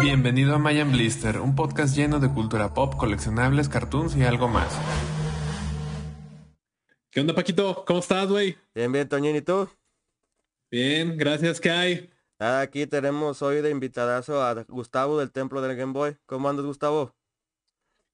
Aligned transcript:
Bienvenido 0.00 0.54
a 0.54 0.58
Mayan 0.58 0.92
Blister, 0.92 1.40
un 1.40 1.56
podcast 1.56 1.96
lleno 1.96 2.20
de 2.20 2.28
cultura 2.32 2.72
pop, 2.72 2.94
coleccionables, 2.96 3.68
cartoons 3.68 4.16
y 4.16 4.22
algo 4.22 4.46
más. 4.46 4.78
¿Qué 7.10 7.20
onda, 7.20 7.34
Paquito? 7.34 7.84
¿Cómo 7.84 7.98
estás, 7.98 8.28
güey? 8.28 8.56
Bien, 8.74 8.92
bien, 8.92 9.08
Toñín, 9.08 9.34
¿y 9.34 9.42
tú? 9.42 9.68
Bien, 10.70 11.16
gracias, 11.16 11.60
¿qué 11.60 11.70
hay? 11.70 12.10
Nada, 12.38 12.60
aquí 12.60 12.86
tenemos 12.86 13.42
hoy 13.42 13.60
de 13.60 13.70
invitadazo 13.70 14.40
a 14.40 14.62
Gustavo 14.68 15.18
del 15.18 15.32
Templo 15.32 15.60
del 15.60 15.76
Game 15.76 15.92
Boy. 15.92 16.16
¿Cómo 16.26 16.48
andas, 16.48 16.64
Gustavo? 16.64 17.12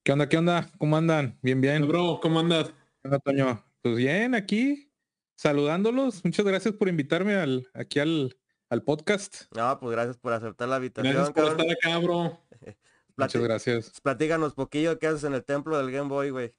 ¿Qué 0.03 0.13
onda? 0.13 0.29
¿Qué 0.29 0.39
onda? 0.39 0.71
¿Cómo 0.79 0.97
andan? 0.97 1.39
Bien, 1.43 1.61
bien. 1.61 1.87
Bro, 1.87 2.21
¿cómo 2.23 2.41
andas? 2.41 2.69
¿Qué 3.03 3.09
onda, 3.09 3.19
Toño? 3.19 3.63
Pues 3.83 3.97
bien, 3.97 4.35
aquí 4.35 4.91
saludándolos. 5.37 6.25
Muchas 6.25 6.47
gracias 6.47 6.75
por 6.75 6.89
invitarme 6.89 7.35
al, 7.35 7.69
aquí 7.75 7.99
al, 7.99 8.35
al 8.75 8.83
podcast. 8.83 9.45
No, 9.57 9.79
pues 9.81 9.93
gracias 9.93 10.19
por 10.19 10.33
aceptar 10.33 10.69
la 10.69 10.77
invitación. 10.77 11.15
Gracias 11.15 11.35
por 11.35 11.45
cabrón. 11.57 11.71
estar 11.71 11.91
acá, 11.93 11.99
bro. 11.99 12.41
Muchas 13.17 13.43
gracias. 13.43 14.01
Platíganos 14.03 14.55
poquillo 14.55 14.99
qué 14.99 15.07
haces 15.07 15.25
en 15.25 15.35
el 15.35 15.45
Templo 15.45 15.79
del 15.79 15.91
Game 15.93 16.09
Boy, 16.09 16.31
güey. 16.31 16.53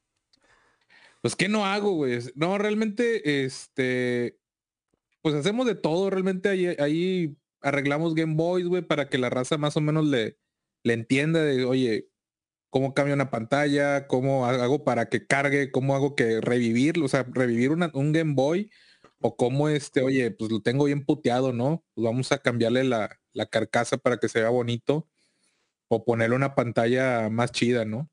Pues, 1.22 1.36
¿qué 1.36 1.50
no 1.50 1.66
hago, 1.66 1.92
güey? 1.94 2.20
No, 2.36 2.58
realmente, 2.58 3.46
este, 3.46 4.40
pues 5.22 5.36
hacemos 5.36 5.66
de 5.66 5.76
todo. 5.76 6.09
Realmente 6.09 6.50
ahí, 6.50 6.68
ahí 6.80 7.36
arreglamos 7.62 8.16
Game 8.16 8.36
Boys, 8.36 8.68
güey, 8.68 8.84
para 8.84 9.09
que 9.09 9.18
la 9.18 9.30
raza 9.30 9.58
más 9.58 9.76
o 9.76 9.82
menos 9.82 10.06
le, 10.06 10.38
le 10.84 10.94
entienda 10.94 11.42
de, 11.44 11.66
oye, 11.66 12.09
cómo 12.70 12.94
cambia 12.94 13.16
una 13.16 13.32
pantalla, 13.32 14.08
cómo 14.08 14.45
hago 14.45 14.84
para 14.84 15.09
que 15.09 15.26
cargue, 15.26 15.72
cómo 15.72 15.95
hago 15.95 16.16
que 16.16 16.42
revivirlo, 16.42 17.06
o 17.06 17.09
sea, 17.09 17.26
revivir 17.32 17.72
una- 17.72 17.92
un 17.94 18.12
Game 18.12 18.34
Boy, 18.36 18.70
o 19.28 19.36
cómo 19.36 19.70
este, 19.70 20.02
oye, 20.04 20.32
pues 20.32 20.52
lo 20.52 20.62
tengo 20.62 20.86
bien 20.86 21.04
puteado, 21.06 21.52
¿no? 21.54 21.84
Pues 21.96 22.06
vamos 22.06 22.32
a 22.32 22.38
cambiarle 22.40 22.84
la, 22.84 23.20
la 23.34 23.48
carcasa 23.48 23.98
para 23.98 24.18
que 24.18 24.30
se 24.30 24.40
vea 24.40 24.50
bonito, 24.50 25.10
o 25.88 26.06
ponerle 26.06 26.36
una 26.36 26.56
pantalla 26.56 27.30
más 27.30 27.52
chida, 27.52 27.86
¿no? 27.86 28.10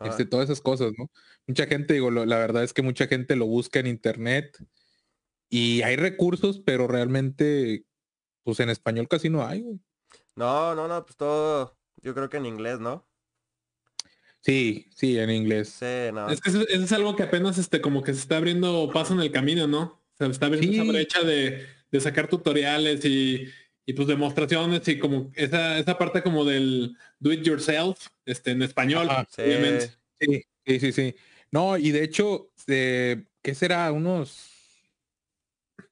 Ah, 0.00 0.08
Este, 0.08 0.24
todas 0.24 0.44
esas 0.50 0.60
cosas, 0.60 0.92
¿no? 0.98 1.10
Mucha 1.46 1.66
gente, 1.66 1.94
digo, 1.94 2.10
lo- 2.10 2.26
la 2.26 2.38
verdad 2.38 2.62
es 2.64 2.72
que 2.72 2.82
mucha 2.82 3.06
gente 3.06 3.36
lo 3.36 3.46
busca 3.46 3.80
en 3.80 3.86
internet 3.86 4.56
y 5.48 5.82
hay 5.82 5.96
recursos, 5.96 6.60
pero 6.64 6.86
realmente, 6.88 7.84
pues 8.44 8.60
en 8.60 8.70
español 8.70 9.08
casi 9.08 9.30
no 9.30 9.46
hay, 9.46 9.62
güey. 9.62 9.80
No, 10.36 10.74
no, 10.74 10.88
no, 10.88 11.04
pues 11.04 11.16
todo, 11.16 11.76
yo 12.02 12.14
creo 12.14 12.28
que 12.28 12.36
en 12.38 12.46
inglés, 12.46 12.80
¿no? 12.80 13.08
Sí, 14.42 14.90
sí, 14.94 15.18
en 15.18 15.30
inglés. 15.30 15.70
Sí, 15.70 16.12
no. 16.12 16.28
Es 16.30 16.40
que 16.40 16.50
eso, 16.50 16.60
eso 16.68 16.84
es 16.84 16.92
algo 16.92 17.16
que 17.16 17.22
apenas 17.22 17.56
este 17.58 17.80
como 17.80 18.02
que 18.02 18.12
se 18.12 18.20
está 18.20 18.36
abriendo 18.36 18.90
paso 18.92 19.14
en 19.14 19.20
el 19.20 19.32
camino, 19.32 19.66
¿no? 19.66 20.03
Se 20.18 20.26
está 20.26 20.46
abriendo 20.46 20.72
Sí. 20.72 20.80
esa 20.80 20.92
brecha 20.92 21.22
de, 21.22 21.66
de 21.90 22.00
sacar 22.00 22.28
tutoriales 22.28 23.04
y, 23.04 23.48
y 23.86 23.92
pues 23.94 24.08
demostraciones 24.08 24.86
y 24.88 24.98
como 24.98 25.30
esa, 25.34 25.78
esa 25.78 25.98
parte 25.98 26.22
como 26.22 26.44
del 26.44 26.96
do 27.18 27.32
it 27.32 27.42
yourself, 27.42 28.06
este, 28.24 28.52
en 28.52 28.62
español, 28.62 29.08
Ajá, 29.10 29.26
obviamente. 29.38 29.90
Sí, 30.20 30.42
sí, 30.66 30.80
sí, 30.80 30.92
sí. 30.92 31.14
No, 31.50 31.76
y 31.78 31.90
de 31.90 32.02
hecho, 32.04 32.50
eh, 32.66 33.24
¿qué 33.42 33.54
será? 33.54 33.90
Unos 33.92 34.50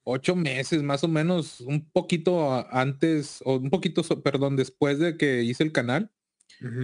ocho 0.05 0.35
meses 0.35 0.83
más 0.83 1.03
o 1.03 1.07
menos, 1.07 1.61
un 1.61 1.89
poquito 1.89 2.65
antes, 2.75 3.41
o 3.45 3.55
un 3.57 3.69
poquito, 3.69 4.03
perdón, 4.21 4.55
después 4.57 4.99
de 4.99 5.15
que 5.17 5.43
hice 5.43 5.63
el 5.63 5.71
canal, 5.71 6.11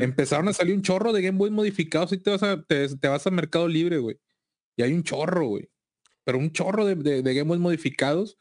empezaron 0.02 0.48
a 0.50 0.53
salir 0.53 0.74
un 0.76 0.81
chorro 0.81 1.14
de 1.14 1.22
Game 1.22 1.38
Boy 1.38 1.52
modificados 1.52 2.12
y 2.12 2.18
te 2.18 2.30
vas 2.31 2.44
a, 2.44 2.62
te, 2.64 2.88
te 2.98 3.08
vas 3.08 3.26
a 3.28 3.31
Mercado 3.31 3.68
Libre, 3.68 3.98
güey. 3.98 4.18
Y 4.78 4.84
hay 4.84 4.94
un 4.94 5.03
chorro, 5.03 5.48
güey. 5.48 5.70
Pero 6.30 6.38
un 6.38 6.52
chorro 6.52 6.85
de, 6.85 6.94
de, 6.94 7.23
de 7.23 7.33
Game 7.33 7.58
modificados. 7.58 8.38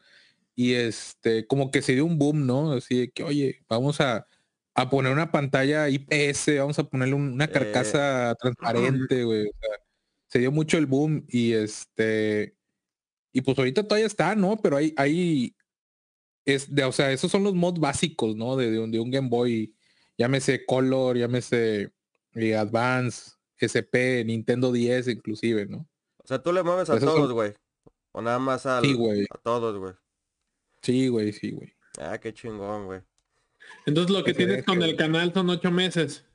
Y 0.55 0.73
este, 0.73 1.47
como 1.47 1.71
que 1.71 1.81
se 1.81 1.93
dio 1.93 2.05
un 2.05 2.19
boom, 2.19 2.45
¿no? 2.45 2.73
Así 2.73 2.99
de 2.99 3.09
que, 3.09 3.23
oye, 3.23 3.63
vamos 3.67 3.99
a, 3.99 4.27
a 4.75 4.89
poner 4.91 5.11
una 5.11 5.31
pantalla 5.31 5.89
IPS, 5.89 6.59
vamos 6.59 6.77
a 6.77 6.83
ponerle 6.83 7.15
un- 7.15 7.33
una 7.33 7.45
Eh. 7.45 7.49
carcasa 7.51 8.35
transparente, 8.39 9.23
güey. 9.23 9.47
O 9.47 9.51
sea, 9.59 9.69
se 10.27 10.37
dio 10.37 10.51
mucho 10.51 10.77
el 10.77 10.85
boom 10.85 11.25
y 11.29 11.53
este, 11.53 12.55
y 13.33 13.41
pues 13.41 13.57
ahorita 13.57 13.81
todavía 13.83 14.05
está, 14.05 14.35
¿no? 14.35 14.57
Pero 14.61 14.77
hay, 14.77 14.93
hay, 14.97 15.55
es 16.45 16.75
de, 16.75 16.83
o 16.83 16.91
sea, 16.91 17.11
esos 17.11 17.31
son 17.31 17.43
los 17.43 17.55
mods 17.55 17.79
básicos, 17.79 18.35
¿no? 18.35 18.55
De, 18.55 18.69
de 18.69 18.79
un, 18.79 18.91
de 18.91 18.99
un 18.99 19.09
Game 19.09 19.29
Boy, 19.29 19.73
llámese 20.17 20.63
Color, 20.65 21.17
llámese 21.17 21.89
eh, 22.35 22.55
Advance, 22.55 23.31
SP, 23.57 24.23
Nintendo 24.25 24.71
10 24.71 25.07
inclusive, 25.07 25.65
¿no? 25.67 25.87
O 26.17 26.27
sea, 26.27 26.43
tú 26.43 26.51
le 26.53 26.61
mueves 26.63 26.89
a 26.89 26.97
Esos 26.97 27.15
todos, 27.15 27.31
güey. 27.31 27.53
O 28.11 28.21
nada 28.21 28.39
más 28.39 28.65
al, 28.65 28.83
Sí, 28.83 28.93
güey. 28.93 29.25
a 29.29 29.37
todos, 29.37 29.77
güey. 29.77 29.93
Sí, 30.81 31.07
güey, 31.07 31.31
sí, 31.33 31.51
güey. 31.51 31.73
Ah, 31.99 32.17
qué 32.17 32.33
chingón, 32.33 32.85
güey. 32.85 33.01
Entonces 33.85 34.15
lo 34.15 34.23
que 34.23 34.31
se 34.31 34.37
tienes 34.37 34.63
con 34.65 34.81
el 34.81 34.95
canal 34.95 35.33
son 35.33 35.49
ocho 35.49 35.71
meses. 35.71 36.25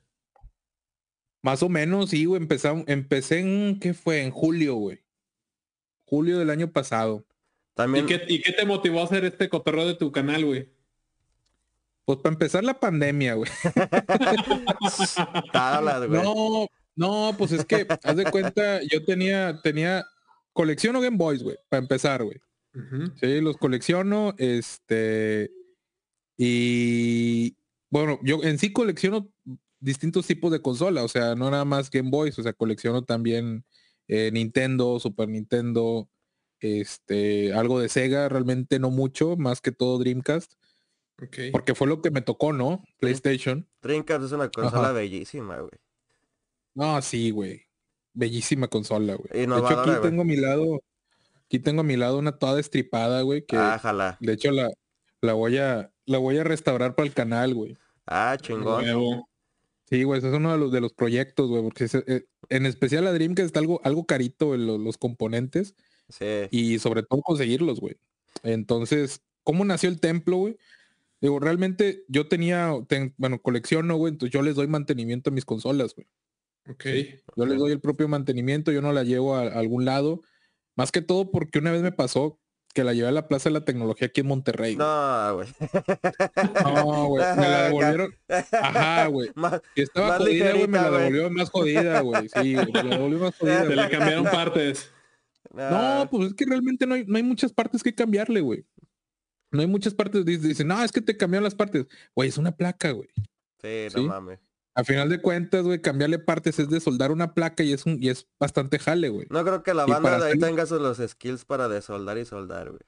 Más 1.41 1.61
o 1.63 1.69
menos, 1.69 2.09
sí, 2.09 2.25
güey, 2.25 2.41
empezamos, 2.41 2.85
empecé 2.87 3.39
en, 3.39 3.79
¿qué 3.79 3.93
fue? 3.93 4.21
En 4.23 4.31
julio, 4.31 4.75
güey. 4.75 5.03
Julio 6.05 6.39
del 6.39 6.49
año 6.49 6.71
pasado. 6.71 7.25
¿Y 7.27 7.75
También, 7.75 8.05
qué, 8.05 8.23
¿Y 8.27 8.41
qué 8.41 8.51
te 8.51 8.65
motivó 8.65 9.01
a 9.01 9.03
hacer 9.03 9.25
este 9.25 9.49
cotorreo 9.49 9.85
de 9.85 9.95
tu 9.95 10.11
canal, 10.11 10.45
güey? 10.45 10.69
Pues 12.05 12.19
para 12.19 12.33
empezar 12.33 12.63
la 12.63 12.79
pandemia, 12.79 13.33
güey. 13.33 13.51
tablas, 15.53 16.07
güey. 16.07 16.21
No, 16.21 16.67
no, 16.95 17.35
pues 17.37 17.51
es 17.51 17.65
que, 17.65 17.85
haz 18.03 18.15
de 18.15 18.25
cuenta, 18.25 18.81
yo 18.83 19.03
tenía, 19.03 19.59
tenía, 19.61 20.05
colecciono 20.55 21.01
Game 21.01 21.17
Boys, 21.17 21.43
güey, 21.43 21.57
para 21.69 21.81
empezar, 21.83 22.23
güey. 22.23 22.41
Sí, 23.21 23.39
los 23.39 23.55
colecciono, 23.57 24.33
este, 24.37 25.49
y 26.37 27.55
bueno, 27.89 28.19
yo 28.21 28.43
en 28.43 28.57
sí 28.57 28.73
colecciono 28.73 29.29
distintos 29.79 30.27
tipos 30.27 30.51
de 30.51 30.61
consola, 30.61 31.03
o 31.03 31.07
sea, 31.07 31.35
no 31.35 31.49
nada 31.49 31.63
más 31.63 31.89
Game 31.89 32.09
Boys, 32.09 32.37
o 32.37 32.43
sea, 32.43 32.51
colecciono 32.51 33.03
también 33.03 33.63
eh, 34.09 34.29
Nintendo, 34.33 34.99
Super 34.99 35.29
Nintendo, 35.29 36.09
este, 36.59 37.53
algo 37.53 37.79
de 37.79 37.87
Sega, 37.87 38.27
realmente 38.27 38.79
no 38.79 38.91
mucho, 38.91 39.37
más 39.37 39.61
que 39.61 39.71
todo 39.71 39.97
Dreamcast, 39.97 40.53
porque 41.53 41.75
fue 41.75 41.87
lo 41.87 42.01
que 42.01 42.11
me 42.11 42.21
tocó, 42.21 42.51
¿no? 42.51 42.83
PlayStation. 42.99 43.69
Dreamcast 43.81 44.25
es 44.25 44.31
una 44.33 44.49
consola 44.49 44.89
Ajá. 44.89 44.91
bellísima, 44.91 45.59
güey. 45.59 45.79
No, 46.73 47.01
sí, 47.01 47.31
güey. 47.31 47.64
Bellísima 48.15 48.67
consola, 48.67 49.15
güey. 49.15 49.29
De 49.31 49.43
hecho, 49.43 49.67
aquí 49.67 49.91
tengo 50.01 50.21
a 50.21 50.25
mi 50.25 50.37
lado, 50.37 50.81
aquí 51.45 51.59
tengo 51.59 51.81
a 51.81 51.83
mi 51.83 51.97
lado 51.97 52.17
una 52.17 52.37
toda 52.37 52.55
destripada, 52.55 53.21
güey, 53.21 53.45
que 53.45 53.57
Ájala. 53.57 54.17
de 54.19 54.33
hecho 54.33 54.51
la, 54.51 54.71
la 55.21 55.33
voy 55.33 55.57
a, 55.57 55.91
la 56.05 56.17
voy 56.17 56.37
a 56.37 56.43
restaurar 56.43 56.95
para 56.95 57.07
el 57.07 57.13
canal, 57.13 57.53
güey. 57.53 57.77
Ah, 58.07 58.37
chingón. 58.41 58.83
Huevo. 58.83 59.29
Sí, 59.89 60.01
güey, 60.03 60.17
ese 60.17 60.29
es 60.29 60.33
uno 60.33 60.51
de 60.51 60.57
los, 60.57 60.71
de 60.71 60.81
los 60.81 60.93
proyectos, 60.93 61.47
güey, 61.49 61.61
porque 61.61 61.87
eh, 62.07 62.25
en 62.49 62.65
especial 62.65 63.05
a 63.05 63.13
Dreamcast 63.13 63.45
está 63.45 63.59
algo, 63.59 63.81
algo 63.83 64.05
carito 64.05 64.57
lo- 64.57 64.77
los, 64.79 64.97
componentes 64.97 65.75
Sí. 66.09 66.25
y 66.51 66.79
sobre 66.79 67.03
todo 67.03 67.21
conseguirlos, 67.21 67.79
güey. 67.79 67.97
Entonces, 68.43 69.21
¿cómo 69.43 69.65
nació 69.65 69.89
el 69.89 69.99
templo, 69.99 70.37
güey? 70.37 70.57
Digo, 71.21 71.39
realmente 71.39 72.03
yo 72.07 72.27
tenía, 72.27 72.71
ten- 72.87 73.13
bueno, 73.17 73.41
colecciono, 73.41 73.95
güey, 73.97 74.13
entonces 74.13 74.33
yo 74.33 74.41
les 74.41 74.55
doy 74.55 74.67
mantenimiento 74.67 75.29
a 75.29 75.33
mis 75.33 75.45
consolas, 75.45 75.95
güey. 75.95 76.07
Ok. 76.69 76.85
Yo 77.35 77.45
les 77.45 77.57
doy 77.57 77.71
el 77.71 77.79
propio 77.79 78.07
mantenimiento, 78.07 78.71
yo 78.71 78.81
no 78.81 78.91
la 78.93 79.03
llevo 79.03 79.35
a, 79.35 79.41
a 79.43 79.59
algún 79.59 79.85
lado. 79.85 80.21
Más 80.75 80.91
que 80.91 81.01
todo 81.01 81.31
porque 81.31 81.59
una 81.59 81.71
vez 81.71 81.81
me 81.81 81.91
pasó 81.91 82.39
que 82.73 82.83
la 82.83 82.93
llevé 82.93 83.07
a 83.07 83.11
la 83.11 83.27
Plaza 83.29 83.47
de 83.49 83.53
la 83.53 83.63
Tecnología 83.63 84.07
aquí 84.07 84.19
en 84.21 84.27
Monterrey. 84.27 84.75
güey. 84.75 84.85
No, 84.85 85.35
güey. 85.35 85.47
No, 86.63 87.05
güey. 87.07 87.25
Me 87.37 87.41
la 87.49 87.63
devolvieron. 87.67 88.15
Ajá, 88.51 89.07
güey. 89.07 89.31
Más- 89.35 89.61
Si 89.75 89.81
estaba 89.81 90.07
Más 90.09 90.17
jodida, 90.19 90.51
güey, 90.51 90.67
me 90.67 90.77
la 90.77 90.91
devolvió 90.91 91.29
más 91.29 91.49
jodida, 91.49 92.01
güey. 92.01 92.27
Sí, 92.29 92.55
güey, 92.55 92.71
me 92.73 92.83
la 92.83 92.95
devolvió 92.97 93.19
más 93.19 93.37
jodida. 93.37 93.63
Te 93.67 93.75
le 93.75 93.89
cambiaron 93.89 94.25
partes. 94.25 94.91
Ah, 95.57 95.99
No, 96.03 96.09
pues 96.09 96.27
es 96.29 96.33
que 96.33 96.45
realmente 96.45 96.85
no 96.85 96.95
hay, 96.95 97.05
no 97.05 97.15
hay 97.15 97.23
muchas 97.23 97.53
partes 97.53 97.81
que 97.81 97.95
cambiarle, 97.95 98.41
güey. 98.41 98.65
No 99.51 99.61
hay 99.61 99.67
muchas 99.67 99.93
partes. 99.93 100.25
Dice- 100.25 100.47
Dicen, 100.49 100.67
no, 100.67 100.83
es 100.83 100.91
que 100.91 100.99
te 101.01 101.15
cambiaron 101.15 101.45
las 101.45 101.55
partes. 101.55 101.85
Güey, 102.13 102.27
es 102.29 102.37
una 102.37 102.51
placa, 102.51 102.91
güey. 102.91 103.07
Sí, 103.61 103.87
no 103.95 104.01
¿sí? 104.01 104.07
mames. 104.07 104.39
A 104.77 104.83
final 104.83 105.07
de 105.07 105.21
cuentas, 105.21 105.63
güey, 105.63 105.81
cambiarle 105.81 106.19
partes 106.19 106.59
es 106.59 106.69
de 106.69 106.81
soldar 106.81 107.13
una 107.13 107.33
placa 107.33 107.63
y 107.63 107.71
es 107.71 107.85
un, 107.85 107.97
y 108.03 108.09
es 108.09 108.27
bastante 108.37 108.77
jale, 108.77 109.07
güey. 109.07 109.25
No 109.29 109.41
creo 109.45 109.63
que 109.63 109.73
la 109.73 109.85
banda 109.85 110.19
de 110.19 110.33
ahí 110.33 110.37
tenga 110.37 110.65
los 110.65 110.97
skills 110.97 111.45
para 111.45 111.69
desoldar 111.69 112.17
y 112.17 112.25
soldar, 112.25 112.71
güey. 112.71 112.81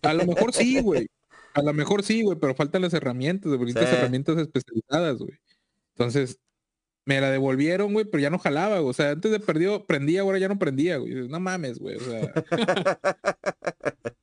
A 0.00 0.14
lo 0.14 0.24
mejor 0.24 0.54
sí, 0.54 0.80
güey. 0.82 1.08
A 1.52 1.60
lo 1.62 1.74
mejor 1.74 2.02
sí, 2.02 2.22
güey, 2.22 2.38
pero 2.38 2.54
faltan 2.54 2.80
las 2.80 2.94
herramientas, 2.94 3.52
güey, 3.52 3.72
Sí. 3.72 3.78
herramientas 3.78 4.38
especializadas, 4.38 5.18
güey. 5.18 5.38
Entonces, 5.94 6.38
me 7.04 7.20
la 7.20 7.30
devolvieron, 7.30 7.92
güey, 7.92 8.06
pero 8.06 8.22
ya 8.22 8.30
no 8.30 8.38
jalaba, 8.38 8.78
güey. 8.78 8.88
O 8.90 8.94
sea, 8.94 9.10
antes 9.10 9.30
de 9.30 9.40
perdió, 9.40 9.84
prendía, 9.84 10.22
ahora 10.22 10.38
ya 10.38 10.48
no 10.48 10.58
prendía, 10.58 10.96
güey. 10.96 11.28
No 11.28 11.38
mames, 11.38 11.78
güey. 11.78 11.96
O 11.96 12.00
sea. 12.00 12.32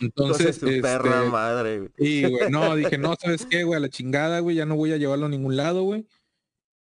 Entonces, 0.00 0.56
Entonces, 0.56 0.56
su 0.56 0.82
perra 0.82 1.18
este, 1.18 1.30
madre, 1.30 1.78
güey. 1.78 1.90
Sí, 1.98 2.24
güey. 2.24 2.50
No, 2.50 2.74
dije, 2.74 2.98
no, 2.98 3.14
¿sabes 3.20 3.46
qué, 3.46 3.62
güey? 3.64 3.76
A 3.76 3.80
la 3.80 3.88
chingada, 3.88 4.40
güey. 4.40 4.56
Ya 4.56 4.64
no 4.64 4.74
voy 4.74 4.92
a 4.92 4.96
llevarlo 4.96 5.26
a 5.26 5.28
ningún 5.28 5.56
lado, 5.56 5.82
güey. 5.82 6.06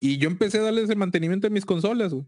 Y 0.01 0.17
yo 0.17 0.27
empecé 0.27 0.57
a 0.57 0.63
darles 0.63 0.89
el 0.89 0.97
mantenimiento 0.97 1.47
a 1.47 1.51
mis 1.51 1.65
consolas, 1.65 2.13
güey. 2.13 2.25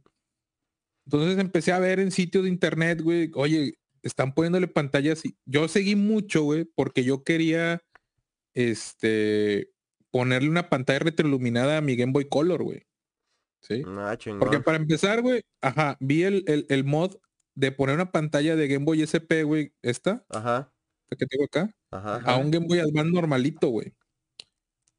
Entonces 1.05 1.37
empecé 1.39 1.73
a 1.73 1.79
ver 1.79 1.99
en 1.99 2.11
sitios 2.11 2.43
de 2.43 2.49
internet, 2.49 3.01
güey, 3.01 3.31
oye, 3.33 3.73
están 4.03 4.33
poniéndole 4.33 4.67
pantallas 4.67 5.23
yo 5.45 5.67
seguí 5.67 5.95
mucho, 5.95 6.43
güey, 6.43 6.63
porque 6.63 7.03
yo 7.03 7.23
quería, 7.23 7.81
este, 8.53 9.71
ponerle 10.11 10.49
una 10.49 10.69
pantalla 10.69 10.99
retroiluminada 10.99 11.77
a 11.77 11.81
mi 11.81 11.95
Game 11.95 12.13
Boy 12.13 12.29
Color, 12.29 12.63
güey. 12.63 12.85
¿Sí? 13.61 13.81
Ah. 13.87 14.15
Porque 14.39 14.59
para 14.59 14.77
empezar, 14.77 15.21
güey, 15.21 15.41
ajá, 15.61 15.97
vi 15.99 16.23
el, 16.23 16.43
el, 16.47 16.65
el 16.69 16.83
mod 16.83 17.15
de 17.55 17.71
poner 17.71 17.95
una 17.95 18.11
pantalla 18.11 18.55
de 18.55 18.67
Game 18.67 18.85
Boy 18.85 19.01
SP, 19.01 19.43
güey, 19.43 19.73
esta, 19.81 20.25
Ajá, 20.29 20.71
esta 21.05 21.15
que 21.17 21.25
tengo 21.25 21.45
acá, 21.45 21.75
ajá. 21.91 22.17
a 22.17 22.37
un 22.37 22.51
Game 22.51 22.67
Boy 22.67 22.79
Advance 22.79 23.11
normalito, 23.11 23.69
güey. 23.69 23.93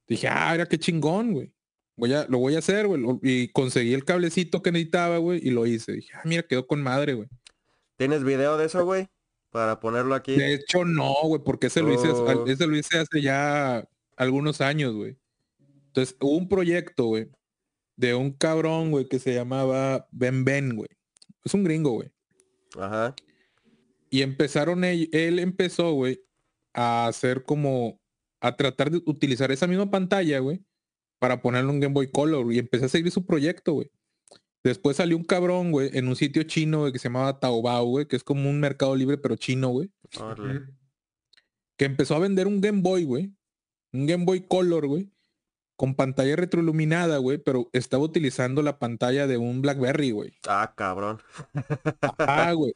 Dije, 0.08 0.28
ah, 0.28 0.50
mira 0.52 0.66
qué 0.66 0.78
chingón, 0.78 1.32
güey. 1.32 1.53
Voy 1.96 2.12
a, 2.12 2.26
lo 2.28 2.38
voy 2.38 2.56
a 2.56 2.58
hacer, 2.58 2.86
güey. 2.86 3.02
Y 3.22 3.48
conseguí 3.48 3.94
el 3.94 4.04
cablecito 4.04 4.62
que 4.62 4.72
necesitaba, 4.72 5.18
güey, 5.18 5.40
y 5.42 5.50
lo 5.50 5.66
hice. 5.66 5.92
Dije, 5.92 6.12
ah, 6.14 6.22
mira, 6.24 6.42
quedó 6.42 6.66
con 6.66 6.82
madre, 6.82 7.14
güey. 7.14 7.28
¿Tienes 7.96 8.24
video 8.24 8.56
de 8.56 8.66
eso, 8.66 8.84
güey? 8.84 9.08
Para 9.50 9.78
ponerlo 9.78 10.14
aquí. 10.16 10.34
De 10.34 10.54
hecho, 10.54 10.84
no, 10.84 11.14
güey, 11.24 11.42
porque 11.44 11.68
ese 11.68 11.80
lo 11.82 11.92
hice, 11.94 12.08
Oh. 12.08 12.46
ese 12.46 12.66
lo 12.66 12.76
hice 12.76 12.98
hace 12.98 13.22
ya 13.22 13.88
algunos 14.16 14.60
años, 14.60 14.94
güey. 14.94 15.16
Entonces, 15.86 16.16
hubo 16.20 16.36
un 16.36 16.48
proyecto, 16.48 17.04
güey, 17.06 17.28
de 17.96 18.14
un 18.14 18.32
cabrón, 18.32 18.90
güey, 18.90 19.06
que 19.06 19.20
se 19.20 19.32
llamaba 19.32 20.08
Ben 20.10 20.44
Ben, 20.44 20.74
güey. 20.74 20.88
Es 21.44 21.54
un 21.54 21.62
gringo, 21.62 21.92
güey. 21.92 22.10
Ajá. 22.76 23.14
Y 24.10 24.22
empezaron, 24.22 24.82
él, 24.82 25.08
él 25.12 25.38
empezó, 25.38 25.92
güey, 25.92 26.20
a 26.72 27.06
hacer 27.06 27.44
como, 27.44 28.00
a 28.40 28.56
tratar 28.56 28.90
de 28.90 29.00
utilizar 29.06 29.52
esa 29.52 29.68
misma 29.68 29.88
pantalla, 29.88 30.40
güey, 30.40 30.64
para 31.24 31.40
ponerle 31.40 31.70
un 31.70 31.80
Game 31.80 31.94
Boy 31.94 32.08
Color. 32.08 32.52
Y 32.52 32.58
empecé 32.58 32.84
a 32.84 32.88
seguir 32.90 33.10
su 33.10 33.24
proyecto, 33.24 33.72
güey. 33.72 33.90
Después 34.62 34.98
salió 34.98 35.16
un 35.16 35.24
cabrón, 35.24 35.72
güey, 35.72 35.88
en 35.94 36.06
un 36.06 36.16
sitio 36.16 36.42
chino, 36.42 36.80
güey, 36.80 36.92
que 36.92 36.98
se 36.98 37.08
llamaba 37.08 37.40
Taobao, 37.40 37.86
güey, 37.86 38.06
que 38.06 38.16
es 38.16 38.22
como 38.22 38.50
un 38.50 38.60
mercado 38.60 38.94
libre, 38.94 39.16
pero 39.16 39.34
chino, 39.36 39.70
güey. 39.70 39.90
Que 41.78 41.86
empezó 41.86 42.14
a 42.14 42.18
vender 42.18 42.46
un 42.46 42.60
Game 42.60 42.82
Boy, 42.82 43.04
güey. 43.04 43.34
Un 43.94 44.04
Game 44.04 44.26
Boy 44.26 44.42
Color, 44.46 44.86
güey. 44.86 45.10
Con 45.76 45.94
pantalla 45.94 46.36
retroiluminada, 46.36 47.16
güey. 47.16 47.38
Pero 47.38 47.70
estaba 47.72 48.02
utilizando 48.02 48.60
la 48.60 48.78
pantalla 48.78 49.26
de 49.26 49.38
un 49.38 49.62
Blackberry, 49.62 50.10
güey. 50.10 50.34
Ah, 50.46 50.74
cabrón. 50.76 51.22
Ah, 52.18 52.52
güey. 52.54 52.74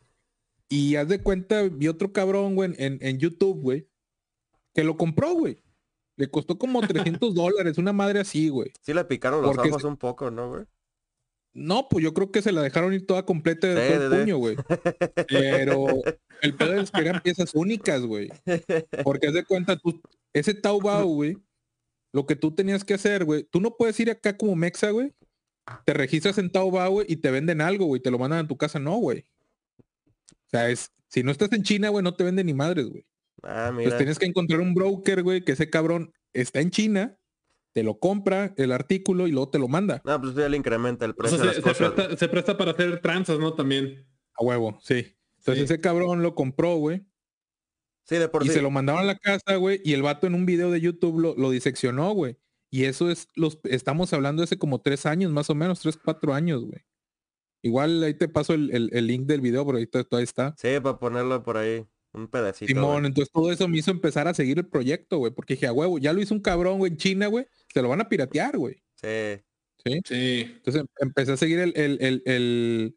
Y 0.71 0.97
haz 0.97 1.09
de 1.09 1.23
cuenta, 1.23 1.65
vi 1.65 1.87
otro 1.89 2.15
cabrón, 2.15 2.55
güey, 2.55 2.73
en, 2.79 2.97
en 3.03 3.19
YouTube, 3.19 3.61
güey. 3.61 3.91
Que 4.73 4.85
lo 4.85 4.97
compró, 4.97 5.35
güey. 5.35 5.59
Le 6.19 6.29
costó 6.29 6.59
como 6.59 6.81
300 6.87 7.33
dólares, 7.35 7.79
una 7.79 7.93
madre 7.93 8.19
así, 8.21 8.49
güey. 8.49 8.73
Sí 8.83 8.93
le 8.93 9.05
picaron 9.05 9.41
los 9.41 9.55
Porque 9.55 9.71
ojos 9.71 9.83
se- 9.83 9.89
un 9.89 9.97
poco, 9.97 10.31
¿no, 10.31 10.51
güey? 10.51 10.65
No, 11.55 11.89
pues 11.89 12.05
yo 12.05 12.13
creo 12.13 12.31
que 12.31 12.43
se 12.43 12.53
la 12.53 12.61
dejaron 12.61 12.93
ir 12.93 13.07
toda 13.07 13.25
completa 13.25 13.69
de 13.69 13.75
todo 13.97 14.15
el 14.15 14.21
puño, 14.21 14.37
güey. 14.37 14.57
Pero 15.29 15.87
el 16.43 16.55
pedo 16.57 16.75
es 16.81 16.91
que 16.91 17.01
eran 17.01 17.23
piezas 17.23 17.55
únicas, 17.55 18.03
güey. 18.03 18.29
Porque 19.05 19.29
haz 19.29 19.35
de 19.35 19.45
cuenta, 19.45 19.77
tú, 19.77 20.01
ese 20.33 20.55
Taobao, 20.55 21.07
güey, 21.07 21.39
lo 22.13 22.27
que 22.27 22.37
tú 22.37 22.53
tenías 22.55 22.85
que 22.85 22.95
hacer, 22.95 23.25
güey, 23.25 23.45
tú 23.45 23.61
no 23.61 23.77
puedes 23.77 23.99
ir 24.01 24.11
acá 24.11 24.37
como 24.37 24.57
Mexa, 24.57 24.91
güey. 24.91 25.15
Te 25.85 25.95
registras 25.95 26.39
en 26.39 26.51
Taobao, 26.51 26.91
güey, 26.91 27.07
y 27.09 27.17
te 27.17 27.31
venden 27.31 27.61
algo, 27.61 27.87
güey, 27.87 28.03
te 28.03 28.11
lo 28.11 28.19
mandan 28.19 28.45
a 28.45 28.49
tu 28.49 28.57
casa, 28.57 28.79
no, 28.79 28.97
güey. 28.97 29.25
O 29.79 30.51
sea, 30.51 30.69
es, 30.71 30.91
si 31.09 31.23
no 31.23 31.31
estás 31.31 31.53
en 31.53 31.63
China, 31.63 31.89
güey, 31.91 32.03
no 32.03 32.15
te 32.15 32.25
venden 32.25 32.47
ni 32.47 32.55
madres, 32.55 32.89
güey. 32.89 33.05
Ah, 33.43 33.69
Entonces 33.69 33.97
tienes 33.99 34.19
que 34.19 34.27
encontrar 34.27 34.61
un 34.61 34.75
broker, 34.75 35.23
güey, 35.23 35.45
que 35.45 35.53
ese 35.53 35.71
cabrón 35.71 36.13
está 36.33 36.61
en 36.61 36.71
China, 36.71 37.19
te 37.73 37.83
lo 37.83 37.99
compra, 37.99 38.55
el 38.57 38.73
artículo, 38.73 39.27
y 39.27 39.31
luego 39.33 39.51
te 39.51 39.59
lo 39.59 39.69
manda. 39.69 40.03
No, 40.05 40.21
pues 40.21 40.35
ya 40.35 40.49
le 40.49 40.57
incrementa 40.57 41.05
el 41.05 41.13
O 41.13 41.17
precio 41.17 41.37
sea, 41.39 41.47
de 41.47 41.53
se, 41.55 41.61
las 41.61 41.65
se 41.65 41.71
cosas. 41.85 41.95
güey. 41.95 42.07
presta, 42.07 42.17
se 42.17 42.29
presta 42.29 42.57
para 42.59 42.71
hacer 42.73 43.01
tranzas, 43.01 43.39
¿no? 43.39 43.55
También. 43.55 44.07
A 44.35 44.45
huevo, 44.45 44.79
sí. 44.83 45.15
Entonces 45.39 45.69
Sí. 45.69 45.75
ese 45.75 45.81
cabrón 45.81 46.23
lo 46.23 46.35
compró, 46.35 46.77
güey. 46.77 47.05
Sí, 48.05 48.17
de 48.17 48.29
por 48.29 48.43
y 48.45 48.49
sí. 48.49 48.55
se 48.55 48.63
lo 48.63 48.71
mandaron 48.71 49.03
a 49.03 49.05
la 49.05 49.19
casa, 49.19 49.57
güey, 49.57 49.81
y 49.85 49.93
el 49.93 50.03
vato 50.03 50.27
en 50.27 50.35
un 50.35 50.47
video 50.47 50.71
de 50.71 50.81
YouTube 50.81 51.21
lo, 51.21 51.35
lo 51.37 51.51
diseccionó, 51.51 52.11
güey. 52.13 52.39
Y 52.71 52.85
eso 52.85 53.11
es, 53.11 53.29
los, 53.35 53.59
estamos 53.65 54.13
hablando 54.13 54.41
de 54.41 54.45
hace 54.45 54.59
como 54.59 54.81
tres 54.81 55.07
años, 55.07 55.31
más 55.33 55.49
o 55.51 55.55
menos, 55.55 55.81
tres, 55.81 55.97
cuatro 56.03 56.35
años, 56.35 56.65
güey. 56.65 56.81
Igual 57.63 58.03
ahí 58.05 58.15
te 58.15 58.29
paso 58.29 58.55
el, 58.55 58.71
el- 58.75 58.91
el 58.93 59.07
link 59.07 59.27
del 59.27 59.41
video, 59.41 59.65
pero 59.67 59.79
ahorita 59.79 60.05
todavía 60.05 60.25
está. 60.25 60.55
Sí, 60.57 60.69
para 60.83 60.99
ponerlo 60.99 61.43
por 61.43 61.57
ahí. 61.57 61.87
Un 62.13 62.29
pedacito. 62.29 62.67
Simón, 62.69 62.93
güey. 63.01 63.07
entonces 63.07 63.31
todo 63.33 63.53
eso 63.53 63.69
me 63.69 63.79
hizo 63.79 63.91
empezar 63.91 64.29
a 64.29 64.35
seguir 64.35 64.59
el 64.59 64.67
proyecto, 64.67 65.19
güey, 65.19 65.33
porque 65.33 65.55
dije, 65.55 65.67
a 65.67 65.73
huevo, 65.73 65.99
ya 65.99 66.13
lo 66.13 66.21
hizo 66.23 66.35
un 66.35 66.41
cabrón, 66.41 66.79
güey, 66.79 66.93
en 66.93 66.99
China, 66.99 67.27
güey, 67.27 67.47
se 67.73 67.83
lo 67.83 67.89
van 67.89 68.01
a 68.01 68.09
piratear, 68.09 68.57
güey. 68.57 68.83
Sí. 68.95 69.43
¿Sí? 69.85 70.01
Sí. 70.05 70.41
Entonces 70.57 70.83
em- 70.83 70.89
empecé 71.01 71.33
a 71.33 71.37
seguir 71.37 71.59
el, 71.61 71.73
el, 71.77 71.99
el, 72.01 72.23
el, 72.27 72.97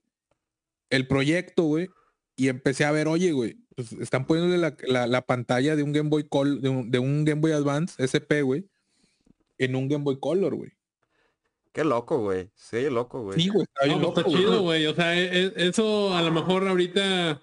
el 0.89 1.07
proyecto, 1.07 1.63
güey, 1.63 1.89
y 2.35 2.47
empecé 2.47 2.85
a 2.85 2.91
ver, 2.91 3.07
oye, 3.07 3.31
güey, 3.33 3.57
pues 3.75 3.91
están 3.93 4.25
poniéndole 4.25 4.57
la, 4.57 4.75
la, 4.87 5.07
la 5.07 5.21
pantalla 5.25 5.75
de 5.75 5.83
un 5.83 5.91
Game 5.93 6.09
Boy 6.09 6.27
Color, 6.27 6.59
de 6.61 6.69
un, 6.69 6.89
de 6.91 6.99
un 6.99 7.23
Game 7.25 7.41
Boy 7.41 7.51
Advance 7.51 8.01
SP, 8.01 8.41
güey, 8.41 8.65
en 9.57 9.75
un 9.75 9.87
Game 9.89 10.03
Boy 10.03 10.19
Color, 10.19 10.55
güey. 10.55 10.71
Qué 11.73 11.83
loco, 11.85 12.19
güey. 12.19 12.49
Sí, 12.55 12.89
loco, 12.89 13.21
güey. 13.23 13.39
Sí, 13.39 13.47
güey, 13.49 13.63
está 13.63 13.85
bien 13.85 13.97
No, 14.01 14.07
loco, 14.07 14.19
está 14.21 14.31
chido, 14.31 14.61
güey. 14.63 14.85
O 14.87 14.95
sea, 14.95 15.17
e- 15.17 15.45
e- 15.45 15.53
eso 15.69 16.13
a 16.15 16.21
lo 16.21 16.31
mejor 16.31 16.67
ahorita 16.67 17.39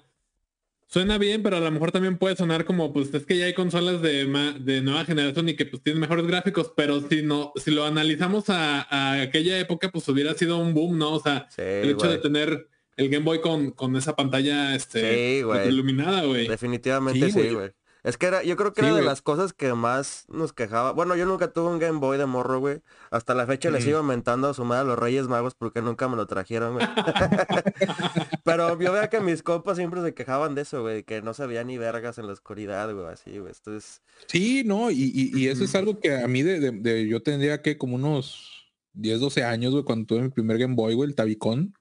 suena 0.89 1.19
bien, 1.19 1.43
pero 1.43 1.59
a 1.59 1.61
lo 1.61 1.71
mejor 1.71 1.93
también 1.93 2.19
puede 2.19 2.35
sonar 2.35 2.65
como, 2.65 2.93
pues 2.93 3.15
es 3.15 3.25
que 3.25 3.37
ya 3.37 3.45
hay 3.45 3.55
consolas 3.55 4.03
de, 4.03 4.25
de 4.59 4.81
nueva 4.81 5.05
generación 5.05 5.49
y 5.49 5.55
que 5.55 5.67
pues 5.67 5.83
tienen 5.83 6.01
mejores 6.01 6.27
gráficos, 6.27 6.73
pero 6.75 7.01
si 7.09 7.23
no, 7.23 7.53
si 7.57 7.71
lo 7.71 7.85
analizamos 7.85 8.51
a, 8.51 8.83
a 8.83 9.23
aquella 9.23 9.59
época, 9.61 9.91
pues 9.91 10.09
hubiera 10.09 10.35
sido 10.35 10.59
un 10.59 10.75
boom, 10.75 10.99
¿no? 10.99 11.13
O 11.13 11.21
sea, 11.21 11.47
Sí, 11.51 11.63
el 11.63 11.91
hecho 11.91 12.09
de 12.11 12.19
tener 12.19 12.69
el 12.97 13.09
Game 13.11 13.25
Boy 13.25 13.41
con, 13.41 13.71
con 13.71 13.95
esa 13.97 14.17
pantalla 14.17 14.75
este 14.75 15.39
Sí, 15.41 15.69
iluminada, 15.69 16.25
güey. 16.25 16.49
Definitivamente 16.49 17.31
sí, 17.31 17.51
güey. 17.51 17.71
Es 18.05 18.17
que 18.17 18.27
era, 18.27 18.43
yo 18.45 18.57
creo 18.57 18.73
que 18.73 18.81
Sí, 18.81 18.87
era 18.87 18.95
de 18.95 19.01
güey. 19.03 19.09
las 19.09 19.23
cosas 19.23 19.53
que 19.53 19.75
más 19.75 20.25
nos 20.29 20.53
quejaba. 20.53 20.93
Bueno, 20.93 21.17
yo 21.17 21.27
nunca 21.27 21.53
tuve 21.53 21.69
un 21.71 21.79
Game 21.81 21.99
Boy 21.99 22.17
de 22.17 22.27
morro, 22.27 22.61
güey. 22.61 22.81
Hasta 23.11 23.35
la 23.35 23.45
fecha 23.47 23.71
le 23.71 23.79
Ujú. 23.79 23.87
sigo 23.87 24.03
mentando 24.05 24.49
a 24.49 24.55
su 24.55 24.65
madre 24.65 24.83
a 24.83 24.85
los 24.85 24.99
Reyes 24.99 25.27
Magos 25.29 25.55
porque 25.55 25.83
nunca 25.83 26.09
me 26.09 26.17
lo 26.17 26.27
trajeron, 26.27 26.75
güey. 26.75 26.87
Pero 28.45 28.79
yo 28.81 28.93
veo 28.93 29.09
que 29.11 29.21
mis 29.21 29.43
compas 29.43 29.77
siempre 29.77 30.03
se 30.03 30.15
quejaban 30.15 30.55
de 30.55 30.63
eso, 30.63 30.83
güey, 30.83 31.03
que 31.05 31.23
no 31.23 31.35
se 31.35 31.47
veía 31.47 31.65
ni 31.65 31.79
vergas 31.79 32.19
en 32.19 32.27
la 32.27 32.33
oscuridad, 32.33 32.93
güey, 32.95 33.07
así, 33.07 33.39
güey. 33.39 33.53
Entonces, 33.57 34.03
Sí, 34.27 34.63
no, 34.65 34.91
y, 34.91 35.11
y, 35.15 35.37
y 35.39 35.49
eso 35.49 35.65
es 35.65 35.75
algo 35.75 35.99
que 36.01 36.17
a 36.17 36.27
mí 36.29 36.43
de, 36.43 36.61
de- 36.61 36.71
de- 36.73 37.09
yo 37.09 37.23
tendría 37.23 37.63
que 37.63 37.79
como 37.79 37.97
unos 37.97 38.71
10, 38.95 39.21
12 39.21 39.45
años, 39.45 39.73
güey, 39.73 39.85
cuando 39.85 40.07
tuve 40.07 40.23
mi 40.23 40.29
primer 40.31 40.59
Game 40.59 40.75
Boy, 40.75 40.95
güey, 40.95 41.09
el 41.09 41.15
Tabicón. 41.15 41.75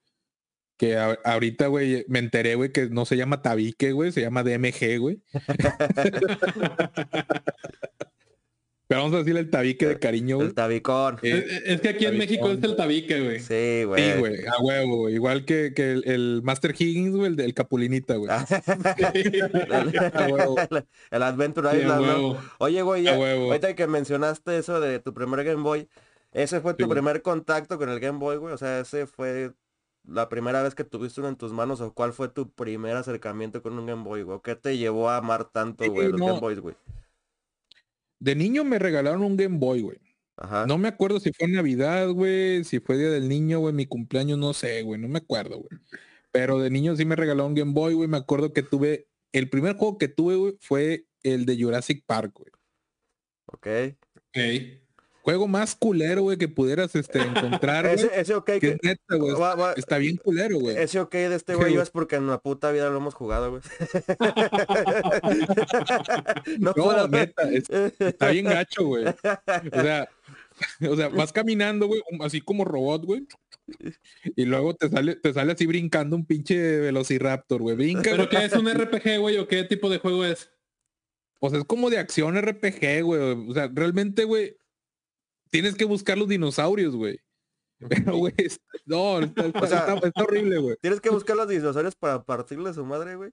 Que 0.77 0.95
a- 0.97 1.18
ahorita, 1.24 1.68
güey, 1.68 2.06
me 2.07 2.19
enteré, 2.19 2.53
güey, 2.56 2.71
que 2.71 2.88
no 2.89 3.06
se 3.06 3.18
llama 3.18 3.41
tabique, 3.41 3.91
güey, 3.94 4.12
se 4.12 4.21
llama 4.21 4.44
DMG, 4.44 5.00
güey. 5.00 5.21
Pero 8.89 9.01
vamos 9.01 9.15
a 9.15 9.18
decirle 9.18 9.41
el 9.41 9.50
tabique 9.50 9.85
de 9.85 10.00
cariño, 10.00 10.38
güey. 10.38 10.47
el 10.47 10.53
tabicón. 10.53 11.18
Eh, 11.21 11.45
Es, 11.45 11.62
es 11.65 11.81
que 11.81 11.89
aquí 11.89 12.06
en 12.06 12.18
México 12.18 12.50
es 12.50 12.63
el 12.63 12.78
tabique, 12.78 13.19
güey. 13.21 13.40
Sí, 13.42 13.83
güey. 13.83 14.02
Sí, 14.13 14.18
güey, 14.19 14.45
a 14.47 14.61
huevo, 14.61 14.95
güey. 14.99 15.16
Igual 15.16 15.44
que, 15.44 15.73
que 15.75 15.92
el, 15.92 16.04
el 16.07 16.42
Master 16.42 16.73
Higgins, 16.78 17.13
güey, 17.13 17.28
el 17.31 17.35
del 17.35 17.54
Capulinita, 17.54 18.16
güey. 18.16 18.31
Ah. 18.31 18.45
A 20.13 20.28
huevo. 20.30 20.56
el, 20.71 20.85
el 21.11 21.23
Adventure 21.23 21.69
Sí, 21.71 21.78
Island. 21.80 22.37
Oye, 22.59 22.81
güey, 22.81 23.06
A 23.09 23.11
ya- 23.11 23.19
huevo. 23.19 23.47
ahorita 23.47 23.75
que 23.75 23.87
mencionaste 23.87 24.57
eso 24.57 24.80
de 24.80 24.99
tu 24.99 25.13
primer 25.13 25.44
Game 25.44 25.63
Boy, 25.63 25.90
¿ese 26.31 26.61
fue 26.61 26.73
tu 26.73 26.83
Sí, 26.83 26.87
güey. 26.87 26.95
primer 26.95 27.21
contacto 27.21 27.78
con 27.78 27.90
el 27.90 27.99
Game 27.99 28.19
Boy, 28.19 28.37
güey? 28.37 28.54
O 28.54 28.57
sea, 28.57 28.80
¿ese 28.80 29.06
fue 29.06 29.52
la 30.07 30.30
primera 30.30 30.64
vez 30.64 30.73
que 30.73 30.83
tuviste 30.83 31.19
uno 31.19 31.30
en 31.30 31.35
tus 31.35 31.52
manos 31.52 31.81
o 31.81 31.94
cuál 31.94 32.14
fue 32.14 32.30
tu 32.30 32.49
primer 32.49 32.95
acercamiento 32.95 33.61
con 33.61 33.78
un 33.78 33.85
Game 33.85 34.04
Boy, 34.04 34.23
güey? 34.23 34.37
¿O 34.37 34.42
¿Qué 34.42 34.56
te 34.56 34.78
llevó 34.78 35.09
a 35.09 35.18
amar 35.18 35.52
tanto, 35.52 35.83
Sí, 35.83 35.90
güey, 35.90 36.09
los 36.09 36.19
no. 36.19 36.28
Game 36.28 36.40
Boys, 36.40 36.59
güey? 36.59 36.76
De 38.19 38.35
niño 38.35 38.64
me 38.64 38.80
regalaron 38.80 39.21
un 39.21 39.37
Game 39.37 39.57
Boy, 39.59 39.81
güey. 39.81 39.97
Ajá. 40.37 40.66
No 40.66 40.78
me 40.78 40.87
acuerdo 40.87 41.19
si 41.19 41.31
fue 41.33 41.47
Navidad, 41.47 42.09
güey, 42.09 42.64
si 42.64 42.80
fue 42.80 42.97
Día 42.97 43.09
del 43.09 43.28
Niño, 43.28 43.59
güey, 43.59 43.73
mi 43.73 43.85
cumpleaños, 43.85 44.37
no 44.37 44.54
sé, 44.54 44.83
güey, 44.83 44.99
no 44.99 45.07
me 45.07 45.18
acuerdo, 45.19 45.57
güey. 45.57 45.81
Pero 46.31 46.59
de 46.59 46.69
niño 46.69 46.95
sí 46.95 47.06
me 47.06 47.16
regalaron 47.16 47.52
un 47.52 47.56
Game 47.56 47.73
Boy, 47.73 47.94
güey, 47.95 48.07
me 48.07 48.18
acuerdo 48.18 48.54
que 48.54 48.61
tuve, 48.61 49.07
el 49.31 49.49
primer 49.49 49.76
juego 49.76 49.97
que 49.97 50.07
tuve, 50.07 50.35
güey, 50.35 50.57
fue 50.59 51.07
el 51.23 51.45
de 51.45 51.61
Jurassic 51.61 52.04
Park, 52.06 52.33
güey. 52.35 52.52
Ok. 53.47 53.68
Ok. 54.16 54.86
Juego 55.28 55.50
más 55.50 55.76
culero, 55.76 56.22
güey, 56.22 56.38
que 56.38 56.48
pudieras 56.48 56.96
este, 56.96 57.19
encontrar. 57.19 57.86
Ese, 58.07 58.10
ese 58.18 58.34
ok 58.34 58.46
que 58.46 58.60
que... 58.62 58.68
es 58.69 58.78
neta, 58.81 59.16
güey. 59.18 59.34
va- 59.36 59.56
va- 59.56 59.74
Está 59.74 59.98
bien 59.98 60.16
culero, 60.16 60.57
güey. 60.57 60.78
Ese 60.78 61.02
ok 61.02 61.12
de 61.12 61.36
este 61.36 61.56
güey 61.56 61.76
es 61.76 61.90
porque 61.90 62.16
en 62.16 62.28
la 62.28 62.38
puta 62.40 62.72
vida 62.72 62.90
lo 62.90 62.96
hemos 62.96 63.14
jugado, 63.14 63.50
güey. 63.50 63.62
no, 66.60 66.74
No, 66.78 66.81
fuera- 66.81 67.07
neta, 67.10 67.44
es- 67.52 67.69
está 68.00 68.30
bien 68.30 68.46
gacho, 68.46 68.86
güey. 68.86 69.04
O 69.06 69.81
sea, 69.81 70.07
o 70.90 70.96
sea, 70.96 71.10
vas 71.10 71.34
caminando, 71.34 71.88
güey, 71.88 72.02
así 72.22 72.40
como 72.40 72.64
robot, 72.64 73.04
güey. 73.04 73.28
Y 74.38 74.46
luego 74.46 74.76
te 74.76 74.88
sale, 74.88 75.16
te 75.16 75.34
sale 75.34 75.52
así 75.52 75.66
brincando 75.66 76.16
un 76.16 76.26
pinche 76.26 76.80
velociraptor, 76.80 77.62
güey. 77.62 77.76
Brinca, 77.76 78.12
¿Pero 78.12 78.30
qué 78.30 78.46
es 78.46 78.54
un 78.54 78.69
RPG, 78.74 79.19
güey? 79.19 79.38
¿O 79.40 79.48
qué 79.50 79.66
tipo 79.66 79.90
de 79.90 79.98
juego 79.98 80.24
es? 80.24 80.50
O 81.42 81.50
sea, 81.50 81.60
es 81.60 81.66
como 81.66 81.90
de 81.90 81.98
acción 81.98 82.42
RPG, 82.42 83.02
güey. 83.04 83.50
O 83.50 83.54
sea, 83.54 83.69
realmente, 83.74 84.24
güey, 84.24 84.56
tienes 85.49 85.75
que 85.75 85.85
buscar 85.85 86.18
los 86.18 86.27
dinosaurios, 86.27 86.95
güey. 86.95 87.19
Pero, 87.89 88.18
güey, 88.18 88.33
no, 88.85 89.19
está, 89.19 89.45
está- 89.47 89.59
O 89.59 89.68
sea- 89.68 89.94
está- 89.94 90.07
está 90.07 90.23
horrible, 90.23 90.57
güey. 90.57 90.75
Tienes 90.81 90.99
que 91.01 91.09
buscar 91.09 91.35
los 91.35 91.47
dinosaurios 91.47 91.95
para 91.95 92.23
partirle 92.23 92.73
su 92.73 92.83
madre, 92.85 93.16
güey. 93.16 93.31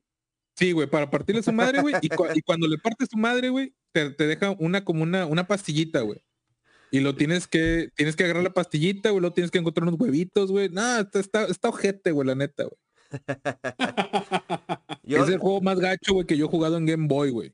Sí, 0.57 0.73
güey, 0.73 0.87
para 0.89 1.11
partirle 1.11 1.43
su 1.43 1.53
madre, 1.53 1.81
güey. 1.81 1.95
Y, 2.03 2.09
cua- 2.11 2.31
y 2.35 2.41
cuando 2.43 2.69
le 2.69 2.79
partes 2.79 3.09
su 3.11 3.17
madre, 3.17 3.49
güey, 3.49 3.75
te, 3.93 4.11
te 4.11 4.27
deja 4.27 4.51
una 4.59 4.85
como 4.85 5.03
una, 5.03 5.27
una 5.27 5.47
pastillita, 5.47 6.01
güey. 6.03 6.23
Y 6.91 7.01
lo 7.01 7.17
tienes 7.17 7.49
que, 7.49 7.89
tienes 7.97 8.15
que 8.15 8.23
agarrar 8.25 8.45
la 8.45 8.53
pastillita, 8.53 9.11
güey, 9.11 9.21
lo 9.21 9.33
tienes 9.33 9.51
que 9.51 9.59
encontrar 9.59 9.89
unos 9.89 9.99
huevitos, 9.99 10.53
güey. 10.53 10.69
Nah, 10.69 11.01
está, 11.01 11.19
está, 11.19 11.45
está 11.47 11.69
ojete, 11.71 12.13
güey, 12.13 12.29
la 12.29 12.35
neta, 12.37 12.65
güey. 12.65 12.79
Es 15.05 15.29
el 15.29 15.39
juego 15.39 15.61
más 15.61 15.79
gacho, 15.81 16.15
güey, 16.15 16.27
que 16.27 16.37
yo 16.37 16.47
he 16.47 16.49
jugado 16.49 16.77
en 16.77 16.87
Game 16.87 17.07
Boy, 17.09 17.31
güey. 17.31 17.53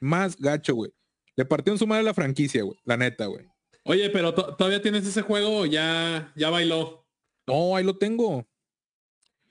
Más 0.00 0.36
gacho, 0.36 0.74
güey. 0.74 0.92
Le 1.36 1.44
partió 1.44 1.72
en 1.72 1.78
su 1.78 1.86
madre 1.86 2.00
a 2.00 2.04
la 2.04 2.14
franquicia, 2.14 2.62
güey. 2.62 2.78
La 2.84 2.96
neta, 2.96 3.26
güey. 3.26 3.46
Oye, 3.84 4.10
pero 4.10 4.32
to- 4.34 4.54
todavía 4.56 4.80
tienes 4.82 5.06
ese 5.06 5.22
juego 5.22 5.58
o 5.60 5.66
ya, 5.66 6.32
ya 6.36 6.50
bailó. 6.50 7.04
No, 7.46 7.74
ahí 7.76 7.84
lo 7.84 7.96
tengo. 7.98 8.46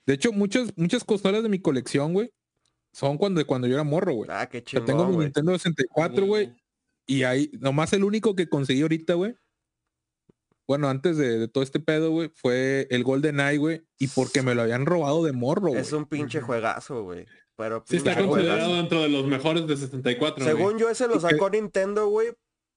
De 0.06 0.14
hecho, 0.14 0.32
muchas, 0.32 0.72
muchas 0.76 1.04
consolas 1.04 1.42
de 1.42 1.48
mi 1.48 1.60
colección, 1.60 2.12
güey, 2.14 2.32
son 2.92 3.18
cuando, 3.18 3.46
cuando 3.46 3.66
yo 3.68 3.74
era 3.74 3.84
morro, 3.84 4.14
güey. 4.14 4.30
ah, 4.32 4.48
qué 4.48 4.58
O 4.58 4.62
sea, 4.66 4.84
tengo 4.84 5.00
chingón, 5.00 5.08
mi 5.10 5.14
güey. 5.16 5.26
Nintendo 5.26 5.52
64, 5.52 6.26
güey. 6.26 6.52
Y 7.06 7.22
ahí, 7.24 7.50
nomás 7.60 7.92
el 7.92 8.04
único 8.04 8.34
que 8.34 8.48
conseguí 8.48 8.82
ahorita, 8.82 9.14
güey. 9.14 9.34
Bueno, 10.66 10.88
antes 10.88 11.16
de, 11.18 11.38
de 11.38 11.48
todo 11.48 11.62
este 11.64 11.80
pedo, 11.80 12.10
güey, 12.10 12.30
fue 12.34 12.86
el 12.90 13.04
Golden 13.04 13.40
Eye, 13.40 13.58
güey. 13.58 13.82
Y 13.98 14.08
porque 14.08 14.42
me 14.42 14.54
lo 14.54 14.62
habían 14.62 14.86
robado 14.86 15.24
de 15.24 15.32
morro, 15.32 15.68
güey. 15.68 15.80
Es 15.80 15.92
un 15.92 16.06
pinche 16.06 16.40
juegazo, 16.40 17.02
güey. 17.02 17.26
Pero 17.56 17.84
Sí 17.86 17.96
está 17.96 18.14
considerado 18.16 18.60
juegazo. 18.60 18.74
dentro 18.76 19.02
de 19.02 19.08
los 19.10 19.26
mejores 19.26 19.66
de 19.66 19.76
64. 19.76 20.44
güey. 20.44 20.56
Según 20.56 20.78
yo, 20.78 20.88
ese 20.88 21.06
lo 21.08 21.20
sacó 21.20 21.50
Nintendo, 21.50 22.06
güey, 22.08 22.28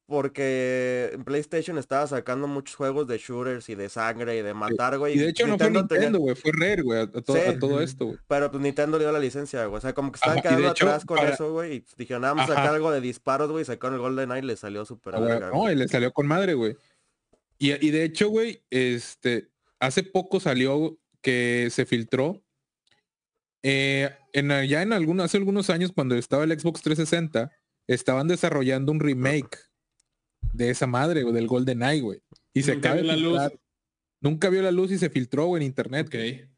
porque 0.08 1.10
en 1.14 1.24
PlayStation 1.24 1.78
estaba 1.78 2.06
sacando 2.06 2.48
muchos 2.48 2.76
juegos 2.76 3.08
de 3.08 3.18
shooters 3.18 3.68
y 3.70 3.76
de 3.76 3.90
sangre 3.90 4.38
y 4.38 4.42
de 4.44 4.54
matar, 4.54 4.98
güey. 5.00 5.16
Y 5.16 5.18
de 5.18 5.30
hecho 5.30 5.48
no 5.48 5.58
fue 5.58 5.72
Nintendo, 5.72 6.20
güey. 6.20 6.36
Fue 6.36 6.52
Rare, 6.54 6.82
güey, 6.84 7.00
a, 7.00 7.04
a 7.04 7.08
to- 7.08 7.34
Sí. 7.34 7.40
a 7.40 7.58
todo 7.60 7.82
esto, 7.82 8.06
güey. 8.06 8.18
Pero 8.28 8.52
pues 8.52 8.62
Nintendo 8.62 8.98
le 9.00 9.06
dio 9.06 9.12
la 9.12 9.20
licencia, 9.20 9.66
güey. 9.66 9.78
O 9.78 9.82
sea, 9.82 9.94
como 9.94 10.12
que 10.12 10.18
estaban 10.18 10.38
Ajá, 10.40 10.50
quedando 10.50 10.72
hecho, 10.72 10.86
atrás 10.86 11.06
con 11.06 11.18
para- 11.18 11.32
eso, 11.34 11.52
güey. 11.54 11.78
Y 11.78 11.86
dijeron, 11.98 12.24
ah, 12.26 12.30
vamos 12.34 12.50
a 12.50 12.56
sacar 12.56 12.76
algo 12.76 12.92
de 12.92 13.02
disparos, 13.02 13.50
güey. 13.50 13.66
Sacaron 13.66 13.96
el 13.96 14.02
Golden 14.02 14.32
Eye 14.32 14.40
y 14.40 14.46
le 14.46 14.56
salió 14.58 14.86
súper 14.86 15.16
No, 15.20 15.72
y 15.72 15.76
le 15.76 15.88
salió 15.88 16.14
con 16.14 16.28
madre, 16.28 16.54
güey. 16.54 16.78
Y, 17.58 17.72
y 17.86 17.90
de 17.92 18.04
hecho, 18.04 18.30
güey, 18.30 18.64
este, 18.70 19.50
hace 19.80 20.04
poco 20.04 20.40
salió 20.40 21.00
que 21.22 21.70
se 21.72 21.86
filtró. 21.86 22.44
eh, 23.64 24.12
en, 24.34 24.50
ya 24.68 24.82
en 24.84 24.94
algunos, 24.94 25.26
hace 25.26 25.38
algunos 25.38 25.70
años, 25.72 25.92
cuando 25.92 26.16
estaba 26.16 26.44
el 26.44 26.52
Xbox 26.60 26.82
360, 26.84 27.50
estaban 27.88 28.28
desarrollando 28.28 28.92
un 28.92 29.00
remake 29.00 29.58
de 30.54 30.70
esa 30.70 30.88
madre, 30.88 31.24
güey, 31.24 31.34
del 31.34 31.48
Golden 31.48 31.84
Eye, 31.84 32.02
güey. 32.02 32.20
Y 32.54 32.64
se 32.64 32.74
acaba 32.74 32.96
la 33.02 33.16
luz. 33.16 33.40
Nunca 34.22 34.50
vio 34.50 34.62
la 34.62 34.72
luz 34.72 34.92
y 34.92 34.98
se 34.98 35.10
filtró, 35.10 35.46
güey, 35.48 35.62
en 35.64 35.68
internet. 35.68 36.08
Ok. 36.08 36.14
güey. 36.14 36.50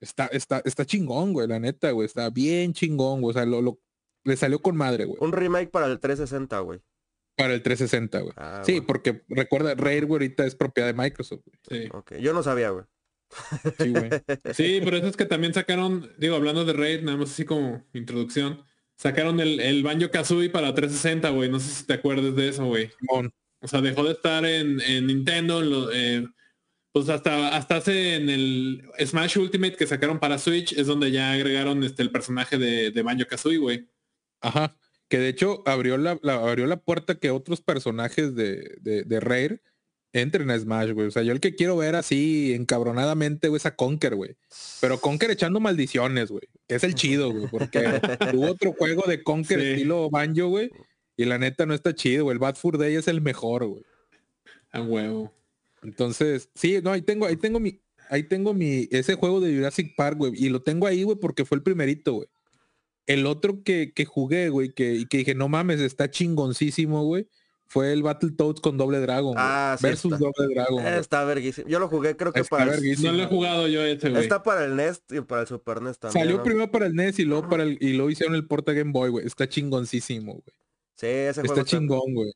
Está, 0.00 0.26
está, 0.26 0.62
está 0.64 0.84
chingón, 0.86 1.32
güey, 1.32 1.48
la 1.48 1.58
neta, 1.58 1.90
güey. 1.90 2.06
Está 2.06 2.30
bien 2.30 2.72
chingón, 2.72 3.20
güey. 3.20 3.30
O 3.30 3.34
sea, 3.34 3.44
lo, 3.46 3.60
lo- 3.60 3.80
le 4.24 4.36
salió 4.36 4.60
con 4.60 4.76
madre, 4.76 5.04
güey. 5.06 5.18
Un 5.20 5.32
remake 5.32 5.70
para 5.70 5.86
el 5.86 5.98
360, 5.98 6.58
güey. 6.60 6.80
Para 7.36 7.54
el 7.54 7.62
360, 7.62 8.20
güey. 8.20 8.32
Ah, 8.36 8.62
Sí, 8.64 8.80
porque 8.80 9.22
recuerda, 9.28 9.74
Rare, 9.74 10.02
güey, 10.02 10.12
ahorita 10.22 10.46
es 10.46 10.54
propiedad 10.54 10.86
de 10.88 10.94
Microsoft. 10.94 11.42
güey. 11.44 11.82
Sí. 11.82 11.88
Ok, 11.92 12.14
Yo 12.20 12.32
no 12.32 12.42
sabía, 12.42 12.70
güey. 12.70 12.84
Sí, 13.78 13.90
güey. 13.90 14.10
Sí, 14.54 14.80
por 14.82 14.94
eso 14.94 15.06
es 15.08 15.16
que 15.16 15.24
también 15.26 15.52
sacaron, 15.54 16.10
digo, 16.18 16.36
hablando 16.36 16.64
de 16.64 16.72
Raid, 16.72 17.02
nada 17.02 17.18
más 17.18 17.30
así 17.30 17.44
como 17.44 17.84
introducción, 17.92 18.62
sacaron 18.98 19.40
el, 19.40 19.60
el 19.60 19.82
Banjo 19.82 20.10
Kazooie 20.10 20.50
para 20.50 20.74
360, 20.74 21.30
güey. 21.30 21.48
No 21.50 21.60
sé 21.60 21.70
si 21.70 21.86
te 21.86 21.94
acuerdas 21.94 22.34
de 22.36 22.48
eso, 22.48 22.66
güey. 22.66 22.90
O 23.60 23.66
sea, 23.68 23.80
dejó 23.80 24.04
de 24.04 24.12
estar 24.12 24.44
en, 24.44 24.80
en 24.82 25.06
Nintendo, 25.06 25.60
en 25.62 25.70
lo- 25.70 25.92
eh, 25.92 26.26
pues 26.92 27.08
hasta, 27.08 27.56
hasta 27.56 27.76
hace 27.76 28.16
en 28.16 28.28
el 28.28 28.82
Smash 29.04 29.38
Ultimate 29.38 29.76
que 29.76 29.86
sacaron 29.86 30.18
para 30.18 30.38
Switch, 30.38 30.72
es 30.72 30.86
donde 30.86 31.10
ya 31.10 31.32
agregaron 31.32 31.82
este 31.84 32.02
el 32.02 32.10
personaje 32.10 32.58
de, 32.58 32.90
de 32.90 33.02
Banjo 33.02 33.26
Kazooie, 33.26 33.58
güey. 33.58 33.88
Ajá. 34.40 34.76
Que 35.08 35.18
de 35.18 35.28
hecho 35.28 35.62
abrió 35.66 35.96
la, 35.96 36.18
la- 36.22 36.34
abrió 36.34 36.66
la 36.66 36.80
puerta 36.80 37.14
que 37.14 37.30
otros 37.30 37.60
personajes 37.60 38.34
de, 38.34 38.76
de, 38.80 39.04
de 39.04 39.20
Rare 39.20 39.62
entren 40.12 40.50
a 40.50 40.58
Smash, 40.58 40.92
güey. 40.92 41.08
O 41.08 41.10
sea, 41.10 41.22
yo 41.22 41.32
el 41.32 41.40
que 41.40 41.54
quiero 41.54 41.76
ver 41.76 41.94
así 41.94 42.54
encabronadamente, 42.54 43.48
güey, 43.48 43.58
es 43.58 43.66
a 43.66 43.76
Conker, 43.76 44.14
güey. 44.14 44.36
Pero 44.80 45.00
Conker 45.00 45.30
echando 45.30 45.60
maldiciones, 45.60 46.30
güey. 46.30 46.48
Que 46.66 46.76
es 46.76 46.84
el 46.84 46.94
chido, 46.94 47.32
güey. 47.32 47.46
Porque 47.48 48.00
hubo 48.34 48.46
otro 48.50 48.72
juego 48.72 49.04
de 49.06 49.22
Conker 49.22 49.60
Sí. 49.60 49.66
estilo 49.66 50.10
Banjo, 50.10 50.48
güey. 50.48 50.70
Y 51.16 51.24
la 51.24 51.38
neta 51.38 51.66
no 51.66 51.74
está 51.74 51.94
chido, 51.94 52.24
güey. 52.24 52.34
El 52.34 52.38
Bad 52.38 52.56
Fur 52.56 52.78
Day 52.78 52.94
es 52.94 53.08
el 53.08 53.20
mejor, 53.20 53.66
güey. 53.66 53.82
A 54.70 54.80
huevo. 54.82 55.32
Entonces, 55.82 56.50
sí, 56.54 56.80
no, 56.82 56.92
ahí 56.92 57.02
tengo, 57.02 57.26
ahí 57.26 57.36
tengo 57.36 57.60
mi, 57.60 57.80
ahí 58.10 58.22
tengo 58.24 58.54
mi, 58.54 58.88
ese 58.90 59.14
juego 59.14 59.40
de 59.40 59.54
Jurassic 59.54 59.94
Park, 59.96 60.18
güey. 60.18 60.32
Y 60.36 60.48
lo 60.48 60.62
tengo 60.62 60.86
ahí, 60.86 61.02
güey, 61.02 61.18
porque 61.18 61.44
fue 61.44 61.56
el 61.56 61.62
primerito, 61.62 62.14
güey. 62.14 62.28
El 63.06 63.26
otro 63.26 63.62
que, 63.62 63.92
que 63.94 64.04
jugué, 64.04 64.48
güey, 64.50 64.72
que, 64.74 65.06
que 65.08 65.18
dije, 65.18 65.34
no 65.34 65.48
mames, 65.48 65.80
está 65.80 66.10
chingoncísimo, 66.10 67.04
güey. 67.04 67.26
Fue 67.70 67.92
el 67.92 68.02
Battletoads 68.02 68.62
con 68.62 68.78
Doble 68.78 68.98
Dragon. 68.98 69.34
güey. 69.34 69.36
Ah, 69.38 69.76
sí 69.78 69.86
versus 69.86 70.12
está. 70.14 70.24
Doble 70.24 70.54
Dragon. 70.54 70.82
güey. 70.82 70.98
Está 70.98 71.24
verguísimo. 71.24 71.68
Yo 71.68 71.78
lo 71.78 71.88
jugué 71.88 72.16
creo 72.16 72.32
que 72.32 72.40
Está 72.40 72.56
para 72.56 72.64
el... 72.64 72.70
verguísimo. 72.70 73.12
No 73.12 73.18
lo 73.18 73.22
he 73.24 73.26
jugado 73.26 73.68
yo 73.68 73.84
ese, 73.84 74.08
güey. 74.08 74.22
Está 74.22 74.42
para 74.42 74.64
el 74.64 74.74
NES 74.74 75.02
y 75.10 75.20
para 75.20 75.42
el 75.42 75.48
Super 75.48 75.82
NES 75.82 75.98
también. 75.98 76.22
Salió 76.24 76.38
¿no? 76.38 76.42
primero 76.42 76.70
para 76.70 76.86
el 76.86 76.94
NES 76.94 77.18
y 77.18 77.24
luego 77.24 77.48
para 77.48 77.64
el, 77.64 77.76
y 77.80 77.92
luego 77.92 78.10
hicieron 78.10 78.34
el 78.34 78.46
porta 78.46 78.72
Game 78.72 78.92
Boy, 78.92 79.10
güey. 79.10 79.26
Está 79.26 79.46
chingoncísimo, 79.48 80.32
güey. 80.32 80.56
Sí, 80.96 81.06
ese 81.06 81.42
juego 81.42 81.54
Está 81.54 81.64
chingón, 81.64 82.14
güey. 82.14 82.32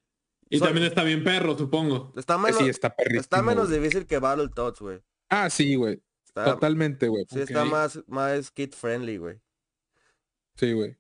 Y 0.51 0.61
también 0.61 0.87
está 0.87 1.03
bien 1.03 1.25
perro, 1.25 1.57
supongo. 1.57 2.13
Está 2.15 2.37
menos, 2.37 2.59
Sí, 2.59 2.69
está 2.69 3.43
menos 3.43 3.71
difícil 3.71 4.07
que 4.07 4.19
Battletoads, 4.19 4.81
güey. 4.81 5.01
Ah, 5.31 5.49
sí, 5.49 5.77
güey. 5.77 6.03
Está, 6.27 6.45
Totalmente, 6.45 7.09
güey. 7.09 7.25
sí, 7.31 7.41
está 7.41 7.65
más, 7.65 8.03
más 8.07 8.51
kid 8.51 8.73
friendly, 8.75 9.17
güey. 9.17 9.41
Sí, 10.57 10.73
güey. 10.73 10.95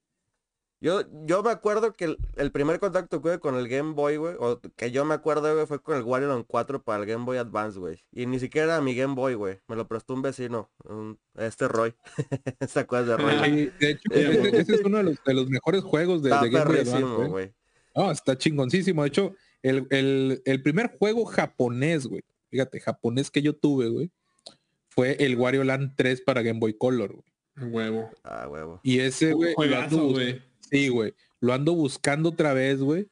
Yo, 0.82 1.02
yo 1.26 1.44
me 1.44 1.50
acuerdo 1.50 1.92
que 1.92 2.06
el, 2.06 2.18
el 2.34 2.50
primer 2.50 2.80
contacto 2.80 3.18
que 3.18 3.22
tuve 3.22 3.38
con 3.38 3.54
el 3.54 3.68
Game 3.68 3.92
Boy, 3.94 4.16
güey, 4.16 4.34
o 4.38 4.60
que 4.76 4.90
yo 4.90 5.04
me 5.04 5.14
acuerdo, 5.14 5.54
güey, 5.54 5.64
fue 5.66 5.80
con 5.80 5.96
el 5.96 6.02
Wario 6.02 6.44
4 6.44 6.82
para 6.82 6.98
el 7.04 7.08
Game 7.08 7.24
Boy 7.24 7.38
Advance, 7.38 7.78
güey. 7.78 8.02
Y 8.12 8.26
ni 8.26 8.40
siquiera 8.40 8.74
era 8.74 8.80
mi 8.82 8.94
Game 8.96 9.14
Boy, 9.14 9.34
güey. 9.34 9.60
Me 9.68 9.76
lo 9.76 9.86
prestó 9.86 10.12
un 10.12 10.22
vecino, 10.22 10.70
un- 10.84 11.18
este 11.36 11.68
Roy. 11.68 11.94
¿Se 12.68 12.80
acuerdas 12.80 13.16
de 13.16 13.16
Roy? 13.16 13.34
Sí, 13.44 13.70
de 13.78 13.90
hecho, 13.92 14.02
ese, 14.10 14.74
es 14.74 14.80
uno 14.84 14.98
de 14.98 15.04
los, 15.04 15.24
de 15.24 15.34
los 15.34 15.48
mejores 15.48 15.84
juegos 15.84 16.20
de, 16.22 16.30
de 16.30 16.50
Game 16.50 16.64
Boy 16.64 16.78
Advance, 16.80 17.28
güey. 17.28 17.54
No, 17.94 18.10
está 18.10 18.36
chingoncísimo. 18.36 19.02
De 19.02 19.08
hecho, 19.08 19.34
el, 19.62 19.86
el- 19.90 20.42
el 20.44 20.62
primer 20.64 20.96
juego 20.98 21.24
japonés, 21.26 22.06
güey. 22.08 22.22
Fíjate, 22.50 22.80
japonés 22.80 23.30
que 23.30 23.40
yo 23.40 23.54
tuve, 23.54 23.88
güey. 23.88 24.10
Fue 24.88 25.12
el 25.24 25.36
Wario 25.36 25.62
Land 25.64 25.92
3 25.96 26.22
para 26.22 26.42
Game 26.42 26.58
Boy 26.58 26.76
Color, 26.76 27.12
güey. 27.12 27.70
Huevo. 27.70 28.10
Ah, 28.24 28.48
huevo. 28.48 28.80
Y 28.82 28.98
ese, 28.98 29.32
Juegazo, 29.54 30.08
güey. 30.08 30.42
Sí, 30.72 30.88
güey. 30.88 31.14
Lo 31.40 31.52
ando 31.52 31.74
buscando 31.74 32.30
otra 32.30 32.54
vez, 32.54 32.80
güey. 32.80 33.08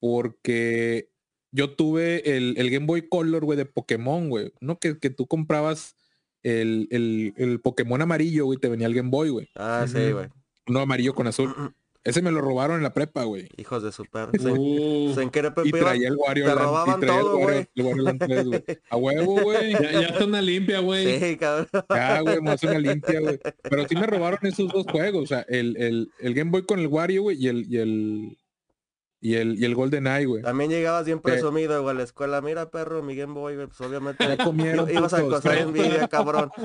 Porque 0.00 1.08
yo 1.52 1.74
tuve 1.74 2.36
el, 2.36 2.54
el 2.58 2.70
Game 2.70 2.86
Boy 2.86 3.08
Color, 3.08 3.44
güey, 3.44 3.56
de 3.56 3.64
Pokémon, 3.64 4.28
güey. 4.28 4.52
No 4.60 4.78
que, 4.78 4.98
que 4.98 5.08
tú 5.08 5.26
comprabas 5.26 5.94
el, 6.42 6.88
el, 6.90 7.32
el 7.36 7.60
Pokémon 7.60 8.02
amarillo, 8.02 8.44
güey, 8.44 8.58
te 8.58 8.68
venía 8.68 8.86
el 8.86 8.94
Game 8.94 9.10
Boy, 9.10 9.30
güey. 9.30 9.48
Ah, 9.54 9.86
sí, 9.88 10.10
güey. 10.12 10.28
No 10.66 10.80
amarillo 10.80 11.14
con 11.14 11.26
azul. 11.26 11.54
Ese 12.06 12.22
me 12.22 12.30
lo 12.30 12.40
robaron 12.40 12.76
en 12.76 12.82
la 12.84 12.94
prepa, 12.94 13.24
güey. 13.24 13.48
Hijos 13.56 13.82
de 13.82 13.90
super. 13.92 14.28
Se, 14.40 14.48
Uh, 14.50 15.12
se 15.14 15.22
en 15.22 15.30
qué 15.30 15.50
Y 15.64 15.72
traía 15.72 16.08
el 16.08 16.16
Wario 16.16 16.44
te 16.44 16.54
Land. 16.54 16.64
robaban 16.64 16.96
y 16.98 17.00
traía 17.04 17.20
todo, 17.20 17.38
el 17.38 17.44
Wario, 17.44 17.48
güey. 17.52 17.68
el 17.74 17.84
Wario 17.84 18.02
Land 18.04 18.24
3, 18.24 18.46
güey. 18.46 18.64
A 18.90 18.96
huevo, 18.96 19.40
güey. 19.42 19.72
ya, 19.72 19.92
ya 19.92 20.00
está 20.08 20.24
una 20.24 20.40
limpia, 20.40 20.78
güey. 20.80 21.20
Sí, 21.20 21.36
cabrón. 21.36 21.66
Ya, 21.90 22.20
güey, 22.20 22.40
me 22.40 22.50
hace 22.52 22.66
una 22.68 22.78
limpia, 22.78 23.20
güey. 23.20 23.38
Pero 23.62 23.88
sí 23.88 23.94
me 23.96 24.06
robaron 24.06 24.38
esos 24.42 24.72
dos 24.72 24.86
juegos. 24.90 25.24
O 25.24 25.26
sea, 25.26 25.44
el, 25.48 25.76
el, 25.76 26.10
el 26.20 26.34
Game 26.34 26.50
Boy 26.50 26.62
con 26.64 26.78
el 26.78 26.86
Wario, 26.86 27.22
güey, 27.22 27.36
y 27.42 27.48
el, 27.48 27.66
y 27.68 27.78
el, 27.78 28.38
y 29.20 29.34
el, 29.34 29.58
y 29.58 29.64
el 29.64 29.74
Golden 29.74 30.06
Eye, 30.06 30.26
güey. 30.26 30.42
También 30.42 30.70
llegabas 30.70 31.06
bien 31.06 31.20
presumido, 31.20 31.82
güey, 31.82 31.94
a 31.94 31.98
la 31.98 32.04
escuela. 32.04 32.40
Mira, 32.40 32.70
perro, 32.70 33.02
mi 33.02 33.16
Game 33.16 33.34
Boy, 33.34 33.54
güey. 33.54 33.66
Pues 33.66 33.80
obviamente 33.80 34.24
comieron. 34.44 34.90
ibas 34.90 35.14
a 35.14 35.18
acosar 35.18 35.58
envidia, 35.58 36.08
cabrón. 36.08 36.50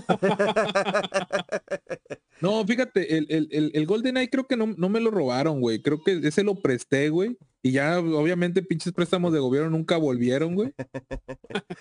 No, 2.42 2.66
fíjate, 2.66 3.18
el, 3.18 3.28
el, 3.30 3.48
el, 3.52 3.72
el 3.76 3.86
Golden 3.86 4.18
Eye 4.18 4.28
creo 4.28 4.48
que 4.48 4.58
no, 4.58 4.74
no 4.76 4.90
me 4.90 5.00
lo 5.00 5.12
robaron, 5.12 5.62
güey. 5.62 5.80
Creo 5.80 6.04
que 6.04 6.20
ese 6.24 6.44
lo 6.44 6.56
presté, 6.56 7.10
güey. 7.10 7.38
Y 7.62 7.72
ya, 7.72 8.00
obviamente, 8.00 8.64
pinches 8.64 8.94
préstamos 8.94 9.32
de 9.32 9.40
gobierno 9.40 9.70
nunca 9.70 9.98
volvieron, 9.98 10.56
güey. 10.56 10.74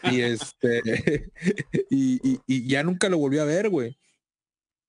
Y 0.03 0.21
este, 0.21 0.83
y, 1.91 2.21
y, 2.23 2.41
y 2.47 2.69
ya 2.69 2.83
nunca 2.83 3.09
lo 3.09 3.17
volví 3.17 3.39
a 3.39 3.45
ver, 3.45 3.71
güey. 3.71 3.97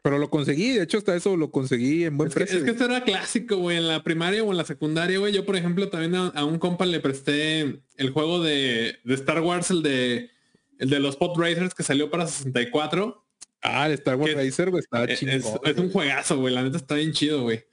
Pero 0.03 0.17
lo 0.17 0.29
conseguí, 0.31 0.71
de 0.71 0.83
hecho, 0.83 0.97
hasta 0.97 1.15
eso 1.15 1.37
lo 1.37 1.51
conseguí 1.51 2.05
en 2.05 2.17
buen 2.17 2.29
Es 2.29 2.33
que, 2.33 2.39
precio. 2.39 2.57
es 2.57 2.63
que 2.63 2.71
esto 2.71 2.85
era 2.85 3.03
clásico, 3.03 3.57
güey, 3.57 3.77
en 3.77 3.87
la 3.87 4.01
primaria 4.03 4.43
o 4.43 4.49
en 4.51 4.57
la 4.57 4.65
secundaria, 4.65 5.19
güey. 5.19 5.31
Yo, 5.31 5.45
por 5.45 5.55
ejemplo, 5.55 5.89
también 5.89 6.15
a, 6.15 6.27
a 6.29 6.43
un 6.45 6.57
compa 6.57 6.85
le 6.87 6.99
presté 6.99 7.81
el 7.97 8.09
juego 8.11 8.41
de, 8.41 8.97
de 9.03 9.13
Star 9.13 9.41
Wars, 9.41 9.69
el 9.69 9.83
de 9.83 10.31
el 10.79 10.89
de 10.89 10.99
los 10.99 11.15
Pod 11.17 11.37
Racers 11.39 11.75
que 11.75 11.83
salió 11.83 12.09
para 12.09 12.25
64. 12.25 13.23
Ah, 13.61 13.85
el 13.85 13.93
Star 13.93 14.15
Wars 14.15 14.33
Racer, 14.33 14.71
güey, 14.71 14.79
estaba 14.81 15.05
Es, 15.05 15.19
chingón. 15.19 15.35
es- 15.35 15.45
es 15.63 15.77
un 15.77 15.91
juegazo, 15.91 16.37
güey. 16.37 16.51
La 16.51 16.63
neta 16.63 16.77
está 16.77 16.95
bien 16.95 17.11
chido, 17.13 17.43
güey. 17.43 17.63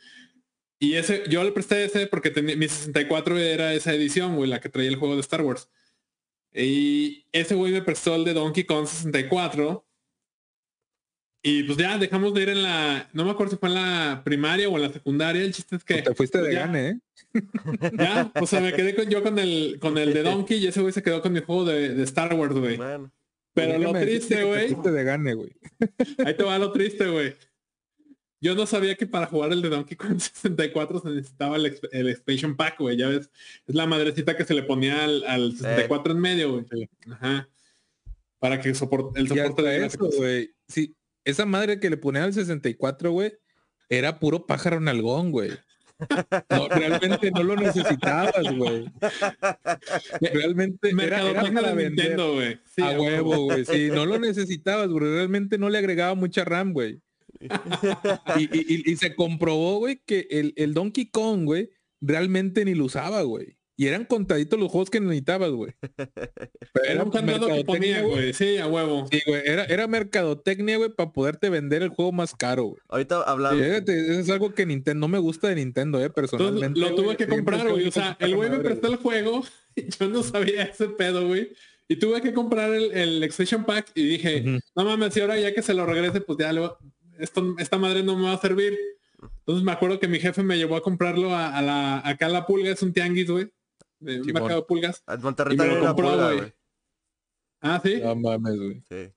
Y 0.78 0.94
ese, 0.94 1.25
yo 1.30 1.42
le 1.42 1.50
presté 1.52 1.82
ese 1.87 2.06
porque 2.08 2.28
tenía, 2.30 2.54
mi 2.56 2.68
64 2.68 3.38
era 3.38 3.73
esa 3.73 3.94
edición, 3.94 4.37
güey, 4.37 4.50
la 4.50 4.61
que 4.61 4.68
traía 4.68 4.90
el 4.90 4.97
juego 4.97 5.14
de 5.14 5.23
Star 5.23 5.40
Wars. 5.40 5.70
Y 6.54 7.25
ese 7.32 7.54
güey 7.54 7.73
me 7.73 7.80
prestó 7.82 8.14
el 8.14 8.25
de 8.25 8.35
Donkey 8.35 8.64
Kong 8.64 8.87
64. 8.87 9.87
Y 11.49 11.62
pues 11.64 11.78
ya 11.78 11.99
dejamos 11.99 12.35
de 12.35 12.43
ir 12.43 12.49
en 12.50 12.62
la, 12.62 13.09
no 13.12 13.25
me 13.25 13.31
acuerdo 13.31 13.52
si 13.52 13.59
fue 13.59 13.69
en 13.69 13.75
la 13.76 14.23
primaria 14.25 14.69
o 14.69 14.76
en 14.76 14.83
la 14.83 14.93
secundaria, 14.93 15.43
el 15.43 15.52
chiste 15.55 15.76
es 15.76 15.85
que... 15.85 16.02
Te 16.02 16.14
fuiste 16.14 16.38
de 16.38 16.45
pues, 16.45 16.55
ya- 16.55 16.67
gane, 16.67 16.88
¿eh? 16.88 17.00
Ya, 17.99 18.33
o 18.40 18.47
sea, 18.47 18.61
me 18.61 18.73
quedé 18.73 18.95
con, 18.95 19.09
yo 19.09 19.23
con 19.23 19.38
el, 19.38 19.78
con 19.81 19.99
el 19.99 20.12
de 20.14 20.23
Donkey 20.23 20.59
y 20.59 20.67
ese 20.67 20.81
güey 20.81 20.93
se 20.93 21.02
quedó 21.02 21.21
con 21.23 21.33
mi 21.33 21.40
juego 21.40 21.64
de, 21.64 21.95
de 21.95 22.02
Star 22.05 22.33
Wars, 22.35 22.55
güey. 22.55 22.76
Pero 23.55 23.73
lo 23.75 23.78
Déjame 23.93 24.00
decirte 24.07 24.26
triste, 24.37 24.45
güey, 24.45 24.95
de 24.95 25.05
gane, 25.05 25.35
güey. 25.35 25.50
ahí 26.25 26.35
te 26.37 26.43
va 26.45 26.59
lo 26.59 26.71
triste, 26.73 27.07
güey. 27.09 27.35
Yo 28.40 28.55
no 28.55 28.67
sabía 28.67 28.95
que 28.95 29.07
para 29.07 29.26
jugar 29.26 29.52
el 29.52 29.62
de 29.62 29.69
Donkey 29.69 29.97
Kong 29.97 30.19
64 30.21 31.00
se 31.00 31.09
necesitaba 31.11 31.57
el, 31.57 31.78
el 31.90 32.09
expansion 32.09 32.57
pack, 32.57 32.78
güey. 32.78 32.97
Ya 32.97 33.09
ves, 33.09 33.31
es 33.67 33.75
la 33.75 33.87
madrecita 33.87 34.37
que 34.37 34.45
se 34.45 34.55
le 34.55 34.62
ponía 34.62 35.05
al, 35.05 35.25
al 35.25 35.57
64 35.57 36.12
en 36.12 36.21
medio, 36.21 36.52
güey. 36.52 36.88
Ajá. 37.11 37.49
Para 38.38 38.61
que 38.61 38.71
sopor- 38.75 39.11
el 39.17 39.26
soporte 39.26 39.62
de 39.62 39.71
eso, 39.76 39.81
gráficos. 39.99 40.17
güey. 40.17 40.52
Sí, 40.69 40.95
esa 41.30 41.47
madre 41.47 41.78
que 41.80 41.90
le 41.90 41.97
ponían 41.97 42.25
al 42.25 42.32
64, 42.35 43.11
güey, 43.12 43.32
era 43.88 44.18
puro 44.18 44.47
pájaro 44.47 44.80
nalgón, 44.80 45.30
güey. 45.30 45.50
No, 46.50 46.68
realmente 46.68 47.30
no 47.32 47.42
lo 47.42 47.56
necesitabas, 47.56 48.54
güey. 48.56 48.85
Realmente 50.20 50.90
era, 50.90 51.28
era 51.28 51.42
para 51.52 51.70
de 51.70 51.75
vender 51.75 52.16
güey. 52.16 52.58
Sí, 52.75 52.82
a 52.82 52.90
huevo, 53.00 53.44
güey. 53.44 53.64
Sí, 53.64 53.88
no 53.92 54.06
lo 54.06 54.18
necesitabas, 54.18 54.88
güey. 54.88 55.04
Realmente 55.04 55.58
no 55.58 55.68
le 55.68 55.78
agregaba 55.78 56.14
mucha 56.14 56.44
RAM, 56.44 56.73
güey. 56.73 57.00
Y, 57.40 58.42
y- 58.44 58.75
y- 58.87 58.92
y 58.92 58.97
se 58.97 59.14
comprobó, 59.14 59.78
güey, 59.78 60.00
que 60.06 60.26
el, 60.30 60.52
el 60.56 60.73
Donkey 60.75 61.06
Kong, 61.11 61.44
güey, 61.44 61.70
realmente 62.00 62.64
ni 62.64 62.75
lo 62.75 62.85
usaba, 62.87 63.23
güey. 63.23 63.58
Y 63.80 63.87
eran 63.87 64.06
contaditos 64.06 64.58
los 64.58 64.73
juegos 64.73 64.90
que 64.90 64.99
necesitabas, 64.99 65.52
güey. 65.52 65.73
Pero 66.73 66.85
Era 66.85 67.04
un 67.04 67.11
candado 67.12 67.47
que 67.47 67.52
mercadotecnia, 67.52 68.00
ponía, 68.00 68.02
güey. 68.02 68.32
Sí, 68.32 68.58
a 68.58 68.66
huevo. 68.66 69.06
Sí, 69.08 69.20
güey, 69.25 69.40
era, 69.44 69.66
era 69.66 69.87
mercadotecnia, 69.87 70.78
güey, 70.78 70.90
para 70.90 71.12
poderte 71.12 71.49
vender 71.49 71.85
el 71.85 71.90
juego 71.90 72.11
más 72.11 72.35
caro, 72.35 72.64
güey. 72.64 72.80
ahorita 72.88 73.25
eso 73.87 74.20
es 74.20 74.30
algo 74.30 74.52
que 74.52 74.66
Nintendo 74.66 75.06
no 75.06 75.06
me 75.06 75.20
gusta 75.20 75.47
de 75.47 75.54
Nintendo, 75.54 76.00
eh, 76.00 76.06
Entonces 76.06 76.30
personalmente. 76.32 76.80
lo 76.80 76.92
tuve 76.97 77.16
que 77.16 77.28
comprar, 77.28 77.70
güey. 77.70 77.87
O 77.87 77.92
sea, 77.92 78.16
el 78.18 78.35
güey 78.35 78.50
me 78.50 78.58
prestó 78.58 78.88
el 78.88 78.97
juego 78.97 79.44
y 79.76 79.82
yo 80.00 80.08
no 80.08 80.25
sabía 80.25 80.64
ese 80.64 80.88
pedo, 80.88 81.28
güey. 81.28 81.52
Y 81.87 82.00
tuve 82.00 82.20
que 82.20 82.35
comprar 82.35 82.75
el, 82.75 82.90
el 82.90 83.23
expansion 83.23 83.64
pack 83.64 83.92
y 83.94 84.02
dije, 84.02 84.61
no 84.75 84.85
mames, 84.85 85.16
y 85.16 85.20
ahora 85.20 85.38
ya 85.38 85.54
que 85.54 85.62
se 85.62 85.73
lo 85.73 85.87
regrese, 85.87 86.20
pues 86.20 86.37
ya 86.37 86.52
lo, 86.52 86.78
esto, 87.20 87.54
esta 87.58 87.78
madre 87.78 88.02
no 88.02 88.16
me 88.16 88.25
va 88.25 88.32
a 88.32 88.40
servir. 88.40 88.76
Entonces 89.23 89.64
me 89.64 89.70
acuerdo 89.70 90.00
que 90.00 90.08
mi 90.08 90.18
jefe 90.18 90.42
me 90.42 90.56
llevó 90.58 90.75
a 90.75 90.82
comprarlo 90.82 91.32
a, 91.32 91.56
a 91.56 91.62
la, 91.62 91.99
acá 92.04 92.26
a 92.26 92.30
la 92.30 92.44
pulga, 92.44 92.73
es 92.73 92.82
un 92.82 92.92
tianguis, 92.92 93.30
güey. 93.30 93.49
De 94.00 94.21
un 94.21 94.26
mercado 94.26 94.57
de 94.57 94.62
pulgas. 94.62 95.02
Monterrey 95.21 95.59
una 95.59 95.95
pulga, 95.95 96.33
güey. 96.33 96.55
Ah, 97.61 97.81
sí. 97.83 98.00
No 98.02 98.14
mames, 98.14 98.57
güey. 98.57 98.83
Sí. 98.88 99.12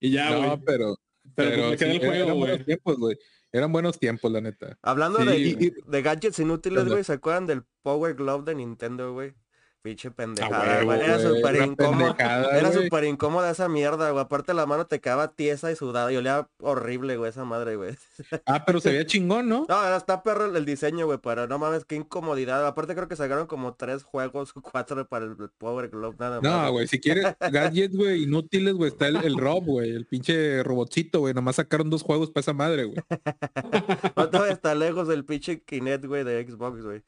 Y 0.00 0.10
ya, 0.10 0.36
güey. 0.36 0.48
No, 0.48 0.60
pero, 0.64 0.96
pero, 1.34 1.56
pues 1.56 1.70
me 1.70 1.76
quedé 1.76 1.90
sí, 1.90 1.96
el 1.96 1.98
juego, 2.00 2.14
eran 2.14 2.26
güey. 2.26 2.38
buenos 2.38 2.66
tiempos, 2.66 2.98
güey. 2.98 3.18
Eran 3.50 3.72
buenos 3.72 3.98
tiempos, 3.98 4.32
la 4.32 4.40
neta. 4.40 4.78
Hablando 4.82 5.18
Sí, 5.20 5.54
de, 5.54 5.74
de 5.86 6.02
gadgets 6.02 6.38
inútiles, 6.38 6.84
güey, 6.86 7.02
¿se 7.04 7.14
acuerdan 7.14 7.46
del 7.46 7.64
Power 7.82 8.14
Glove 8.14 8.44
de 8.44 8.54
Nintendo, 8.56 9.12
güey? 9.12 9.34
Pinche 9.80 10.10
pendejada, 10.10 10.82
güey. 10.82 11.00
Era 11.00 11.20
súper 11.20 11.74
pendejada, 11.76 12.58
Era 12.58 12.72
súper 12.72 13.04
incómoda 13.04 13.50
esa 13.50 13.68
mierda, 13.68 14.10
güey. 14.10 14.22
Aparte 14.24 14.52
la 14.52 14.66
mano 14.66 14.86
te 14.86 15.00
quedaba 15.00 15.32
tiesa 15.32 15.70
y 15.70 15.76
sudada 15.76 16.12
y 16.12 16.16
olía 16.16 16.48
horrible, 16.60 17.16
güey, 17.16 17.30
esa 17.30 17.44
madre, 17.44 17.76
güey. 17.76 17.96
Ah, 18.44 18.64
pero 18.64 18.80
se 18.80 18.90
veía 18.90 19.06
chingón, 19.06 19.48
¿no? 19.48 19.66
No, 19.68 19.86
era- 19.86 19.96
está 19.96 20.22
perro 20.24 20.46
el, 20.46 20.56
el 20.56 20.64
diseño, 20.64 21.06
güey, 21.06 21.18
pero 21.22 21.46
no 21.46 21.58
mames, 21.58 21.84
qué 21.84 21.94
incomodidad. 21.94 22.66
Aparte 22.66 22.94
creo 22.96 23.06
que 23.08 23.14
sacaron 23.16 23.46
como 23.46 23.74
tres 23.74 24.02
juegos, 24.02 24.52
cuatro 24.72 25.06
para 25.08 25.26
el 25.26 25.36
Power 25.58 25.88
Glove, 25.90 26.16
nada 26.18 26.40
más. 26.40 26.50
No, 26.50 26.72
güey, 26.72 26.88
si 26.88 26.98
quieres 26.98 27.26
gadgets, 27.40 27.96
güey, 27.96 28.24
inútiles, 28.24 28.74
güey, 28.74 28.90
está 28.90 29.06
el, 29.06 29.16
el 29.24 29.36
Rob, 29.38 29.64
güey, 29.64 29.90
el 29.90 30.06
pinche 30.06 30.62
robotcito, 30.64 31.20
güey, 31.20 31.34
nomás 31.34 31.56
sacaron 31.56 31.88
dos 31.88 32.02
juegos 32.02 32.30
para 32.30 32.40
esa 32.40 32.52
madre, 32.52 32.84
güey. 32.84 32.98
No 34.16 34.28
todavía 34.28 34.52
está 34.52 34.74
lejos 34.74 35.06
del 35.08 35.24
pinche 35.24 35.62
Kinect, 35.62 36.04
güey, 36.04 36.24
de 36.24 36.44
Xbox, 36.46 36.82
güey. 36.82 37.02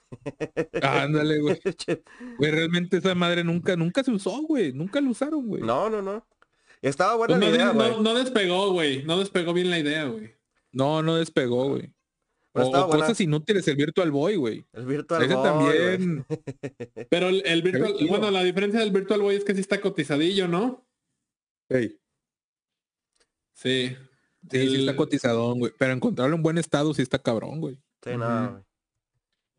Ándale, 0.83 1.41
güey. 1.41 1.61
Realmente 2.61 2.99
esa 2.99 3.15
madre 3.15 3.43
nunca, 3.45 3.75
nunca 3.77 4.03
se 4.05 4.11
usó, 4.11 4.43
güey, 4.43 4.73
nunca 4.73 5.01
lo 5.01 5.11
usaron, 5.11 5.47
güey. 5.47 5.63
no, 5.63 5.89
no, 5.91 6.03
no. 6.03 6.27
Estaba 6.83 7.15
buena 7.17 7.37
Pues 7.37 7.41
la 7.41 7.49
no, 7.51 7.55
idea, 7.55 7.67
no- 7.73 7.75
güey. 7.75 8.03
no 8.03 8.15
despegó, 8.15 8.73
güey. 8.73 9.03
No 9.05 9.19
despegó 9.19 9.53
bien 9.53 9.69
la 9.71 9.79
idea, 9.79 10.05
güey. 10.07 10.35
No, 10.73 11.03
no 11.03 11.17
despegó, 11.17 11.69
güey. 11.71 11.93
O, 12.53 12.71
cosas 12.91 13.21
inútiles, 13.21 13.69
el 13.69 13.77
Virtual 13.77 14.11
Boy, 14.11 14.37
güey. 14.37 14.67
El 14.73 14.87
Virtual 14.87 15.23
Ese 15.23 15.35
Boy, 15.35 15.45
también. 15.45 16.27
Pero 17.09 17.29
el, 17.29 17.43
el 17.47 17.63
Virtual, 17.63 17.95
bueno, 18.09 18.31
la 18.31 18.43
diferencia 18.43 18.81
del 18.81 18.91
Virtual 18.91 19.21
Boy 19.21 19.37
es 19.37 19.45
que 19.45 19.55
sí 19.55 19.61
está 19.61 19.81
cotizadillo, 19.81 20.49
¿no? 20.49 20.85
Ey, 21.69 21.97
Sí. 23.53 23.95
sí, 24.51 24.57
El- 24.59 24.71
sí 24.71 24.77
está 24.81 24.97
cotizadón, 24.97 25.59
güey. 25.59 25.73
Pero 25.79 25.93
encontrarlo 25.93 26.35
en 26.35 26.43
buen 26.43 26.59
estado 26.59 26.93
sí 26.95 27.03
está 27.03 27.19
cabrón, 27.21 27.61
güey. 27.61 27.75
Sí, 28.03 28.11
güey. 28.17 28.63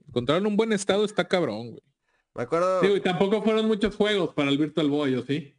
Encontrarlo 0.08 0.50
en 0.50 0.58
buen 0.58 0.74
estado 0.74 1.06
está 1.06 1.28
cabrón, 1.28 1.70
güey. 1.72 1.82
Me 2.36 2.44
acuerdo... 2.44 2.82
Sí, 2.82 2.88
güey, 2.88 3.02
tampoco 3.02 3.42
fueron 3.42 3.68
muchos 3.68 3.96
juegos 3.96 4.34
para 4.34 4.50
el 4.50 4.58
Virtual 4.58 4.90
Boy, 4.90 5.16
¿o 5.16 5.24
sí? 5.26 5.54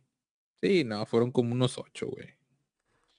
Sí, 0.63 0.85
no, 0.85 1.05
fueron 1.07 1.31
como 1.31 1.53
unos 1.53 1.77
ocho, 1.79 2.07
güey. 2.09 2.29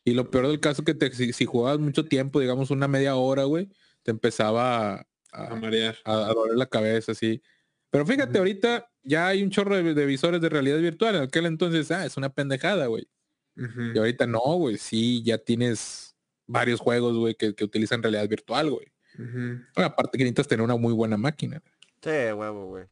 Y 0.06 0.14
lo 0.14 0.30
peor 0.30 0.48
del 0.48 0.60
caso 0.60 0.82
es 0.82 0.86
que 0.86 0.94
te, 0.96 1.12
si, 1.14 1.34
si 1.34 1.46
jugabas 1.46 1.80
mucho 1.80 2.06
tiempo, 2.06 2.40
digamos 2.40 2.72
una 2.72 2.88
media 2.88 3.16
hora, 3.16 3.44
güey, 3.44 3.70
te 4.02 4.12
empezaba 4.12 4.96
a, 4.96 5.06
A 5.32 5.48
a, 5.52 5.56
marear. 5.56 5.96
a- 6.04 6.28
a 6.30 6.34
doler 6.34 6.56
la 6.58 6.66
cabeza, 6.66 7.12
así. 7.14 7.42
Pero 7.90 8.06
fíjate, 8.06 8.38
ahorita 8.40 8.90
ya 9.04 9.28
hay 9.28 9.44
un 9.44 9.50
chorro 9.52 9.76
de, 9.76 9.94
de 9.94 10.06
visores 10.06 10.42
de 10.42 10.50
realidad 10.50 10.80
virtual. 10.80 11.16
En 11.16 11.22
aquel 11.24 11.46
entonces, 11.46 11.92
ah, 11.92 12.06
es 12.06 12.18
una 12.18 12.30
pendejada, 12.34 12.88
güey. 12.88 13.08
Y 13.56 13.98
ahorita 14.00 14.26
no, 14.26 14.40
güey. 14.40 14.78
Sí, 14.78 15.22
ya 15.24 15.38
tienes 15.38 16.16
varios 16.48 16.80
juegos, 16.80 17.16
güey, 17.16 17.36
que, 17.36 17.54
que 17.54 17.64
utilizan 17.64 18.02
realidad 18.02 18.28
virtual, 18.28 18.72
güey. 18.72 18.88
Ujú. 19.20 19.62
Bueno, 19.76 19.86
aparte 19.92 20.18
que 20.18 20.24
necesitas 20.24 20.48
tener 20.48 20.64
una 20.64 20.76
muy 20.76 20.92
buena 20.92 21.18
máquina. 21.18 21.62
Sí, 22.02 22.10
huevo, 22.10 22.66
güey. 22.70 22.86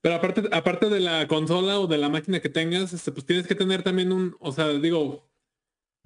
Pero 0.00 0.16
aparte, 0.16 0.42
aparte 0.52 0.90
de 0.90 1.00
la 1.00 1.26
consola 1.28 1.80
o 1.80 1.86
de 1.86 1.98
la 1.98 2.08
máquina 2.08 2.40
que 2.40 2.50
tengas, 2.50 2.92
este, 2.92 3.10
pues 3.10 3.24
tienes 3.24 3.46
que 3.46 3.54
tener 3.54 3.82
también 3.82 4.12
un, 4.12 4.36
o 4.38 4.52
sea, 4.52 4.68
digo, 4.68 5.26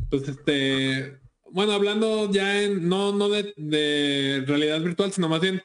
pues 0.08 0.28
este, 0.28 1.18
bueno, 1.50 1.72
hablando 1.72 2.30
ya 2.30 2.62
en, 2.62 2.88
no, 2.88 3.12
no 3.12 3.28
de, 3.28 3.54
de 3.56 4.44
realidad 4.46 4.80
virtual, 4.80 5.12
sino 5.12 5.28
más 5.28 5.40
bien 5.40 5.62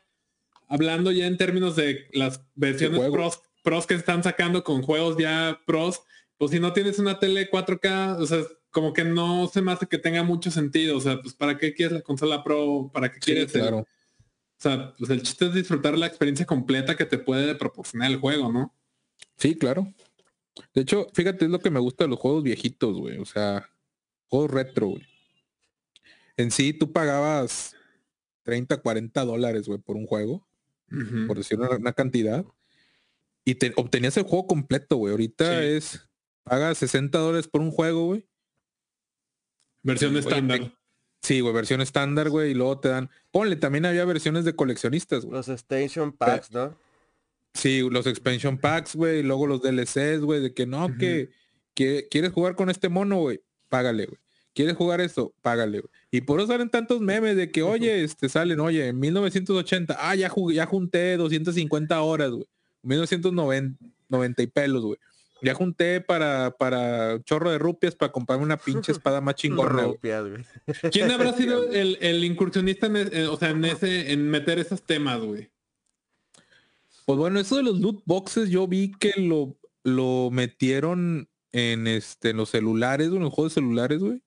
hablando 0.67 1.11
ya 1.11 1.27
en 1.27 1.37
términos 1.37 1.75
de 1.75 2.07
las 2.11 2.41
versiones 2.55 2.99
pros, 3.11 3.41
pros 3.63 3.85
que 3.85 3.93
están 3.93 4.23
sacando 4.23 4.63
con 4.63 4.81
juegos 4.81 5.17
ya 5.17 5.61
pros, 5.67 6.01
pues 6.37 6.49
si 6.51 6.59
no 6.59 6.73
tienes 6.73 6.97
una 6.97 7.19
tele 7.19 7.49
4K, 7.51 8.17
o 8.19 8.25
sea, 8.25 8.39
como 8.71 8.93
que 8.93 9.03
no 9.03 9.47
se 9.47 9.61
me 9.61 9.71
hace 9.71 9.85
que 9.85 9.99
tenga 9.99 10.23
mucho 10.23 10.49
sentido, 10.49 10.97
o 10.97 11.01
sea, 11.01 11.21
pues 11.21 11.35
para 11.35 11.57
qué 11.57 11.75
quieres 11.75 11.93
la 11.93 12.01
consola 12.01 12.43
pro, 12.43 12.89
para 12.91 13.11
qué 13.11 13.19
Sí, 13.21 13.33
quieres 13.33 13.51
claro. 13.51 13.85
O 14.65 14.69
sea, 14.69 14.95
pues 14.97 15.09
el 15.09 15.21
chiste 15.23 15.47
es 15.47 15.53
disfrutar 15.53 15.97
la 15.97 16.07
experiencia 16.07 16.45
completa 16.45 16.95
que 16.95 17.05
te 17.05 17.17
puede 17.17 17.53
proporcionar 17.55 18.09
el 18.11 18.17
juego, 18.17 18.49
¿no? 18.49 18.73
Sí, 19.35 19.55
claro. 19.55 19.93
De 20.73 20.81
hecho, 20.83 21.07
fíjate, 21.13 21.45
es 21.45 21.51
lo 21.51 21.59
que 21.59 21.69
me 21.69 21.81
gusta 21.81 22.05
de 22.05 22.09
los 22.09 22.19
juegos 22.19 22.43
viejitos, 22.43 22.97
güey. 22.97 23.17
O 23.17 23.25
sea, 23.25 23.69
juegos 24.29 24.51
retro, 24.51 24.87
güey. 24.89 25.05
En 26.37 26.49
sí, 26.49 26.71
tú 26.71 26.93
pagabas 26.93 27.75
30, 28.43 28.77
40 28.77 29.25
dólares, 29.25 29.67
güey, 29.67 29.79
por 29.79 29.97
un 29.97 30.05
juego, 30.07 30.47
por 31.27 31.37
decir 31.37 31.59
una, 31.59 31.71
una 31.75 31.91
cantidad. 31.93 32.45
Y 33.43 33.55
te 33.55 33.73
obtenías 33.75 34.15
el 34.15 34.23
juego 34.23 34.47
completo, 34.47 34.95
güey. 34.95 35.11
Ahorita 35.11 35.59
Sí. 35.59 35.65
es, 35.67 36.07
pagas 36.43 36.77
60 36.77 37.17
dólares 37.17 37.49
por 37.49 37.59
un 37.59 37.71
juego, 37.71 38.05
güey. 38.05 38.25
Versión 39.81 40.15
estándar. 40.15 40.73
Sí, 41.23 41.39
güey, 41.39 41.53
versión 41.53 41.81
estándar, 41.81 42.29
güey. 42.29 42.51
Y 42.51 42.53
luego 42.53 42.79
te 42.79 42.89
dan, 42.89 43.09
ponle, 43.31 43.55
también 43.55 43.85
había 43.85 44.05
versiones 44.05 44.45
de 44.45 44.55
coleccionistas, 44.55 45.25
güey. 45.25 45.37
Los 45.37 45.47
Station 45.47 46.11
Packs, 46.11 46.51
¿no? 46.51 46.77
Sí, 47.53 47.87
los 47.89 48.07
expansion 48.07 48.57
packs, 48.57 48.95
güey, 48.95 49.19
y 49.19 49.23
luego 49.23 49.45
los 49.45 49.61
DLCs, 49.61 50.21
güey, 50.21 50.41
de 50.41 50.53
que 50.53 50.65
no, 50.65 50.97
que, 50.97 51.29
que 51.75 52.07
quieres 52.09 52.31
jugar 52.31 52.55
con 52.55 52.69
este 52.71 52.89
mono, 52.89 53.17
güey, 53.17 53.41
págale, 53.69 54.07
güey. 54.07 54.17
¿Quieres 54.55 54.75
jugar 54.75 55.01
esto? 55.01 55.33
Págale, 55.41 55.79
güey. 55.81 55.91
Y 56.11 56.21
por 56.21 56.39
eso 56.39 56.47
salen 56.47 56.69
tantos 56.69 56.99
memes 57.01 57.35
de 57.35 57.51
que, 57.51 57.61
oye, 57.63 58.03
este 58.03 58.27
salen, 58.27 58.59
oye, 58.59 58.87
en 58.87 58.99
1980, 58.99 59.97
ah, 59.99 60.15
ya 60.15 60.29
jugué, 60.29 60.55
ya 60.55 60.65
junté 60.65 61.15
250 61.17 62.01
horas, 62.01 62.31
güey. 62.31 62.45
1990 62.81 63.77
90 64.09 64.43
y 64.43 64.47
pelos, 64.47 64.83
güey. 64.83 64.99
Ya 65.43 65.53
junté 65.55 65.99
para, 66.01 66.55
para 66.57 67.15
un 67.15 67.23
chorro 67.23 67.51
de 67.51 67.57
rupias 67.57 67.95
para 67.95 68.11
comprarme 68.11 68.45
una 68.45 68.57
pinche 68.57 68.91
espada 69.03 69.21
más 69.21 69.35
chingona. 69.35 69.83
Rupias, 69.83 70.23
güey. 70.29 70.45
¿Quién 70.91 71.11
habrá 71.11 71.33
sido 71.37 71.69
el, 71.71 71.97
el 72.01 72.23
incursionista 72.23 72.87
en, 72.87 72.95
e- 72.97 73.09
en- 73.11 73.27
o 73.27 73.37
sea, 73.37 73.49
en 73.49 73.63
ese, 73.65 74.11
en 74.13 74.29
meter 74.29 74.59
esos 74.59 74.81
temas, 74.83 75.19
güey? 75.21 75.49
Pues 77.05 77.19
bueno, 77.19 77.39
eso 77.39 77.57
de 77.57 77.63
los 77.63 77.79
loot 77.79 78.01
boxes 78.05 78.49
yo 78.49 78.67
vi 78.67 78.91
que 78.97 79.13
lo, 79.17 79.57
lo 79.83 80.29
metieron 80.31 81.27
en 81.51 81.87
este 81.87 82.29
en 82.29 82.37
los 82.37 82.49
celulares, 82.49 83.09
güey, 83.09 83.17
en 83.17 83.23
los 83.23 83.33
juegos 83.33 83.51
de 83.53 83.61
celulares, 83.61 83.99
güey. 83.99 84.21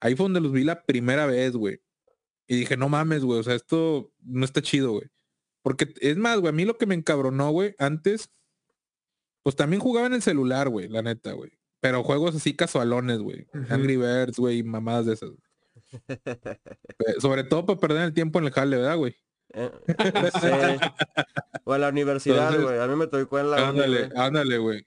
Ahí 0.00 0.14
fue 0.14 0.24
donde 0.24 0.40
los 0.40 0.52
vi 0.52 0.64
la 0.64 0.82
primera 0.84 1.26
vez, 1.26 1.52
güey. 1.52 1.80
Y 2.46 2.56
dije, 2.56 2.76
no 2.76 2.88
mames, 2.88 3.24
güey, 3.24 3.38
o 3.40 3.42
sea, 3.42 3.54
esto 3.54 4.12
no 4.22 4.44
está 4.44 4.60
chido, 4.60 4.92
güey. 4.92 5.04
Porque 5.62 5.92
es 6.00 6.16
más, 6.16 6.38
güey, 6.40 6.48
a 6.50 6.52
mí 6.52 6.64
lo 6.64 6.76
que 6.78 6.86
me 6.86 6.94
encabronó, 6.94 7.50
güey, 7.50 7.74
antes, 7.78 8.30
pues 9.42 9.56
también 9.56 9.80
jugaba 9.80 10.06
en 10.06 10.14
el 10.14 10.22
celular, 10.22 10.68
güey, 10.68 10.88
la 10.88 11.02
neta, 11.02 11.32
güey. 11.32 11.50
Pero 11.80 12.02
juegos 12.04 12.36
así 12.36 12.54
casualones, 12.54 13.18
güey. 13.20 13.46
Ujú. 13.54 13.72
Angry 13.74 13.96
Birds, 13.96 14.38
güey, 14.38 14.58
y 14.58 14.62
mamadas 14.62 15.06
de 15.06 15.14
esas. 15.14 15.30
Sobre 17.20 17.44
todo 17.44 17.66
para 17.66 17.80
perder 17.80 18.02
el 18.04 18.14
tiempo 18.14 18.38
en 18.38 18.46
el 18.46 18.52
jale, 18.52 18.76
¿verdad, 18.76 18.96
güey? 18.96 19.16
Eh, 19.54 19.70
sí. 20.40 20.48
O 21.64 21.74
en 21.74 21.80
la 21.80 21.88
universidad, 21.88 22.60
güey. 22.60 22.78
A 22.78 22.86
mí 22.86 22.96
me 22.96 23.06
tocó 23.06 23.38
en 23.38 23.50
la 23.50 23.68
Ándale, 23.68 24.06
güey. 24.06 24.18
ándale, 24.20 24.58
güey. 24.58 24.86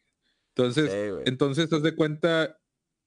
Entonces, 0.56 0.92
Sí, 0.92 1.24
entonces, 1.26 1.74
haz 1.74 1.82
de 1.82 1.96
cuenta, 1.96 2.60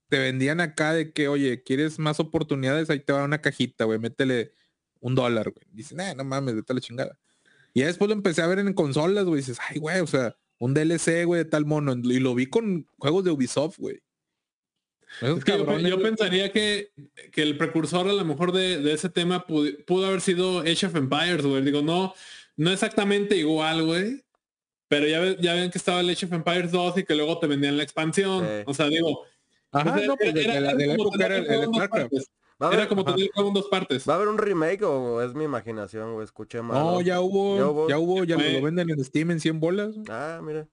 te 0.08 0.18
vendían 0.18 0.60
acá 0.60 0.92
de 0.92 1.12
que, 1.12 1.28
oye, 1.28 1.62
¿quieres 1.62 1.98
más 1.98 2.18
oportunidades? 2.18 2.90
Ahí 2.90 3.00
te 3.00 3.12
va 3.12 3.24
una 3.24 3.40
cajita, 3.40 3.84
güey, 3.84 3.98
métele 4.00 4.52
un 5.00 5.14
dólar, 5.14 5.50
güey. 5.50 5.64
Dicen, 5.70 6.00
eh, 6.00 6.14
no 6.16 6.24
mames, 6.24 6.56
vete 6.56 6.72
a 6.72 6.74
la 6.74 6.80
chingada. 6.80 7.18
Y 7.72 7.80
ya 7.80 7.86
después 7.86 8.08
lo 8.08 8.14
empecé 8.14 8.42
a 8.42 8.46
ver 8.48 8.58
en 8.58 8.72
consolas, 8.72 9.24
güey. 9.26 9.40
Dices, 9.40 9.58
ay, 9.68 9.78
güey, 9.78 10.00
o 10.00 10.06
sea, 10.06 10.36
un 10.58 10.74
DLC, 10.74 11.24
güey, 11.24 11.44
de 11.44 11.50
tal 11.50 11.66
mono. 11.66 11.94
Y 11.94 12.18
lo 12.20 12.34
vi 12.34 12.46
con 12.46 12.86
juegos 12.98 13.24
de 13.24 13.30
Ubisoft, 13.30 13.78
güey. 13.78 14.00
Es 15.22 15.44
que 15.44 15.56
yo, 15.88 16.02
pensaría 16.02 16.50
que, 16.52 16.90
que 17.32 17.42
el 17.42 17.56
precursor 17.56 18.08
a 18.08 18.12
lo 18.12 18.24
mejor 18.24 18.52
de, 18.52 18.80
de 18.82 18.92
ese 18.92 19.08
tema 19.08 19.46
pudo 19.46 20.06
haber 20.06 20.20
sido 20.20 20.60
Age 20.60 20.86
of 20.86 20.96
Empires, 20.96 21.46
güey. 21.46 21.62
Digo, 21.62 21.80
no, 21.80 22.12
no 22.56 22.70
exactamente 22.70 23.36
igual, 23.36 23.84
güey. 23.84 24.24
Pero 24.88 25.06
ya, 25.06 25.20
ve- 25.20 25.36
ya 25.40 25.54
ven 25.54 25.70
que 25.70 25.78
estaba 25.78 26.00
el 26.00 26.10
Age 26.10 26.26
of 26.26 26.32
Empires 26.32 26.70
2 26.72 26.98
y 26.98 27.04
que 27.04 27.14
luego 27.14 27.38
te 27.38 27.46
vendían 27.46 27.76
la 27.76 27.82
expansión. 27.82 28.44
Sí. 28.44 28.62
O 28.66 28.74
sea, 28.74 28.88
digo, 28.88 29.24
Ajá, 29.72 29.94
pues, 29.94 30.06
no, 30.06 30.16
pues 30.16 30.34
de, 30.34 30.40
de 30.42 30.60
la, 30.60 30.74
de 30.74 30.86
la 30.86 30.96
como 30.96 31.08
época 31.10 31.26
era 31.26 31.36
el, 31.38 31.46
el 31.46 31.62
StarCraft. 31.68 31.90
partes. 31.90 32.30
¿Va 32.62 32.70
a, 32.70 32.72
Era 32.74 32.88
como 32.88 33.04
tener 33.04 33.28
en 33.34 33.52
dos 33.54 33.68
partes. 33.68 34.08
¿Va 34.08 34.14
a 34.14 34.16
haber 34.16 34.28
un 34.28 34.38
remake 34.38 34.82
o 34.82 35.20
es 35.22 35.34
mi 35.34 35.44
imaginación, 35.44 36.14
güey? 36.14 36.24
Escuché 36.24 36.62
mal. 36.62 36.78
No, 36.78 37.00
ya 37.02 37.20
hubo, 37.20 37.58
Ya 37.58 37.66
hubo. 37.68 37.88
ya 37.88 37.98
hubo, 37.98 38.24
ya 38.24 38.36
Fue- 38.36 38.52
lo 38.54 38.62
venden 38.62 38.88
en 38.90 39.04
Steam 39.04 39.30
en 39.32 39.40
100 39.40 39.60
bolas. 39.60 39.94
Ah, 40.08 40.40
mira. 40.42 40.66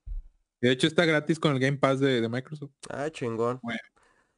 De 0.61 0.71
hecho 0.71 0.87
está 0.87 1.03
gratis 1.03 1.39
con 1.39 1.51
el 1.51 1.59
Game 1.59 1.77
Pass 1.77 1.99
de, 1.99 2.21
de 2.21 2.29
Microsoft. 2.29 2.71
Ah, 2.89 3.09
chingón. 3.09 3.59
Bueno. 3.61 3.79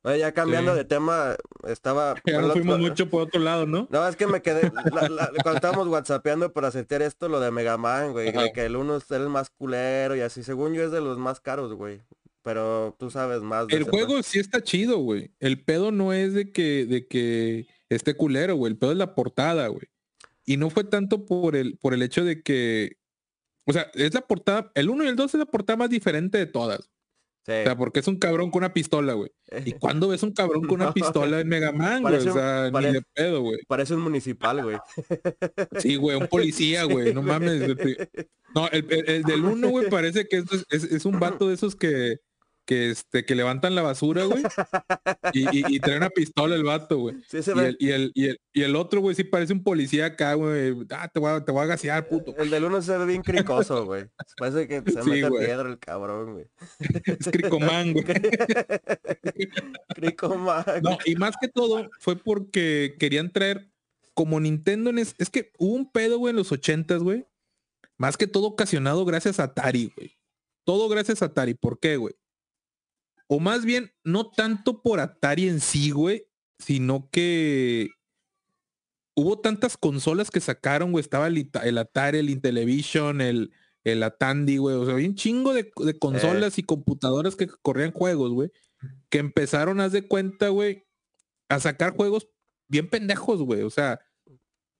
Oye, 0.01 0.19
ya 0.19 0.31
cambiando 0.33 0.71
Sí. 0.73 0.77
de 0.77 0.85
tema, 0.85 1.35
estaba... 1.67 2.13
Ya 2.25 2.33
nos 2.41 2.51
otro- 2.51 2.61
fuimos 2.61 2.79
mucho 2.79 3.09
por 3.09 3.23
otro 3.23 3.39
lado, 3.39 3.65
¿no? 3.65 3.87
No, 3.91 4.07
es 4.07 4.15
que 4.15 4.25
me 4.27 4.41
quedé, 4.41 4.61
la- 4.93 5.09
la- 5.09 5.31
cuando 5.43 5.55
estábamos 5.55 5.87
whatsappeando 5.87 6.51
para 6.53 6.69
sentir 6.71 7.01
esto, 7.03 7.27
lo 7.29 7.39
de 7.39 7.49
Mega 7.51 7.77
Man, 7.77 8.11
güey, 8.11 8.31
de 8.31 8.51
que 8.53 8.65
el 8.65 8.75
uno 8.75 8.97
es 8.97 9.09
el 9.11 9.29
más 9.29 9.49
culero 9.51 10.15
y 10.15 10.21
así, 10.21 10.43
según 10.43 10.73
yo 10.73 10.83
es 10.83 10.91
de 10.91 11.01
los 11.01 11.17
más 11.19 11.39
caros, 11.39 11.73
güey. 11.73 12.01
Pero 12.45 12.95
tú 12.99 13.09
sabes 13.09 13.41
más 13.41 13.65
de 13.67 13.75
El 13.75 13.83
juego 13.85 14.21
sí 14.21 14.37
está 14.37 14.61
chido, 14.61 14.99
güey. 14.99 15.31
El 15.39 15.63
pedo 15.63 15.91
no 15.91 16.13
es 16.13 16.33
de 16.35 16.51
que, 16.51 16.85
de 16.85 17.07
que 17.07 17.65
esté 17.89 18.13
culero, 18.15 18.55
güey. 18.55 18.71
El 18.71 18.77
pedo 18.77 18.91
es 18.91 18.97
la 18.99 19.15
portada, 19.15 19.67
güey. 19.67 19.87
Y 20.45 20.57
no 20.57 20.69
fue 20.69 20.83
tanto 20.83 21.25
por 21.25 21.55
el, 21.55 21.75
por 21.77 21.95
el 21.95 22.03
hecho 22.03 22.23
de 22.23 22.43
que. 22.43 22.97
O 23.65 23.73
sea, 23.73 23.89
es 23.95 24.13
la 24.13 24.21
portada. 24.21 24.71
El 24.75 24.91
1 24.91 25.05
y 25.05 25.07
el 25.07 25.15
2 25.15 25.33
es 25.33 25.39
la 25.39 25.47
portada 25.47 25.75
más 25.77 25.89
diferente 25.89 26.37
de 26.37 26.45
todas. 26.45 26.81
O 27.47 27.51
sea, 27.51 27.75
porque 27.77 27.99
es 27.99 28.07
un 28.07 28.17
cabrón 28.17 28.49
con 28.51 28.59
una 28.63 28.73
pistola, 28.73 29.13
güey. 29.13 29.31
¿Y 29.65 29.71
cuándo 29.79 30.07
ves 30.09 30.21
un 30.21 30.31
cabrón 30.31 30.61
con 30.67 30.75
una 30.81 30.85
No. 30.85 30.93
pistola 30.93 31.39
en 31.41 31.47
Mega 31.47 31.71
Man, 31.71 32.01
güey? 32.03 32.13
Parece 32.13 32.29
O 32.29 32.33
sea, 32.33 32.69
pare- 32.71 32.87
ni 32.87 32.93
de 32.93 33.01
pedo, 33.13 33.41
güey. 33.41 33.57
Parece 33.67 33.95
un 33.95 34.01
municipal, 34.01 34.61
güey. 34.63 34.77
Sí, 35.79 35.95
güey, 35.95 36.17
un 36.17 36.27
policía, 36.27 36.83
güey. 36.85 37.11
No 37.11 37.23
mames. 37.23 37.61
No, 38.53 38.67
el, 38.69 38.85
el- 38.91 39.09
el 39.09 39.23
del 39.23 39.43
1, 39.45 39.67
güey, 39.69 39.89
parece 39.89 40.27
que 40.27 40.37
es- 40.69 40.83
es 40.91 41.05
un 41.05 41.19
vato 41.19 41.47
de 41.47 41.55
esos 41.55 41.75
que, 41.75 42.17
que, 42.65 42.89
este, 42.91 43.25
que 43.25 43.35
levantan 43.35 43.75
la 43.75 43.81
basura, 43.81 44.25
güey. 44.25 44.43
Y, 45.33 45.41
y, 45.57 45.75
y 45.75 45.79
trae 45.79 45.97
una 45.97 46.09
pistola 46.09 46.55
el 46.55 46.63
vato, 46.63 46.97
güey. 46.99 47.15
Sí 47.27 47.39
Y 47.45 47.59
el, 47.59 47.77
y, 47.79 47.89
el, 47.91 48.11
y, 48.13 48.25
el, 48.27 48.39
y 48.53 48.61
el 48.61 48.75
otro, 48.75 49.01
güey, 49.01 49.15
sí 49.15 49.23
parece 49.23 49.53
un 49.53 49.63
policía 49.63 50.05
acá, 50.05 50.33
güey. 50.35 50.75
Ah, 50.91 51.09
te 51.11 51.19
voy 51.19 51.31
a, 51.31 51.43
te 51.43 51.51
voy 51.51 51.63
a 51.63 51.65
gasear, 51.65 52.07
puto. 52.07 52.35
El 52.37 52.49
del 52.49 52.63
uno 52.63 52.81
se 52.81 52.97
ve 52.97 53.05
bien 53.05 53.21
cricoso, 53.21 53.85
güey. 53.85 54.05
Parece 54.37 54.67
que 54.67 54.81
se 54.91 55.01
Sí, 55.03 55.09
mete 55.09 55.29
güey. 55.29 55.45
piedra 55.45 55.67
el 55.67 55.79
cabrón, 55.79 56.33
güey. 56.33 56.45
Es 57.19 57.29
cricomán, 57.31 57.93
güey. 57.93 58.05
Crico 59.95 60.35
man. 60.35 60.63
No, 60.83 60.97
y 61.05 61.15
más 61.15 61.35
que 61.39 61.47
todo 61.47 61.89
fue 61.99 62.15
porque 62.15 62.95
querían 62.99 63.31
traer 63.31 63.69
como 64.13 64.39
Nintendo 64.39 64.89
en 64.89 64.99
es, 64.99 65.15
es 65.17 65.29
que 65.29 65.51
hubo 65.57 65.73
un 65.75 65.91
pedo, 65.91 66.17
güey, 66.19 66.31
en 66.31 66.37
los 66.37 66.51
ochentas, 66.51 67.01
güey. 67.03 67.25
Más 67.97 68.17
que 68.17 68.27
todo 68.27 68.47
ocasionado 68.47 69.05
gracias 69.05 69.39
a 69.39 69.43
Atari, 69.43 69.91
güey. 69.95 70.17
Todo 70.65 70.89
gracias 70.89 71.21
a 71.21 71.25
Atari. 71.25 71.53
¿Por 71.53 71.79
qué, 71.79 71.97
güey? 71.97 72.13
O 73.27 73.39
más 73.39 73.65
bien, 73.65 73.91
no 74.03 74.29
tanto 74.29 74.81
por 74.81 74.99
Atari 74.99 75.47
en 75.47 75.59
sí, 75.59 75.91
güey, 75.91 76.27
sino 76.59 77.09
que 77.11 77.89
hubo 79.15 79.39
tantas 79.39 79.77
consolas 79.77 80.29
que 80.29 80.39
sacaron, 80.39 80.91
güey. 80.91 81.01
Estaba 81.01 81.27
el, 81.27 81.77
Atari, 81.77 82.19
el 82.19 82.29
Intellivision, 82.29 83.21
el, 83.21 83.51
el 83.83 84.03
Atandi, 84.03 84.57
güey. 84.57 84.75
O 84.75 84.85
sea, 84.85 84.93
había 84.93 85.07
un 85.07 85.15
chingo 85.15 85.53
de, 85.53 85.71
de 85.77 85.97
consolas 85.97 86.59
y 86.59 86.63
computadoras 86.63 87.35
que 87.35 87.47
corrían 87.47 87.91
juegos, 87.91 88.31
güey. 88.31 88.51
Que 89.09 89.17
empezaron, 89.19 89.79
haz 89.79 89.91
de 89.91 90.07
cuenta, 90.07 90.49
güey, 90.49 90.85
a 91.49 91.59
sacar 91.59 91.95
juegos 91.95 92.27
bien 92.67 92.89
pendejos, 92.89 93.41
güey. 93.41 93.61
O 93.61 93.69
sea, 93.69 93.99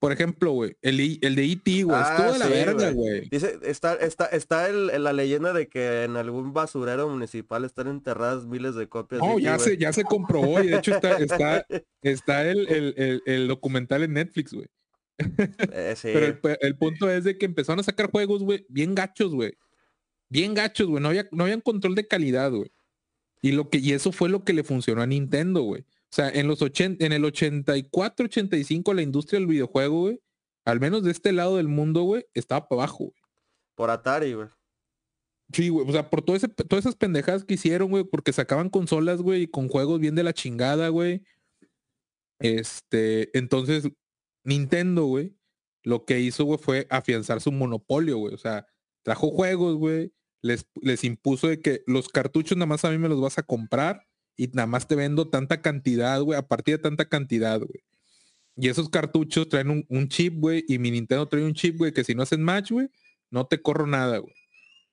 por 0.06 0.12
ejemplo, 0.12 0.52
güey, 0.52 0.78
el, 0.84 0.98
de 0.98 1.46
E.T., 1.46 1.82
güey. 1.82 1.98
Ah, 2.00 2.12
estuvo 2.12 2.34
de 2.34 2.38
la 2.38 2.48
verga, 2.48 2.92
güey. 2.92 3.28
Dice, 3.28 3.58
está, 3.64 3.96
está, 3.96 4.28
está 4.28 4.70
el, 4.70 5.04
la 5.04 5.14
leyenda 5.14 5.52
de 5.52 5.68
que 5.68 6.04
en 6.04 6.16
algún 6.16 6.54
basurero 6.54 7.10
municipal 7.10 7.66
están 7.66 7.88
enterradas 7.88 8.46
miles 8.46 8.76
de 8.76 8.88
copias. 8.88 9.20
No, 9.20 9.32
E.T., 9.32 9.42
ya 9.42 9.58
se, 9.58 9.78
ya 9.80 9.92
se 9.94 10.04
comprobó 10.04 10.62
y 10.62 10.68
de 10.68 10.78
hecho 10.78 10.94
está, 10.94 11.18
está, 11.18 11.66
está 12.04 12.48
el, 12.48 12.68
el- 12.98 13.24
el- 13.26 13.48
documental 13.48 14.04
en 14.04 14.14
Netflix, 14.14 14.54
güey. 14.54 14.68
Eh, 15.72 15.96
sí. 15.98 16.10
Pero 16.14 16.58
el, 16.62 16.78
punto 16.78 17.10
es 17.10 17.24
de 17.24 17.36
que 17.40 17.48
empezaron 17.48 17.80
a 17.80 17.84
sacar 17.84 18.12
juegos, 18.12 18.44
güey, 18.44 18.64
bien 18.70 18.94
gachos, 18.94 19.34
güey. 19.34 19.58
Bien 20.30 20.54
gachos, 20.54 20.86
güey. 20.88 21.02
No 21.02 21.10
había, 21.10 21.28
no 21.32 21.46
había 21.46 21.60
control 21.62 21.96
de 21.96 22.08
calidad, 22.08 22.52
güey. 22.52 22.72
Y 23.42 23.54
lo 23.54 23.72
que, 23.72 23.80
y 23.80 23.94
eso 23.94 24.12
fue 24.12 24.30
lo 24.30 24.44
que 24.44 24.54
le 24.54 24.64
funcionó 24.64 25.02
a 25.02 25.08
Nintendo, 25.08 25.64
güey. 25.64 25.84
O 26.16 26.22
sea, 26.22 26.30
en 26.30 26.48
los 26.48 26.62
80, 26.62 27.06
en 27.06 27.12
el 27.12 27.26
84, 27.26 28.28
85, 28.28 28.94
la 28.94 29.02
industria 29.02 29.38
del 29.38 29.50
videojuego, 29.50 30.00
güey, 30.00 30.22
al 30.64 30.80
menos 30.80 31.04
de 31.04 31.12
este 31.12 31.34
lado 31.34 31.58
del 31.58 31.68
mundo, 31.68 32.04
güey, 32.04 32.26
estaba 32.34 32.70
para 32.70 32.84
abajo, 32.84 33.08
güey. 33.08 33.22
Por 33.76 33.90
Atari, 33.90 34.34
güey. 34.34 34.48
Sí, 35.52 35.68
güey. 35.68 35.86
O 35.86 35.92
sea, 35.92 36.10
por 36.10 36.22
todo 36.22 36.38
ese, 36.38 36.48
todas 36.48 36.86
esas 36.86 36.96
pendejadas 36.96 37.44
que 37.44 37.56
hicieron, 37.56 37.90
güey, 37.90 38.06
porque 38.06 38.32
sacaban 38.32 38.70
consolas, 38.70 39.22
güey, 39.22 39.42
y 39.42 39.48
con 39.48 39.68
juegos 39.68 40.00
bien 40.00 40.16
de 40.16 40.24
la 40.24 40.32
chingada, 40.32 40.88
güey. 40.88 41.22
Este, 42.40 43.38
entonces, 43.38 43.90
Nintendo, 44.46 45.04
güey, 45.08 45.36
lo 45.84 46.06
que 46.06 46.22
hizo, 46.22 46.46
güey, 46.46 46.60
fue 46.60 46.88
afianzar 46.92 47.42
su 47.42 47.52
monopolio, 47.52 48.20
güey. 48.20 48.34
O 48.34 48.38
sea, 48.38 48.66
trajo 49.04 49.32
juegos, 49.32 49.76
güey, 49.76 50.14
les, 50.42 50.66
les 50.82 51.04
impuso 51.04 51.50
de 51.50 51.60
que 51.60 51.84
los 51.88 52.08
cartuchos 52.08 52.58
nada 52.58 52.68
más 52.68 52.86
a 52.86 52.90
mí 52.90 52.98
me 52.98 53.10
los 53.10 53.20
vas 53.20 53.38
a 53.38 53.44
comprar 53.44 54.08
y 54.38 54.48
nada 54.48 54.68
más 54.68 54.88
te 54.88 54.96
vendo 54.96 55.30
tanta 55.30 55.62
cantidad, 55.62 56.22
güey, 56.22 56.38
a 56.38 56.48
partir 56.48 56.78
de 56.78 56.84
tanta 56.84 57.06
cantidad, 57.06 57.60
güey. 57.60 57.84
Y 58.58 58.70
esos 58.70 58.90
cartuchos 58.90 59.50
traen 59.50 59.70
un, 59.70 59.86
un 59.90 60.08
chip, 60.08 60.36
güey, 60.38 60.64
y 60.68 60.80
mi 60.80 60.92
Nintendo 60.92 61.28
trae 61.28 61.44
un 61.44 61.54
chip, 61.54 61.78
güey, 61.78 61.92
que 61.92 62.04
si 62.04 62.16
no 62.16 62.24
hacen 62.24 62.42
match, 62.42 62.72
güey, 62.72 62.90
no 63.30 63.48
te 63.48 63.62
corro 63.62 63.88
nada, 63.88 64.20
güey. 64.20 64.34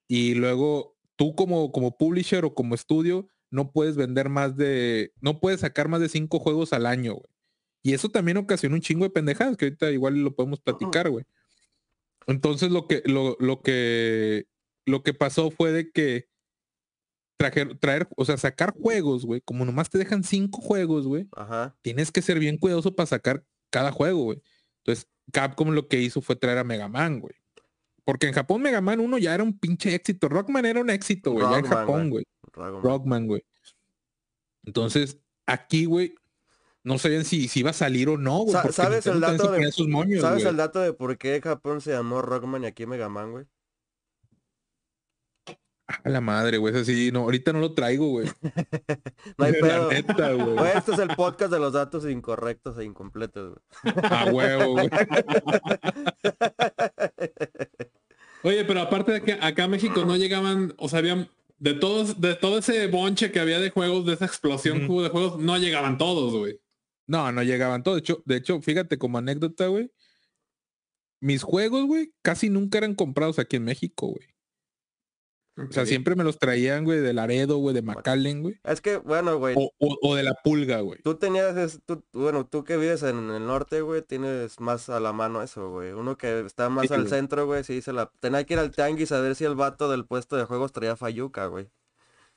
Y 0.08 0.34
luego 0.34 0.96
tú 1.16 1.34
como, 1.34 1.70
como 1.72 1.96
publisher 1.96 2.44
o 2.44 2.54
como 2.54 2.74
estudio 2.74 3.28
no 3.50 3.70
puedes 3.70 3.96
vender 3.96 4.28
más 4.28 4.56
de, 4.56 5.12
no 5.20 5.38
puedes 5.38 5.60
sacar 5.60 5.88
más 5.88 6.00
de 6.00 6.08
cinco 6.08 6.38
juegos 6.38 6.72
al 6.72 6.86
año, 6.86 7.14
güey. 7.14 7.32
Y 7.82 7.94
eso 7.94 8.08
también 8.08 8.36
ocasiona 8.36 8.76
un 8.76 8.80
chingo 8.80 9.04
de 9.04 9.10
pendejadas, 9.10 9.56
que 9.56 9.66
ahorita 9.66 9.90
igual 9.90 10.22
lo 10.22 10.34
podemos 10.34 10.60
platicar, 10.60 11.10
güey. 11.10 11.24
Entonces 12.26 12.70
lo 12.70 12.86
que, 12.86 13.02
lo, 13.06 13.36
lo 13.40 13.60
que, 13.60 14.46
lo 14.86 15.02
que 15.02 15.14
pasó 15.14 15.50
fue 15.50 15.72
de 15.72 15.90
que 15.90 16.28
trajer, 17.42 17.78
traer, 17.78 18.08
o 18.16 18.24
sea, 18.24 18.36
sacar 18.36 18.72
juegos, 18.72 19.24
güey, 19.24 19.40
como 19.40 19.64
nomás 19.64 19.90
te 19.90 19.98
dejan 19.98 20.22
cinco 20.22 20.60
juegos, 20.60 21.06
güey, 21.06 21.28
Ajá. 21.36 21.76
tienes 21.82 22.12
que 22.12 22.22
ser 22.22 22.38
bien 22.38 22.56
cuidadoso 22.56 22.94
para 22.94 23.06
sacar 23.06 23.44
cada 23.70 23.90
juego, 23.90 24.24
güey. 24.24 24.42
Entonces, 24.78 25.08
Capcom 25.32 25.70
lo 25.70 25.88
que 25.88 26.00
hizo 26.00 26.20
fue 26.20 26.36
traer 26.36 26.58
a 26.58 26.64
Mega 26.64 26.88
Man, 26.88 27.20
güey. 27.20 27.34
Porque 28.04 28.26
en 28.26 28.32
Japón 28.34 28.62
Mega 28.62 28.80
Man 28.80 29.00
1 29.00 29.18
ya 29.18 29.34
era 29.34 29.44
un 29.44 29.56
pinche 29.58 29.94
éxito. 29.94 30.28
Rockman 30.28 30.66
era 30.66 30.80
un 30.80 30.90
éxito, 30.90 31.30
güey. 31.32 31.48
Ya 31.48 31.58
en 31.58 31.66
Japón, 31.66 32.10
güey. 32.10 32.24
Rockman, 32.52 33.26
güey. 33.28 33.44
Entonces, 34.64 35.18
aquí, 35.46 35.84
güey, 35.84 36.14
no 36.84 36.98
sabían 36.98 37.24
si, 37.24 37.48
si 37.48 37.60
iba 37.60 37.70
a 37.70 37.74
salir 37.74 38.08
o 38.08 38.18
no, 38.18 38.40
güey. 38.40 38.56
¿sabes 38.72 39.06
el 39.06 39.20
dato 39.20 39.52
de- 39.52 39.70
moños, 39.88 40.20
¿Sabes 40.20 40.44
el 40.44 40.56
dato 40.56 40.80
de 40.80 40.92
por 40.92 41.16
qué 41.18 41.40
Japón 41.40 41.80
se 41.80 41.92
llamó 41.92 42.22
Rockman 42.22 42.64
y 42.64 42.66
aquí 42.66 42.86
Mega 42.86 43.08
Man, 43.08 43.30
güey? 43.32 43.46
A 45.86 46.08
la 46.08 46.20
madre, 46.20 46.58
güey. 46.58 46.74
Es 46.74 46.82
así, 46.82 47.10
no, 47.12 47.20
ahorita 47.20 47.52
no 47.52 47.60
lo 47.60 47.74
traigo, 47.74 48.08
güey. 48.08 48.28
No 49.38 49.44
hay 49.44 49.52
La 49.60 49.60
pedo. 49.60 49.90
neta, 49.90 50.32
güey. 50.32 50.70
Este 50.76 50.92
es 50.92 50.98
el 50.98 51.08
podcast 51.08 51.52
de 51.52 51.58
los 51.58 51.72
datos 51.72 52.08
incorrectos 52.08 52.78
e 52.78 52.84
incompletos, 52.84 53.58
güey. 53.82 53.94
A 54.10 54.24
huevo, 54.32 54.72
güey. 54.72 54.88
Oye, 58.44 58.64
pero 58.64 58.80
aparte 58.80 59.12
de 59.12 59.22
que 59.22 59.32
acá 59.34 59.64
a 59.64 59.68
México 59.68 60.04
no 60.04 60.16
llegaban, 60.16 60.74
o 60.78 60.88
sea, 60.88 60.98
habían 60.98 61.30
de 61.58 61.74
todos, 61.74 62.20
de 62.20 62.34
todo 62.34 62.58
ese 62.58 62.86
bonche 62.88 63.30
que 63.30 63.38
había 63.38 63.60
de 63.60 63.70
juegos, 63.70 64.04
de 64.04 64.14
esa 64.14 64.24
explosión 64.24 64.90
hubo 64.90 65.02
de 65.02 65.10
juegos, 65.10 65.38
no 65.38 65.56
llegaban 65.58 65.96
todos, 65.98 66.34
güey. 66.34 66.58
No, 67.06 67.30
no 67.30 67.42
llegaban 67.42 67.82
todos. 67.84 67.98
De 67.98 68.00
hecho, 68.00 68.22
de 68.24 68.36
hecho, 68.36 68.60
fíjate 68.60 68.98
como 68.98 69.18
anécdota, 69.18 69.68
güey. 69.68 69.92
Mis 71.20 71.44
juegos, 71.44 71.86
güey, 71.86 72.12
casi 72.22 72.50
nunca 72.50 72.78
eran 72.78 72.96
comprados 72.96 73.38
aquí 73.38 73.56
en 73.56 73.64
México, 73.64 74.08
güey. 74.08 74.26
O 75.54 75.70
sea, 75.70 75.84
siempre 75.84 76.16
me 76.16 76.24
los 76.24 76.38
traían, 76.38 76.84
güey, 76.84 77.00
de 77.00 77.12
Laredo, 77.12 77.58
güey, 77.58 77.74
de 77.74 77.82
McAllen, 77.82 78.40
güey. 78.40 78.58
Es 78.64 78.80
que, 78.80 78.96
bueno, 78.96 79.36
güey. 79.36 79.54
O, 79.58 79.70
o- 79.78 79.98
o 80.00 80.14
de 80.14 80.22
la 80.22 80.32
pulga, 80.42 80.80
güey. 80.80 81.00
Tú 81.02 81.16
tenías, 81.16 81.54
es- 81.58 81.80
tú- 81.84 82.02
bueno, 82.14 82.46
tú 82.46 82.64
que 82.64 82.78
vives 82.78 83.02
en 83.02 83.28
el 83.30 83.46
norte, 83.46 83.82
güey, 83.82 84.00
tienes 84.00 84.60
más 84.60 84.88
a 84.88 84.98
la 84.98 85.12
mano 85.12 85.42
eso, 85.42 85.70
güey. 85.70 85.92
Uno 85.92 86.16
que 86.16 86.40
está 86.40 86.70
más 86.70 86.88
Sí, 86.88 86.94
al 86.94 87.00
güey. 87.02 87.10
centro, 87.10 87.44
güey, 87.44 87.64
sí 87.64 87.82
se 87.82 87.92
la... 87.92 88.10
Tenía 88.20 88.44
que 88.44 88.54
ir 88.54 88.60
al 88.60 88.70
tianguis 88.70 89.12
a 89.12 89.20
ver 89.20 89.34
si 89.34 89.44
el 89.44 89.54
vato 89.54 89.90
del 89.90 90.06
puesto 90.06 90.36
de 90.36 90.44
juegos 90.44 90.72
traía 90.72 90.96
Fayuca, 90.96 91.46
güey. 91.46 91.68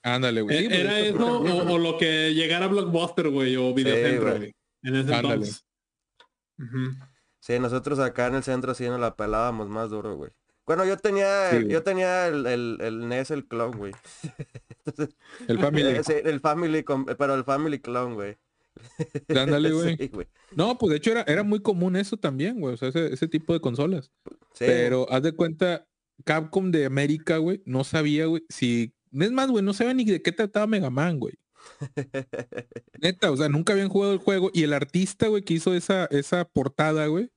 Ándale, 0.04 0.42
güey. 0.42 0.58
Sí, 0.60 0.68
pues, 0.68 0.80
¿Era 0.82 1.00
eso 1.00 1.26
o, 1.40 1.74
o 1.74 1.78
lo 1.78 1.98
que 1.98 2.34
llegara 2.34 2.66
a 2.66 2.68
Blockbuster, 2.68 3.30
güey, 3.30 3.56
o 3.56 3.74
Videocentro, 3.74 4.24
güey. 4.28 4.38
güey? 4.38 4.56
En 4.84 4.96
ese 4.98 5.16
Ándale. 5.16 5.34
entonces. 5.36 5.66
Sí, 7.40 7.60
nosotros 7.60 8.00
acá 8.00 8.28
en 8.28 8.36
el 8.36 8.44
centro 8.44 8.74
sí 8.74 8.88
nos 8.90 9.00
la 9.00 9.16
pelábamos 9.16 9.70
más 9.70 9.90
duro, 9.90 10.16
güey. 10.16 10.32
Bueno, 10.66 10.86
yo 10.86 10.98
tenía, 10.98 11.52
Sí, 11.52 11.68
yo 11.68 11.84
tenía 11.84 12.28
el, 12.28 12.46
el, 12.48 12.78
el 12.82 13.08
NES, 13.08 13.32
el 13.32 13.48
clon, 13.48 13.78
güey. 13.78 13.94
El 15.48 15.60
Family. 15.60 15.88
Eh, 15.88 16.04
sí, 16.04 16.14
el 16.24 16.40
Family, 16.40 16.86
pero 17.18 17.34
el 17.34 17.44
Family 17.44 17.80
Clone, 17.80 18.14
güey. 18.14 18.38
Ándale, 19.30 19.72
güey. 19.74 19.98
Sí. 19.98 20.12
No, 20.56 20.78
pues 20.78 20.92
de 20.92 20.98
hecho 20.98 21.12
era, 21.12 21.24
era 21.28 21.44
muy 21.44 21.60
común 21.60 21.96
eso 21.96 22.18
también, 22.18 22.60
güey. 22.60 22.76
O 22.76 22.78
sea, 22.78 22.90
ese, 22.90 23.14
ese 23.14 23.28
tipo 23.28 23.54
de 23.54 23.60
consolas. 23.60 24.12
Sí, 24.54 24.66
Pero 24.66 25.12
haz 25.12 25.24
de 25.24 25.34
cuenta, 25.34 25.88
Capcom 26.24 26.72
de 26.72 26.86
América, 26.86 27.38
güey, 27.38 27.62
no 27.66 27.84
sabía, 27.84 28.26
güey, 28.26 28.44
si... 28.50 28.94
Es 29.12 29.32
más, 29.32 29.50
güey, 29.50 29.64
no 29.64 29.74
sabía 29.74 29.94
ni 29.94 30.06
de 30.06 30.22
qué 30.22 30.32
trataba 30.32 30.68
Mega 30.68 30.90
Man, 30.90 31.20
güey. 31.20 31.36
Neta, 33.02 33.32
o 33.32 33.38
sea, 33.38 33.50
nunca 33.50 33.74
habían 33.74 33.90
jugado 33.90 34.14
el 34.14 34.20
juego. 34.20 34.52
Y 34.54 34.64
el 34.64 34.74
artista, 34.74 35.28
güey, 35.28 35.44
que 35.44 35.54
hizo 35.56 35.74
esa, 35.74 36.06
esa 36.06 36.46
portada, 36.46 37.08
güey, 37.08 37.30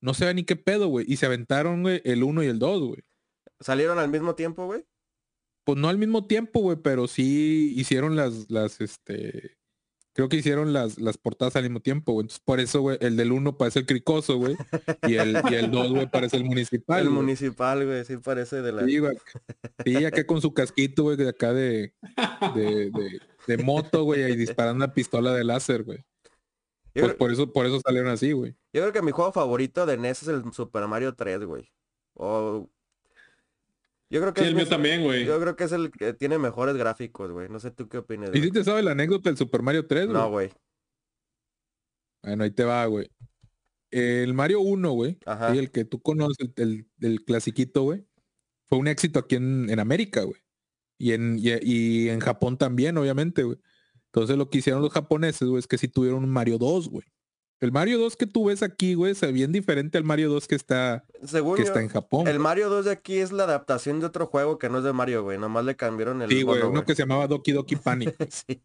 no 0.00 0.14
sabía 0.14 0.34
ni 0.34 0.44
qué 0.44 0.56
pedo, 0.56 0.88
güey. 0.88 1.04
Y 1.08 1.16
se 1.16 1.26
aventaron, 1.26 1.82
güey, 1.82 2.00
el 2.04 2.22
1 2.22 2.44
y 2.44 2.46
el 2.46 2.58
2, 2.58 2.82
güey. 2.88 3.02
¿Salieron 3.60 3.98
al 3.98 4.08
mismo 4.08 4.34
tiempo, 4.34 4.66
güey? 4.66 4.84
Pues 5.64 5.78
no 5.78 5.88
al 5.88 5.98
mismo 5.98 6.26
tiempo, 6.26 6.60
güey, 6.60 6.78
pero 6.82 7.08
sí 7.08 7.74
hicieron 7.76 8.16
las, 8.16 8.50
las, 8.50 8.80
este... 8.80 9.56
Creo 10.14 10.28
que 10.28 10.36
hicieron 10.36 10.72
las, 10.72 10.98
las 10.98 11.16
portadas 11.16 11.54
al 11.54 11.62
mismo 11.62 11.78
tiempo, 11.78 12.12
güey. 12.12 12.24
Entonces, 12.24 12.42
por 12.44 12.58
eso, 12.58 12.80
güey, 12.80 12.98
el 13.00 13.16
del 13.16 13.30
1 13.30 13.56
parece 13.56 13.80
el 13.80 13.86
cricoso, 13.86 14.36
güey. 14.36 14.56
Y 15.06 15.14
el, 15.14 15.40
y 15.48 15.54
el 15.54 15.70
2, 15.70 15.90
güey, 15.92 16.10
parece 16.10 16.36
el 16.36 16.44
municipal. 16.44 17.02
el 17.02 17.08
güey. 17.08 17.16
municipal, 17.16 17.86
güey, 17.86 18.04
sí 18.04 18.16
parece 18.16 18.60
de 18.60 18.72
la... 18.72 18.84
Sí, 18.84 18.98
güey. 18.98 19.16
Sí, 19.84 20.04
acá 20.04 20.26
con 20.26 20.40
su 20.40 20.52
casquito, 20.52 21.04
güey, 21.04 21.16
de 21.16 21.28
acá 21.28 21.52
de, 21.52 21.92
de, 22.56 22.90
de, 22.90 23.20
de 23.46 23.58
moto, 23.58 24.02
güey, 24.02 24.32
y 24.32 24.36
disparando 24.36 24.84
una 24.84 24.92
pistola 24.92 25.32
de 25.34 25.44
láser, 25.44 25.84
güey. 25.84 26.04
Yo, 26.98 27.04
Pues 27.04 27.12
creo- 27.14 27.18
por 27.18 27.32
eso, 27.32 27.52
por 27.52 27.64
eso 27.66 27.80
salieron 27.80 28.10
así, 28.10 28.32
güey. 28.32 28.52
yo 28.72 28.80
creo 28.82 28.92
que 28.92 29.02
mi 29.02 29.12
juego 29.12 29.30
favorito 29.32 29.86
de 29.86 29.96
NES 29.96 30.22
es 30.22 30.28
el 30.28 30.52
Super 30.52 30.86
Mario 30.88 31.14
3, 31.14 31.44
güey. 31.44 31.70
O... 32.14 32.68
Yo 34.10 34.20
creo 34.20 34.32
que 34.32 34.40
Sí, 34.40 34.46
es 34.46 34.50
el 34.50 34.56
mío 34.56 34.66
también, 34.66 35.02
güey. 35.04 35.24
Yo 35.26 35.38
creo 35.38 35.54
que 35.54 35.64
es 35.64 35.72
el 35.72 35.90
que 35.90 36.14
tiene 36.14 36.38
mejores 36.38 36.74
gráficos, 36.76 37.30
güey. 37.30 37.48
No 37.50 37.60
sé 37.60 37.70
tú 37.70 37.88
qué 37.88 37.98
opinas. 37.98 38.30
¿Y 38.34 38.40
si 38.40 38.50
te 38.50 38.64
sabe 38.64 38.82
la 38.82 38.92
anécdota 38.92 39.28
del 39.30 39.36
Super 39.36 39.60
Mario 39.62 39.86
3, 39.86 40.06
güey? 40.06 40.16
No, 40.16 40.30
güey. 40.30 40.50
Bueno, 42.22 42.44
ahí 42.44 42.50
te 42.50 42.64
va, 42.64 42.84
güey. 42.86 43.08
El 43.90 44.34
Mario 44.34 44.60
1, 44.60 44.90
güey, 44.92 45.18
Ajá. 45.24 45.52
sí, 45.52 45.58
el 45.58 45.70
que 45.70 45.84
tú 45.84 46.00
conoces, 46.02 46.36
el, 46.56 46.86
el, 47.00 47.06
el 47.12 47.24
clasiquito, 47.24 47.82
güey, 47.84 48.04
fue 48.66 48.78
un 48.78 48.88
éxito 48.88 49.18
aquí 49.20 49.36
en, 49.36 49.70
en 49.70 49.78
América, 49.80 50.22
güey. 50.24 50.40
Y 50.98 51.12
en, 51.12 51.38
y, 51.38 51.52
y 51.62 52.08
en 52.08 52.20
Japón 52.20 52.58
también, 52.58 52.98
obviamente, 52.98 53.44
güey. 53.44 53.58
Entonces 54.12 54.36
lo 54.36 54.48
que 54.50 54.58
hicieron 54.58 54.82
los 54.82 54.92
japoneses, 54.92 55.46
güey, 55.48 55.58
es 55.60 55.66
que 55.66 55.78
sí 55.78 55.88
tuvieron 55.88 56.24
un 56.24 56.30
Mario 56.30 56.58
2, 56.58 56.88
güey. 56.88 57.04
El 57.60 57.72
Mario 57.72 57.98
2 57.98 58.16
que 58.16 58.26
tú 58.26 58.44
ves 58.44 58.62
aquí, 58.62 58.94
güey, 58.94 59.12
es 59.12 59.32
bien 59.32 59.50
diferente 59.50 59.98
al 59.98 60.04
Mario 60.04 60.28
2 60.30 60.46
que 60.46 60.54
está, 60.54 61.04
Según 61.24 61.56
que 61.56 61.62
yo, 61.62 61.66
está 61.68 61.80
en 61.82 61.88
Japón. 61.88 62.28
el 62.28 62.34
güey. 62.34 62.42
Mario 62.42 62.68
2 62.68 62.84
de 62.84 62.92
aquí 62.92 63.18
es 63.18 63.32
la 63.32 63.44
adaptación 63.44 63.98
de 63.98 64.06
otro 64.06 64.26
juego 64.26 64.58
que 64.58 64.68
no 64.68 64.78
es 64.78 64.84
de 64.84 64.92
Mario, 64.92 65.24
güey. 65.24 65.38
Nomás 65.38 65.64
le 65.64 65.74
cambiaron 65.74 66.22
el 66.22 66.30
Sí, 66.30 66.42
güey, 66.42 66.62
uno 66.62 66.84
que 66.84 66.94
se 66.94 67.02
llamaba 67.02 67.26
Doki 67.26 67.52
Doki 67.52 67.76
Panic. 67.76 68.14
Sí. 68.30 68.60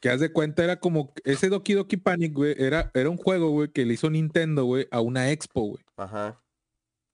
que 0.00 0.08
haz 0.08 0.18
de 0.20 0.32
cuenta 0.32 0.64
era 0.64 0.80
como 0.80 1.12
ese 1.24 1.48
Doki 1.48 1.74
Doki 1.74 1.96
Panic, 1.96 2.32
güey, 2.34 2.54
era, 2.58 2.90
era 2.94 3.08
un 3.08 3.16
juego, 3.18 3.50
güey, 3.50 3.68
que 3.70 3.84
le 3.84 3.94
hizo 3.94 4.10
Nintendo, 4.10 4.64
güey, 4.64 4.88
a 4.90 5.00
una 5.00 5.30
expo, 5.30 5.60
güey, 5.62 5.84
Ajá. 5.96 6.42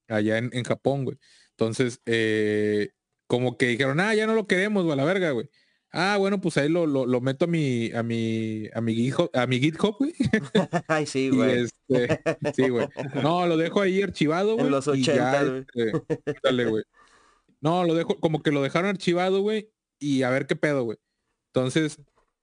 allá 0.08 0.38
en, 0.38 0.50
en 0.52 0.64
Japón, 0.64 1.04
güey. 1.04 1.18
Entonces, 1.50 2.00
eh, 2.06 2.90
como 3.26 3.58
que 3.58 3.66
dijeron, 3.66 3.98
ah, 4.00 4.14
ya 4.14 4.26
no 4.26 4.34
lo 4.34 4.46
queremos, 4.46 4.84
güey, 4.84 4.92
a 4.92 4.96
la 4.96 5.04
verga, 5.04 5.32
güey. 5.32 5.50
Ah, 5.98 6.18
bueno, 6.18 6.38
pues 6.42 6.58
ahí 6.58 6.68
lo, 6.68 6.86
lo, 6.86 7.06
lo 7.06 7.22
meto 7.22 7.46
a 7.46 7.48
mi, 7.48 7.90
a 7.92 8.02
mi, 8.02 8.68
a 8.74 8.82
mi 8.82 8.94
GitHub, 8.94 9.30
a 9.32 9.46
mi 9.46 9.58
GitHub, 9.58 9.96
güey. 9.98 10.12
Ay, 10.88 11.06
sí, 11.06 11.30
güey. 11.34 11.64
este, 11.64 12.20
sí, 12.54 12.68
güey. 12.68 12.86
No, 13.22 13.46
lo 13.46 13.56
dejo 13.56 13.80
ahí 13.80 14.02
archivado, 14.02 14.56
güey. 14.56 14.66
En 14.66 14.72
los 14.72 14.86
y 14.88 15.02
ya, 15.02 15.40
80, 15.40 15.44
güey. 15.44 15.60
este, 15.60 16.38
dale, 16.42 16.66
güey. 16.66 16.84
No, 17.62 17.84
lo 17.84 17.94
dejo, 17.94 18.20
como 18.20 18.42
que 18.42 18.50
lo 18.50 18.60
dejaron 18.60 18.90
archivado, 18.90 19.40
güey. 19.40 19.70
Y 19.98 20.22
a 20.22 20.28
ver 20.28 20.46
qué 20.46 20.54
pedo, 20.54 20.84
güey. 20.84 20.98
Entonces, 21.54 21.98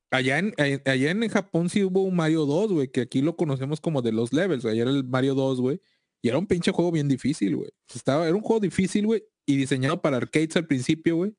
allá 0.09 0.39
en, 0.39 0.55
allá 0.57 1.11
en 1.11 1.29
Japón 1.29 1.69
sí 1.69 1.83
hubo 1.83 2.01
un 2.01 2.15
Mario 2.15 2.47
2, 2.47 2.71
güey, 2.71 2.87
que 2.87 3.01
aquí 3.01 3.21
lo 3.21 3.35
conocemos 3.35 3.79
como 3.79 4.01
de 4.01 4.13
los 4.13 4.33
levels. 4.33 4.65
Allá 4.65 4.81
era 4.81 4.89
el 4.89 5.03
Mario 5.03 5.35
2, 5.35 5.61
güey. 5.61 5.79
Y 6.23 6.29
era 6.29 6.39
un 6.39 6.47
pinche 6.47 6.71
juego 6.71 6.91
bien 6.91 7.07
difícil, 7.07 7.55
güey. 7.55 7.69
Estaba, 7.93 8.25
era 8.27 8.35
un 8.35 8.41
juego 8.41 8.61
difícil, 8.61 9.05
güey. 9.05 9.23
Y 9.45 9.57
diseñado 9.57 10.01
para 10.01 10.17
arcades 10.17 10.55
al 10.55 10.65
principio, 10.65 11.17
güey. 11.17 11.35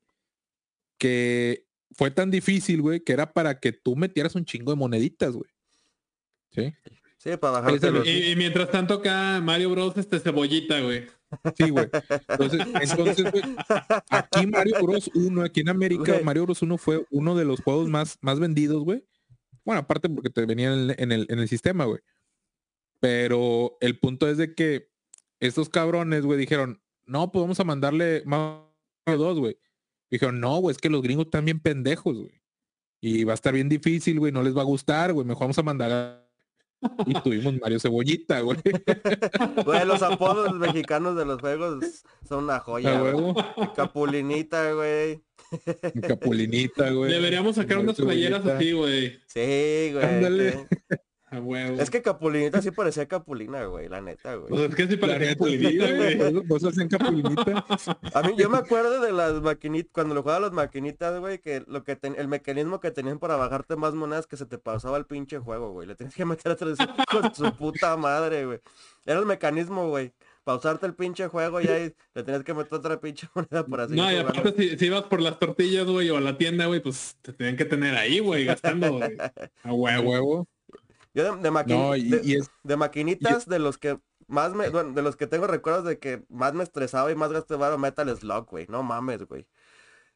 Que 0.97 1.64
fue 1.95 2.11
tan 2.11 2.29
difícil, 2.29 2.81
güey, 2.81 2.99
que 2.99 3.13
era 3.13 3.31
para 3.31 3.59
que 3.59 3.71
tú 3.71 3.95
metieras 3.95 4.35
un 4.35 4.45
chingo 4.45 4.71
de 4.71 4.77
moneditas, 4.77 5.33
güey. 5.33 5.49
¿Sí? 6.51 6.73
Sí, 7.17 7.37
para 7.37 7.67
los... 7.69 8.07
Y, 8.07 8.31
y 8.31 8.35
mientras 8.35 8.69
tanto 8.69 8.95
acá 8.95 9.41
Mario 9.41 9.71
Bros. 9.71 9.97
este 9.97 10.19
cebollita, 10.19 10.79
güey. 10.81 11.07
Sí, 11.57 11.69
güey. 11.69 11.89
Entonces, 12.27 12.61
entonces, 12.81 13.31
güey, 13.31 13.43
aquí 14.09 14.45
Mario 14.45 14.75
Bros 14.81 15.09
1, 15.13 15.41
aquí 15.41 15.61
en 15.61 15.69
América, 15.69 16.13
Güey. 16.13 16.23
Mario 16.23 16.43
Bros 16.43 16.61
1 16.61 16.77
fue 16.77 17.05
uno 17.09 17.35
de 17.35 17.45
los 17.45 17.61
juegos 17.61 17.89
más, 17.89 18.17
más 18.21 18.39
vendidos, 18.39 18.83
güey. 18.83 19.03
Bueno, 19.63 19.81
aparte 19.81 20.07
porque 20.09 20.29
te 20.29 20.45
venía 20.45 20.71
en 20.71 20.91
el, 20.91 20.95
en 20.99 21.11
el, 21.11 21.25
en 21.29 21.39
el 21.39 21.47
sistema, 21.47 21.85
güey. 21.85 21.99
Pero 22.99 23.77
el 23.81 23.97
punto 23.99 24.29
es 24.29 24.37
de 24.37 24.53
que 24.53 24.91
estos 25.39 25.69
cabrones, 25.69 26.25
güey, 26.25 26.37
dijeron, 26.39 26.81
no, 27.05 27.31
pues 27.31 27.41
vamos 27.41 27.59
a 27.59 27.63
mandarle 27.63 28.23
Mario 28.25 28.67
2, 29.05 29.39
güey. 29.39 29.57
Dijeron, 30.15 30.39
no, 30.39 30.59
güey, 30.59 30.71
es 30.73 30.77
que 30.77 30.89
los 30.89 31.01
gringos 31.01 31.25
están 31.25 31.43
bien 31.43 31.59
pendejos, 31.59 32.17
güey. 32.17 32.41
Y 33.01 33.25
va 33.25 33.33
a 33.33 33.35
estar 33.35 33.53
bien 33.53 33.67
difícil, 33.67 34.17
güey, 34.17 34.31
no 34.31 34.41
les 34.43 34.55
va 34.55 34.61
a 34.61 34.65
gustar, 34.65 35.11
güey. 35.11 35.27
Mejor 35.27 35.41
vamos 35.41 35.59
a 35.59 35.63
mandar 35.63 35.91
a... 35.91 36.25
Y 37.05 37.13
tuvimos 37.15 37.53
Mario 37.59 37.81
Cebollita, 37.81 38.39
güey. 38.39 38.57
Güey, 39.65 39.85
los 39.85 40.01
apodos 40.01 40.53
mexicanos 40.53 41.17
de 41.17 41.25
los 41.25 41.41
juegos 41.41 42.03
son 42.25 42.45
una 42.45 42.59
joya, 42.59 42.97
güey. 42.97 43.33
Capulinita, 43.75 44.71
güey. 44.71 45.21
Capulinita, 46.07 46.91
güey. 46.91 47.11
Deberíamos 47.11 47.55
sacar 47.55 47.77
Mario 47.77 47.91
unas 47.91 47.95
playeras 47.97 48.41
Cebollita. 48.43 48.57
así, 48.57 48.71
güey. 48.71 49.19
Sí, 49.27 49.89
güey. 49.93 50.05
Ándale. 50.05 50.67
A 51.27 51.39
huevo. 51.39 51.81
Es 51.81 51.89
que 51.89 52.03
Capulinita 52.03 52.61
sí 52.61 52.69
parecía 52.69 53.07
Capulina, 53.07 53.65
güey, 53.65 53.89
la 53.89 53.99
neta, 53.99 54.35
güey. 54.35 54.47
Pues 54.47 54.69
es 54.69 54.75
que 54.75 54.87
sí 54.87 54.95
pulinita, 54.97 55.87
sí, 55.87 55.95
güey. 55.95 56.31
Vos, 56.47 56.63
hacen 56.63 56.87
capulinita. 56.87 57.65
A 58.13 58.21
mí, 58.21 58.35
yo 58.37 58.47
me 58.49 58.59
acuerdo 58.59 59.01
de 59.01 59.11
las 59.11 59.41
maquinitas, 59.41 59.91
cuando 59.91 60.13
lo 60.13 60.21
jugaba 60.21 60.37
a 60.37 60.41
las 60.41 60.51
maquinitas, 60.51 61.19
güey, 61.19 61.39
que 61.39 61.63
lo 61.67 61.83
que 61.83 61.95
ten- 61.95 62.15
el 62.19 62.27
mecanismo 62.27 62.79
que 62.79 62.91
tenían 62.91 63.17
para 63.17 63.37
bajarte 63.37 63.75
más 63.75 63.95
monedas 63.95 64.27
que 64.27 64.37
se 64.37 64.45
te 64.45 64.59
pausaba 64.59 64.97
el 64.97 65.05
pinche 65.07 65.39
juego, 65.39 65.71
güey. 65.71 65.87
Le 65.87 65.95
tenías 65.95 66.13
que 66.13 66.25
meter 66.25 66.51
a 66.51 66.55
tres 66.55 66.77
con 67.11 67.33
su 67.33 67.51
puta 67.55 67.97
madre, 67.97 68.45
güey. 68.45 68.59
Era 69.05 69.19
el 69.19 69.25
mecanismo, 69.25 69.89
güey. 69.89 70.13
Pausarte 70.43 70.85
el 70.85 70.93
pinche 70.93 71.27
juego 71.27 71.59
y 71.59 71.65
ahí 71.67 71.95
le 72.13 72.21
tenías 72.23 72.43
que 72.43 72.53
meter 72.53 72.75
otra 72.75 72.99
pinche 73.01 73.27
moneda 73.33 73.65
para 73.65 73.87
seguir 73.87 74.03
No, 74.03 74.11
y 74.11 74.17
aparte 74.17 74.53
si, 74.55 74.77
si 74.77 74.85
ibas 74.85 75.05
por 75.05 75.19
las 75.19 75.39
tortillas, 75.39 75.87
güey, 75.87 76.07
o 76.11 76.17
a 76.17 76.21
la 76.21 76.37
tienda, 76.37 76.67
güey, 76.67 76.81
pues 76.81 77.17
te 77.23 77.33
tenían 77.33 77.57
que 77.57 77.65
tener 77.65 77.95
ahí, 77.95 78.19
güey, 78.19 78.45
gastando, 78.45 78.91
güey. 78.99 79.17
A 79.63 79.73
huevo. 79.73 80.47
Yo 81.15 81.23
de, 81.35 81.41
de 81.41 81.49
maqui- 81.51 81.69
No, 81.69 81.95
y, 81.95 82.09
de- 82.09 82.21
y 82.23 82.35
es, 82.35 82.51
de 82.63 82.77
maquinitas, 82.77 83.47
de 83.47 83.57
los 83.57 83.79
que 83.79 83.97
más 84.27 84.53
me, 84.53 84.69
bueno, 84.69 84.91
de 84.93 85.01
los 85.01 85.15
que 85.15 85.25
tengo 85.25 85.47
recuerdos 85.47 85.85
de 85.85 85.97
que 85.97 86.23
más 86.29 86.53
me 86.53 86.63
estresaba 86.63 87.11
y 87.11 87.15
más 87.15 87.31
gasté 87.31 87.55
varo 87.55 87.77
Metal 87.79 88.15
Slug, 88.15 88.45
güey. 88.49 88.67
No 88.69 88.83
mames, 88.83 89.23
güey. 89.25 89.47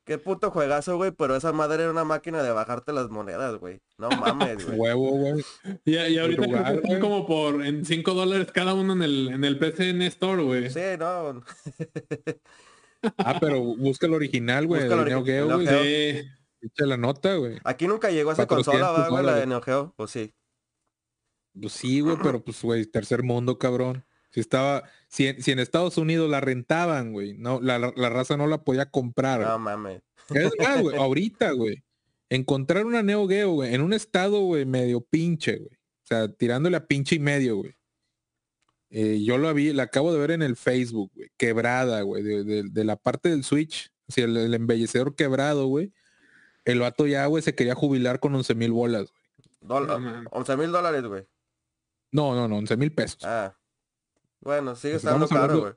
Qué 0.06 0.18
puto 0.18 0.50
juegazo, 0.50 0.98
güey, 0.98 1.12
pero 1.12 1.36
esa 1.36 1.52
madre 1.54 1.84
era 1.84 1.92
una 1.92 2.04
máquina 2.04 2.42
de 2.42 2.52
bajarte 2.52 2.94
las 2.94 3.10
monedas, 3.10 3.58
güey. 3.58 3.80
No 3.98 4.10
mames, 4.56 4.66
güey. 4.66 4.78
huevo, 4.80 5.10
güey. 5.12 5.46
Y, 5.86 5.96
y 5.98 6.18
ahorita 6.18 6.48
creo 6.48 6.82
que 6.82 7.00
como 7.00 7.26
por 7.28 7.64
en 7.64 7.86
5 7.86 8.14
dólares 8.14 8.48
cada 8.52 8.74
uno 8.74 8.94
en 8.94 9.04
el, 9.04 9.28
en 9.30 9.44
el 9.44 9.58
PCN 9.60 10.02
Store, 10.04 10.44
güey. 10.44 10.70
Sí, 10.70 10.82
no. 11.00 11.42
Ah, 13.18 13.38
pero 13.40 13.62
busca 13.62 14.08
el 14.08 14.14
original, 14.14 14.68
güey. 14.68 14.82
Busca 14.82 14.96
el 15.02 15.06
Neo 15.08 15.24
Geo, 15.24 15.46
güey. 15.56 15.68
Sí. 15.68 16.28
Echa 16.62 16.86
la 16.86 16.98
nota, 16.98 17.36
güey. 17.36 17.58
Aquí 17.64 17.88
nunca 17.88 18.12
llegó 18.12 18.34
esa 18.34 18.46
400 18.46 18.82
consola, 18.84 19.04
¿va, 19.04 19.10
güey? 19.10 19.26
La 19.26 19.36
de. 19.36 19.48
Neo 19.48 19.62
Geo, 19.62 19.94
¿o 19.96 20.08
sí? 20.08 20.34
Pues 21.62 21.74
sí, 21.74 22.00
güey, 22.02 22.18
pero 22.22 22.44
pues, 22.44 22.62
güey, 22.62 22.86
tercer 22.86 23.24
mundo, 23.24 23.58
cabrón. 23.60 24.06
Si 24.32 24.40
estaba, 24.40 24.84
si 25.08 25.28
en, 25.28 25.42
si 25.42 25.52
en 25.52 25.60
Estados 25.60 25.98
Unidos 25.98 26.30
la 26.30 26.40
rentaban, 26.40 27.12
güey, 27.14 27.34
no, 27.38 27.60
la, 27.62 27.80
la- 27.80 28.10
raza 28.10 28.38
no 28.38 28.46
la 28.48 28.64
podía 28.64 28.90
comprar. 28.92 29.42
No 29.42 29.58
mames. 29.58 30.02
Es 30.30 30.52
más, 30.60 30.82
güey, 30.82 30.96
ahorita, 31.00 31.52
güey. 31.52 31.84
Encontrar 32.30 32.86
una 32.86 33.02
Neo 33.02 33.28
Geo, 33.28 33.52
güey, 33.54 33.74
en 33.74 33.82
un 33.82 33.92
estado, 33.94 34.42
güey, 34.42 34.66
medio 34.66 35.02
pinche, 35.02 35.58
güey. 35.58 35.72
O 35.74 36.08
sea, 36.10 36.28
tirándole 36.32 36.78
a 36.78 36.86
pinche 36.86 37.16
y 37.16 37.20
medio, 37.20 37.58
güey. 37.58 37.74
Eh, 38.92 39.22
yo 39.24 39.38
lo 39.38 39.54
vi, 39.54 39.72
la 39.74 39.84
acabo 39.84 40.12
de 40.14 40.20
ver 40.20 40.32
en 40.32 40.42
el 40.42 40.56
Facebook, 40.56 41.12
güey. 41.16 41.30
Quebrada, 41.38 42.02
güey, 42.02 42.24
de, 42.24 42.44
de- 42.44 42.64
de 42.70 42.84
la 42.84 42.96
parte 42.96 43.30
del 43.30 43.44
Switch 43.44 43.92
así 44.08 44.22
el, 44.22 44.36
el 44.38 44.54
embellecedor 44.56 45.16
quebrado, 45.16 45.68
güey. 45.68 45.92
El 46.66 46.80
vato 46.80 47.06
ya, 47.08 47.26
güey, 47.28 47.42
se 47.44 47.54
quería 47.56 47.76
jubilar 47.76 48.20
con 48.20 48.34
11 48.36 48.56
mil 48.56 48.72
bolas, 48.72 49.12
güey. 49.12 49.24
Dol- 49.62 49.88
No, 49.88 50.00
man. 50.00 50.28
11 50.32 50.58
mil 50.58 50.72
dólares, 50.72 51.04
güey. 51.04 51.26
No, 52.12 52.34
no, 52.36 52.48
no, 52.48 52.58
11 52.58 52.78
mil 52.78 52.92
pesos. 52.92 53.20
Ah. 53.24 53.56
Bueno, 54.42 54.76
sigue 54.76 54.94
Pues 54.96 55.04
estando 55.04 55.28
caro, 55.28 55.60
güey. 55.60 55.74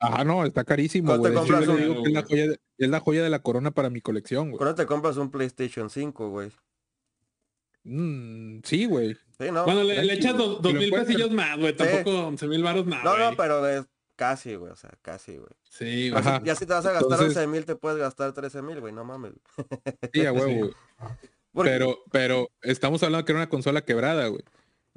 Ajá, 0.00 0.22
no, 0.22 0.44
está 0.44 0.62
carísimo, 0.64 1.08
¿Cuánto 1.08 1.22
güey. 1.22 1.34
Compras 1.34 1.64
yo 1.66 1.74
le 1.76 1.88
un- 1.88 1.94
digo 1.94 2.02
que 2.04 2.08
es 2.10 2.14
la 2.14 2.22
joya 2.22 2.46
de, 2.50 2.60
es 2.78 2.88
la 2.90 3.00
joya 3.00 3.22
de 3.22 3.30
la 3.30 3.42
corona 3.42 3.70
para 3.72 3.90
mi 3.90 4.00
colección, 4.00 4.50
güey. 4.52 4.62
Eso 4.62 4.74
te 4.74 4.86
compras 4.86 5.16
un 5.16 5.30
PlayStation 5.30 5.90
5, 5.90 6.28
güey. 6.30 6.52
Mm, 7.84 8.60
sí, 8.64 8.84
güey. 8.86 9.14
Sí, 9.38 9.50
¿no? 9.50 9.64
Bueno, 9.64 9.82
le, 9.82 10.04
le 10.04 10.12
echas 10.14 10.36
dos, 10.36 10.60
Te 10.60 10.68
dos 10.68 10.74
mil 10.74 10.90
pesillos 10.90 11.30
más, 11.30 11.58
güey. 11.58 11.74
Tampoco 11.74 12.26
11 12.28 12.46
mil 12.48 12.62
baros 12.62 12.86
nada. 12.86 13.02
no, 13.02 13.16
no, 13.30 13.36
pero 13.36 13.66
es 13.66 13.86
casi, 14.16 14.54
güey. 14.56 14.72
O 14.72 14.76
sea, 14.76 14.90
casi, 15.02 15.36
güey. 15.36 15.50
Sí, 15.64 16.10
güey. 16.10 16.20
Ajá. 16.20 16.42
Ya 16.44 16.54
si 16.54 16.66
te 16.66 16.72
vas 16.74 16.84
a 16.86 16.92
gastar 16.92 17.12
Entonces- 17.12 17.36
11 17.36 17.46
mil, 17.48 17.64
te 17.64 17.76
puedes 17.76 17.98
gastar 17.98 18.32
13 18.32 18.62
mil, 18.62 18.80
güey. 18.80 18.92
No 18.92 19.04
mames. 19.04 19.32
Sí, 20.12 20.26
a 20.26 20.32
huevo, 20.32 20.48
Sí. 20.48 20.58
güey. 20.58 21.68
Pero, 21.70 21.98
pero 22.12 22.50
estamos 22.62 23.02
hablando 23.02 23.24
que 23.24 23.32
era 23.32 23.40
una 23.40 23.48
consola 23.48 23.80
quebrada, 23.84 24.26
güey. 24.28 24.42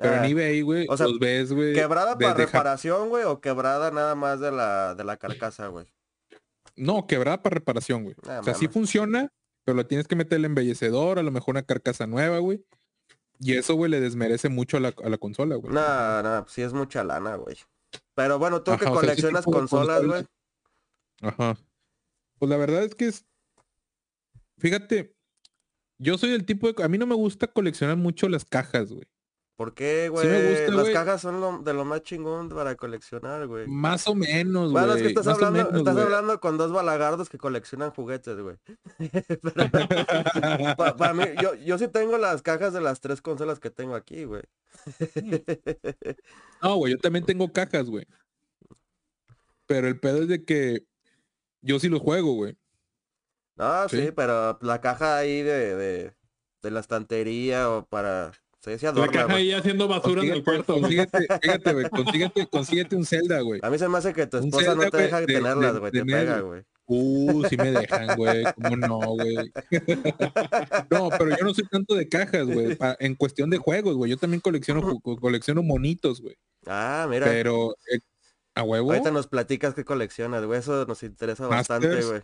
Pero 0.01 0.15
Ah, 0.15 0.25
en 0.25 0.31
eBay, 0.31 0.61
güey, 0.61 0.87
o 0.89 0.97
sea, 0.97 1.07
los 1.07 1.19
ves, 1.19 1.53
güey. 1.53 1.73
¿Quebrada 1.73 2.17
para 2.17 2.33
reparación, 2.33 3.09
güey? 3.09 3.23
¿O 3.23 3.39
quebrada 3.39 3.91
nada 3.91 4.15
más 4.15 4.39
de 4.39 4.51
la, 4.51 4.95
de 4.95 5.03
la 5.03 5.17
carcasa, 5.17 5.67
güey? 5.67 5.85
No, 6.75 7.05
quebrada 7.05 7.41
para 7.43 7.55
reparación, 7.55 8.03
güey. 8.03 8.15
Ah, 8.27 8.39
o 8.41 8.43
sea, 8.43 8.55
sí 8.55 8.67
funciona, 8.67 9.31
pero 9.63 9.77
le 9.77 9.83
tienes 9.83 10.07
que 10.07 10.15
meter 10.15 10.37
el 10.37 10.45
embellecedor, 10.45 11.19
a 11.19 11.23
lo 11.23 11.31
mejor 11.31 11.53
una 11.53 11.63
carcasa 11.63 12.07
nueva, 12.07 12.39
güey. 12.39 12.65
Y 13.39 13.55
eso, 13.57 13.75
güey, 13.75 13.91
le 13.91 13.99
desmerece 13.99 14.49
mucho 14.49 14.77
a 14.77 14.79
la, 14.79 14.93
a 15.03 15.09
la 15.09 15.17
consola, 15.17 15.55
güey. 15.55 15.73
No, 15.73 16.23
no, 16.23 16.47
sí 16.47 16.61
es 16.61 16.73
mucha 16.73 17.03
lana, 17.03 17.35
güey. 17.35 17.57
Pero 18.15 18.39
bueno, 18.39 18.61
tú 18.63 18.71
que 18.77 18.85
Ajá, 18.85 18.93
coleccionas 18.93 19.45
consolas, 19.45 20.05
güey. 20.05 20.25
Ajá. 21.21 21.57
Pues 22.39 22.49
la 22.49 22.57
verdad 22.57 22.83
es 22.83 22.95
que 22.95 23.07
es. 23.07 23.25
Fíjate, 24.57 25.15
yo 25.99 26.17
soy 26.17 26.31
del 26.31 26.45
tipo 26.45 26.71
de. 26.71 26.83
A 26.83 26.87
mí 26.87 26.97
no 26.97 27.05
me 27.05 27.15
gusta 27.15 27.47
coleccionar 27.47 27.97
mucho 27.97 28.29
las 28.29 28.45
cajas, 28.45 28.91
güey. 28.91 29.05
¿Por 29.61 29.75
qué, 29.75 30.09
güey? 30.09 30.25
Sí 30.25 30.31
me 30.31 30.49
gusta, 30.49 30.71
Las 30.71 30.81
güey. 30.81 30.93
cajas 30.93 31.21
son 31.21 31.39
lo- 31.39 31.59
de 31.59 31.71
lo 31.75 31.85
más 31.85 32.01
chingón 32.01 32.49
para 32.49 32.75
coleccionar, 32.75 33.45
güey. 33.45 33.67
Más 33.67 34.07
o 34.07 34.15
menos, 34.15 34.71
güey. 34.71 34.83
Bueno, 34.85 34.95
es 34.95 35.03
que 35.03 35.09
estás 35.09 35.25
más 35.27 35.35
hablando, 35.35 35.57
menos, 35.65 35.77
estás 35.77 35.93
güey. 35.93 36.05
hablando 36.05 36.39
con 36.39 36.57
dos 36.57 36.71
balagardos 36.71 37.29
que 37.29 37.37
coleccionan 37.37 37.91
juguetes, 37.91 38.39
güey. 38.39 38.55
Pa- 40.77 40.95
para 40.95 41.13
mí, 41.13 41.25
yo, 41.39 41.53
yo 41.53 41.77
sí 41.77 41.87
tengo 41.89 42.17
las 42.17 42.41
cajas 42.41 42.73
de 42.73 42.81
las 42.81 43.01
tres 43.01 43.21
consolas 43.21 43.59
que 43.59 43.69
tengo 43.69 43.93
aquí, 43.93 44.23
güey. 44.25 44.41
No, 46.63 46.75
güey, 46.77 46.93
yo 46.93 46.99
también 46.99 47.23
tengo 47.25 47.51
cajas, 47.53 47.87
güey. 47.87 48.07
Pero 49.67 49.87
el 49.87 49.99
pedo 49.99 50.23
es 50.23 50.27
de 50.27 50.43
que 50.43 50.85
yo 51.61 51.79
sí 51.79 51.87
los 51.87 52.01
juego, 52.01 52.33
güey. 52.33 52.57
No, 53.57 53.87
sí, 53.89 54.05
Sí. 54.05 54.11
pero 54.15 54.57
la 54.61 54.81
caja 54.81 55.17
ahí 55.17 55.43
de, 55.43 55.75
de, 55.75 56.15
de 56.63 56.71
la 56.71 56.79
estantería 56.79 57.69
o 57.69 57.85
para... 57.85 58.31
Sí, 58.63 58.77
sí 58.77 58.85
La 58.85 59.07
caja 59.07 59.23
güey. 59.25 59.37
ahí 59.37 59.51
haciendo 59.53 59.87
basura 59.87 60.21
en 60.23 60.31
el 60.33 60.43
cuarto. 60.43 60.73
consíguete, 60.79 61.17
fíjate, 61.41 61.73
güey, 61.73 61.89
consíguete, 61.89 62.47
consíguete 62.47 62.95
un 62.95 63.05
Zelda, 63.05 63.41
güey. 63.41 63.59
A 63.63 63.69
mí 63.71 63.79
se 63.79 63.87
me 63.89 63.97
hace 63.97 64.13
que 64.13 64.27
tu 64.27 64.37
esposa 64.37 64.75
no 64.75 64.87
te 64.89 64.97
deja 64.97 65.19
de- 65.21 65.25
tenerlas, 65.25 65.73
de- 65.73 65.79
güey. 65.79 65.91
de 65.91 65.99
Te 65.99 66.05
pega, 66.05 66.39
güey. 66.41 66.61
güey. 66.61 66.65
Uh, 66.93 67.43
sí 67.47 67.57
me 67.57 67.71
dejan, 67.71 68.15
güey. 68.17 68.43
¿Cómo 68.55 68.75
no, 68.77 68.97
güey? 68.99 69.51
No, 70.91 71.09
pero 71.09 71.29
yo 71.29 71.43
no 71.43 71.53
soy 71.53 71.65
tanto 71.67 71.95
de 71.95 72.07
cajas, 72.07 72.45
güey. 72.45 72.77
En 72.99 73.15
cuestión 73.15 73.49
de 73.49 73.57
juegos, 73.57 73.95
güey. 73.95 74.11
Yo 74.11 74.17
también 74.17 74.41
colecciono, 74.41 74.99
colecciono 74.99 75.63
monitos, 75.63 76.21
güey. 76.21 76.35
Ah, 76.67 77.07
mira. 77.09 77.25
Pero 77.25 77.75
eh, 77.91 77.99
a 78.55 78.63
huevo, 78.63 78.91
Ahorita 78.91 79.09
nos 79.11 79.27
platicas 79.27 79.73
qué 79.73 79.85
coleccionas, 79.85 80.45
güey. 80.45 80.59
Eso 80.59 80.85
nos 80.85 81.01
interesa 81.03 81.47
bastante, 81.47 82.03
güey. 82.03 82.21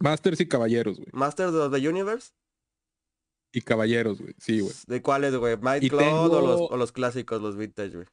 Masters 0.00 0.40
y 0.40 0.46
caballeros, 0.48 0.96
güey. 0.96 1.08
Masters 1.12 1.52
of 1.52 1.72
the 1.72 1.86
Universe. 1.88 2.30
Y 3.52 3.60
caballeros, 3.62 4.20
güey. 4.20 4.34
Sí, 4.38 4.60
güey. 4.60 4.74
¿De 4.86 5.00
cuáles, 5.02 5.34
güey? 5.34 5.56
Y 5.80 5.88
Cloud 5.88 6.32
o, 6.32 6.46
los, 6.46 6.60
o 6.70 6.76
los 6.76 6.92
clásicos, 6.92 7.40
los 7.40 7.56
vintage, 7.56 7.94
güey. 7.96 8.06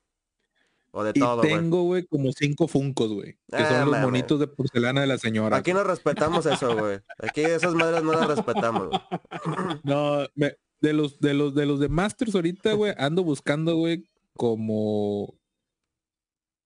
O 0.92 1.04
de 1.04 1.12
Y 1.14 1.20
todo, 1.20 1.42
tengo, 1.42 1.84
güey, 1.84 2.06
como 2.06 2.32
cinco 2.32 2.70
funcos, 2.70 3.12
güey. 3.12 3.34
Que 3.50 3.58
Ah, 3.58 3.68
son 3.70 3.80
los 3.82 3.90
mames. 3.90 4.06
monitos 4.06 4.40
de 4.40 4.48
porcelana 4.48 5.02
de 5.02 5.08
la 5.08 5.18
señora. 5.18 5.58
Aquí 5.58 5.74
no 5.74 5.84
respetamos 5.84 6.46
eso, 6.46 6.74
güey. 6.78 7.00
Aquí 7.20 7.42
esas 7.42 7.76
madres 7.76 8.02
no 8.02 8.14
las 8.14 8.28
respetamos, 8.28 8.88
güey. 8.90 9.02
No, 9.84 10.26
me- 10.36 10.56
de 10.82 10.94
los 10.94 11.20
de 11.20 11.34
los 11.34 11.54
de 11.56 11.66
los 11.66 11.80
de 11.82 11.90
Masters 11.90 12.36
ahorita, 12.36 12.74
güey, 12.74 12.94
ando 12.98 13.24
buscando, 13.24 13.76
güey, 13.76 14.08
como 14.38 15.34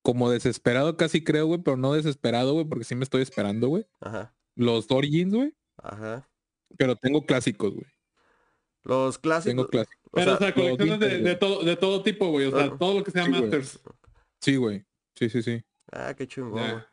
como 0.02 0.30
desesperado 0.30 0.96
casi 0.98 1.24
creo, 1.24 1.46
güey, 1.48 1.62
pero 1.62 1.78
no 1.78 1.94
desesperado, 1.94 2.54
güey, 2.54 2.66
porque 2.66 2.86
sí 2.86 2.96
me 2.96 3.04
estoy 3.04 3.22
esperando, 3.22 3.68
güey. 3.68 3.86
Ajá. 4.00 4.36
Los 4.56 4.90
Origins, 4.92 5.34
güey, 5.34 5.56
Ajá. 5.78 6.30
pero 6.78 6.96
tengo 6.96 7.26
clásicos, 7.26 7.74
güey. 7.74 7.86
Los 8.84 9.18
clásicos. 9.20 9.46
Tengo 9.52 9.68
clásicos. 9.68 10.00
Pero, 10.12 10.34
o 10.34 10.38
sea, 10.38 10.48
sea, 10.48 10.54
colecciones 10.54 11.00
de, 11.24 11.36
todo, 11.36 11.64
de 11.64 11.76
todo 11.76 12.02
tipo, 12.04 12.28
güey. 12.30 12.46
O 12.48 12.52
sea, 12.52 12.66
Ah. 12.66 12.76
todo 12.80 12.98
lo 13.00 13.04
que 13.04 13.12
sea 13.12 13.24
Sí, 13.26 13.30
güey. 13.30 13.42
Masters. 13.42 13.80
Sí, 14.42 14.56
güey. 14.56 14.86
Sí, 15.16 15.30
sí, 15.30 15.44
sí. 15.44 15.62
Ah, 15.92 16.14
qué 16.16 16.28
chingón, 16.28 16.56
Ya. 16.56 16.72
güey. 16.72 16.84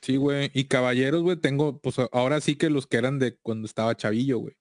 Sí, 0.00 0.16
güey. 0.16 0.50
Y 0.54 0.64
caballeros, 0.64 1.22
güey, 1.22 1.36
tengo, 1.36 1.78
pues 1.80 1.96
ahora 2.12 2.40
sí 2.40 2.56
que 2.56 2.70
los 2.70 2.86
que 2.86 2.96
eran 2.96 3.18
de 3.18 3.36
cuando 3.36 3.66
estaba 3.66 3.94
chavillo, 3.96 4.38
güey. 4.38 4.56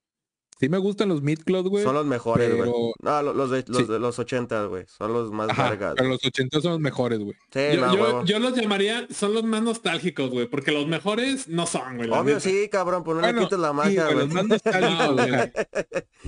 Sí 0.61 0.69
me 0.69 0.77
gustan 0.77 1.09
los 1.09 1.21
Midcloud, 1.23 1.67
güey. 1.67 1.83
Son 1.83 1.95
los 1.95 2.05
mejores, 2.05 2.55
güey. 2.55 2.69
pero- 2.69 2.93
No, 3.01 3.21
lo- 3.23 3.33
los 3.33 3.49
de 3.49 3.65
los, 3.67 3.77
Sí. 3.79 3.83
de 3.85 3.97
los 3.99 4.17
80, 4.19 4.65
güey. 4.65 4.85
Son 4.87 5.11
los 5.11 5.31
más 5.31 5.49
Ajá, 5.49 5.75
pero 5.97 6.07
los 6.09 6.23
80 6.23 6.61
son 6.61 6.71
los 6.73 6.79
mejores, 6.79 7.17
güey. 7.17 7.33
Sí, 7.51 7.59
Yo, 7.75 7.81
no, 7.87 8.23
yo- 8.25 8.37
los 8.39 8.55
llamaría, 8.55 9.07
son 9.11 9.33
los 9.33 9.43
más 9.43 9.63
nostálgicos, 9.63 10.29
güey. 10.29 10.45
Porque 10.45 10.71
los 10.71 10.85
mejores 10.87 11.47
no 11.47 11.65
son, 11.65 11.97
güey. 11.97 12.09
Obvio 12.11 12.39
sí, 12.39 12.69
cabrón, 12.71 13.03
pues 13.03 13.15
no 13.15 13.21
Bueno, 13.21 13.39
le 13.39 13.45
quites 13.47 13.59
la 13.59 13.73
magia, 13.73 14.05
güey. 14.05 14.17
los 14.19 14.29
más 14.29 14.47
nostálgicos, 14.47 15.15
No, 15.15 15.15
güey. 15.15 15.51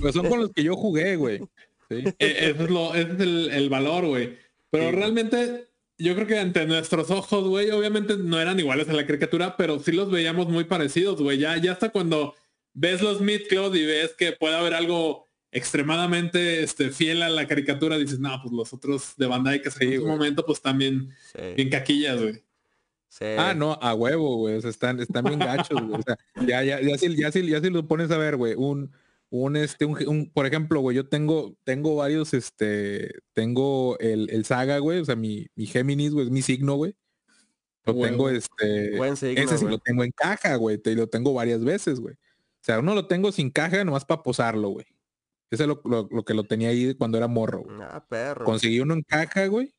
Pues 0.00 0.14
son 0.14 0.28
con 0.28 0.40
los 0.40 0.50
que 0.52 0.64
yo 0.64 0.74
jugué, 0.74 1.14
güey. 1.16 1.38
Sí. 1.88 2.02
E- 2.18 2.50
Ese 2.50 2.64
es, 2.64 2.70
lo, 2.70 2.92
ese 2.94 3.12
es 3.12 3.20
el, 3.20 3.50
el 3.52 3.70
valor, 3.70 4.06
güey. 4.06 4.36
Pero 4.70 4.90
realmente, 4.90 5.68
yo 5.96 6.16
creo 6.16 6.26
que 6.26 6.38
ante 6.40 6.66
nuestros 6.66 7.08
ojos, 7.12 7.46
güey, 7.46 7.70
obviamente 7.70 8.16
no 8.16 8.40
eran 8.40 8.58
iguales 8.58 8.88
a 8.88 8.94
la 8.94 9.06
caricatura, 9.06 9.56
pero 9.56 9.78
sí 9.78 9.92
los 9.92 10.10
veíamos 10.10 10.48
muy 10.48 10.64
parecidos, 10.64 11.22
güey. 11.22 11.38
Ya, 11.38 11.56
ya 11.58 11.70
hasta 11.70 11.90
cuando 11.90 12.34
ves 12.74 13.00
los 13.00 13.20
Midcloud 13.20 13.74
y 13.74 13.86
ves 13.86 14.14
que 14.18 14.32
puede 14.32 14.56
haber 14.56 14.74
algo 14.74 15.28
extremadamente 15.52 16.62
este, 16.62 16.90
fiel 16.90 17.22
a 17.22 17.28
la 17.28 17.46
caricatura, 17.46 17.96
dices, 17.96 18.18
no, 18.18 18.38
pues 18.42 18.52
los 18.52 18.72
otros 18.72 19.14
de 19.16 19.26
Bandai 19.26 19.62
que 19.62 19.70
Sí, 19.70 19.94
en 19.94 20.00
su 20.00 20.06
momento, 20.06 20.44
pues 20.44 20.60
también 20.60 21.10
Sí, 21.32 21.40
bien 21.56 21.70
caquillas, 21.70 22.20
güey. 22.20 22.42
sí. 23.08 23.24
Ah, 23.38 23.54
no, 23.54 23.78
a 23.80 23.94
huevo, 23.94 24.36
güey. 24.38 24.56
O 24.56 24.60
sea, 24.60 24.70
están, 24.70 25.00
están 25.00 25.24
bien 25.24 25.38
gachos, 25.38 25.80
güey. 25.80 26.00
O 26.00 26.02
sea, 26.02 26.16
ya, 26.46 26.62
ya, 26.64 26.80
ya 26.82 26.98
si, 26.98 27.16
ya 27.16 27.30
si, 27.32 27.46
ya 27.48 27.60
si 27.60 27.70
lo 27.70 27.86
pones 27.86 28.10
a 28.10 28.18
ver, 28.18 28.36
güey, 28.36 28.54
un, 28.56 28.90
un, 29.30 29.56
este, 29.56 29.84
un, 29.84 29.96
un- 30.08 30.30
por 30.30 30.46
ejemplo, 30.46 30.80
güey, 30.80 30.96
yo 30.96 31.06
tengo, 31.08 31.56
tengo 31.64 31.94
varios, 31.96 32.34
este, 32.34 33.12
tengo 33.32 33.96
el, 34.00 34.28
el 34.30 34.44
saga, 34.44 34.78
güey, 34.78 34.98
o 34.98 35.04
sea, 35.04 35.14
mi, 35.16 35.46
mi 35.54 35.66
Géminis, 35.66 36.12
güey, 36.12 36.26
es 36.26 36.32
mi 36.32 36.42
signo, 36.42 36.74
güey. 36.74 36.94
Lo 37.86 37.92
Huevo. 37.92 38.10
tengo, 38.10 38.30
este, 38.30 38.96
Buen 38.96 39.16
signo, 39.16 39.40
ese 39.42 39.58
sí 39.58 39.64
güey. 39.64 39.76
lo 39.76 39.78
tengo 39.78 40.02
en 40.04 40.10
caja, 40.10 40.56
güey, 40.56 40.78
te- 40.78 40.92
y 40.92 40.94
lo 40.96 41.06
tengo 41.08 41.32
varias 41.32 41.62
veces, 41.64 42.00
güey. 42.00 42.16
O 42.64 42.66
sea, 42.66 42.78
uno 42.78 42.94
lo 42.94 43.06
tengo 43.06 43.30
sin 43.30 43.50
caja 43.50 43.84
nomás 43.84 44.06
para 44.06 44.22
posarlo, 44.22 44.70
güey. 44.70 44.86
Ese 45.50 45.64
es 45.64 45.68
lo, 45.68 45.82
lo- 45.84 46.08
lo 46.10 46.24
que 46.24 46.32
lo 46.32 46.44
tenía 46.44 46.70
ahí 46.70 46.94
cuando 46.94 47.18
era 47.18 47.28
morro, 47.28 47.62
güey. 47.62 47.76
Ah, 47.82 48.06
perro. 48.08 48.46
Conseguí 48.46 48.80
uno 48.80 48.94
en 48.94 49.02
caja, 49.02 49.46
güey. 49.48 49.74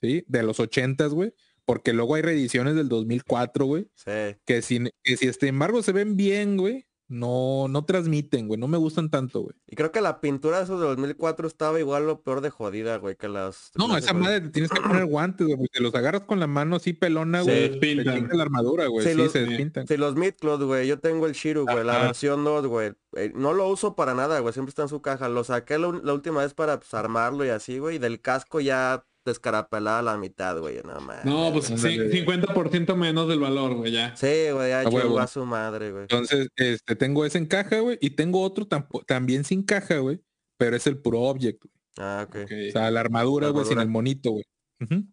Sí, 0.00 0.24
de 0.28 0.42
los 0.44 0.60
ochentas, 0.60 1.12
güey. 1.14 1.34
Porque 1.64 1.92
luego 1.92 2.14
hay 2.14 2.22
reediciones 2.22 2.76
del 2.76 2.88
2004, 2.88 3.66
güey. 3.66 3.88
Sí. 3.96 4.36
Que 4.44 4.62
si, 4.62 4.84
que 5.02 5.16
si 5.16 5.26
este 5.26 5.48
embargo 5.48 5.82
se 5.82 5.90
ven 5.90 6.16
bien, 6.16 6.56
güey, 6.56 6.86
no, 7.12 7.66
no 7.68 7.84
transmiten, 7.84 8.48
güey. 8.48 8.58
No 8.58 8.68
me 8.68 8.78
gustan 8.78 9.10
tanto, 9.10 9.42
güey. 9.42 9.54
Y 9.68 9.76
creo 9.76 9.92
que 9.92 10.00
la 10.00 10.20
pintura 10.20 10.58
de 10.58 10.64
esos 10.64 10.80
de 10.80 10.86
2004 10.86 11.46
estaba 11.46 11.78
igual 11.78 12.06
lo 12.06 12.22
peor 12.22 12.40
de 12.40 12.50
jodida, 12.50 12.96
güey, 12.96 13.16
que 13.16 13.28
las... 13.28 13.70
No, 13.74 13.94
esa 13.96 14.14
madre 14.14 14.40
te 14.40 14.48
tienes 14.48 14.70
que 14.70 14.80
poner 14.80 15.04
guantes, 15.04 15.46
güey. 15.46 15.68
Te 15.68 15.80
los 15.80 15.94
agarras 15.94 16.22
con 16.22 16.40
la 16.40 16.46
mano 16.46 16.76
así 16.76 16.94
pelona, 16.94 17.44
Se 17.44 17.68
güey. 17.68 17.80
te 17.80 18.02
quita 18.02 18.34
la 18.34 18.42
armadura, 18.42 18.86
güey. 18.86 19.06
Sí, 19.06 19.14
los- 19.14 19.30
se 19.32 19.44
despintan. 19.44 19.86
Sí, 19.86 19.96
los 19.96 20.16
Midcloud, 20.16 20.64
güey. 20.64 20.86
Yo 20.86 20.98
tengo 20.98 21.26
el 21.26 21.32
Shiru, 21.32 21.64
güey, 21.64 21.84
la 21.84 21.98
versión 21.98 22.44
2, 22.44 22.66
güey. 22.66 22.92
Eh, 23.14 23.30
no 23.34 23.52
lo 23.52 23.68
uso 23.68 23.94
para 23.94 24.14
nada, 24.14 24.40
güey. 24.40 24.54
Siempre 24.54 24.70
está 24.70 24.82
en 24.82 24.88
su 24.88 25.02
caja. 25.02 25.28
Lo 25.28 25.44
saqué 25.44 25.78
la, 25.78 25.92
la 26.02 26.14
última 26.14 26.40
vez 26.40 26.54
para 26.54 26.78
pues, 26.78 26.94
armarlo 26.94 27.44
y 27.44 27.50
así, 27.50 27.78
güey. 27.78 27.96
Y 27.96 27.98
del 27.98 28.20
casco 28.22 28.60
ya 28.60 29.04
descarapelada 29.24 30.00
a 30.00 30.02
la 30.02 30.16
mitad, 30.16 30.58
güey. 30.58 30.80
No, 30.84 31.00
mames. 31.00 31.24
No, 31.24 31.50
pues 31.52 31.66
sí, 31.66 31.74
Ándale. 31.74 32.10
50% 32.26 32.96
menos 32.96 33.28
del 33.28 33.40
valor, 33.40 33.74
güey, 33.74 33.92
ya. 33.92 34.14
Sí, 34.16 34.50
güey, 34.52 34.70
ya 34.70 34.88
huevo. 34.88 35.18
a 35.18 35.26
su 35.26 35.44
madre, 35.46 35.90
güey. 35.90 36.02
Entonces, 36.02 36.48
este, 36.56 36.96
tengo 36.96 37.24
ese 37.24 37.38
en 37.38 37.46
caja, 37.46 37.80
güey. 37.80 37.98
Y 38.00 38.10
tengo 38.10 38.42
otro 38.42 38.66
también 39.06 39.44
sin 39.44 39.62
caja, 39.62 39.98
güey. 39.98 40.20
Pero 40.58 40.76
es 40.76 40.86
el 40.86 40.98
puro 40.98 41.20
object, 41.22 41.62
güey. 41.64 41.74
Ah, 41.98 42.26
ok. 42.28 42.36
Ok. 42.44 42.52
O 42.68 42.72
sea, 42.72 42.90
la 42.90 43.00
armadura, 43.00 43.48
güey, 43.48 43.64
sin 43.66 43.78
el 43.78 43.88
monito, 43.88 44.30
güey. 44.32 44.44
Ujú. 44.80 45.04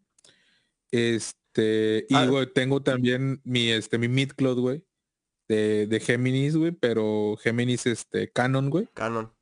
Este, 0.91 2.05
y 2.09 2.15
Ah. 2.15 2.25
güey, 2.25 2.51
tengo 2.53 2.81
también 2.81 3.41
mi, 3.43 3.69
este, 3.69 3.97
mi 3.97 4.07
midcloth, 4.07 4.57
güey. 4.59 4.83
De, 5.47 5.87
de 5.87 5.99
Géminis, 5.99 6.55
güey, 6.55 6.71
pero 6.71 7.35
Géminis, 7.41 7.85
este, 7.87 8.31
Canon, 8.31 8.69
güey. 8.69 8.87
Canon. 8.93 9.33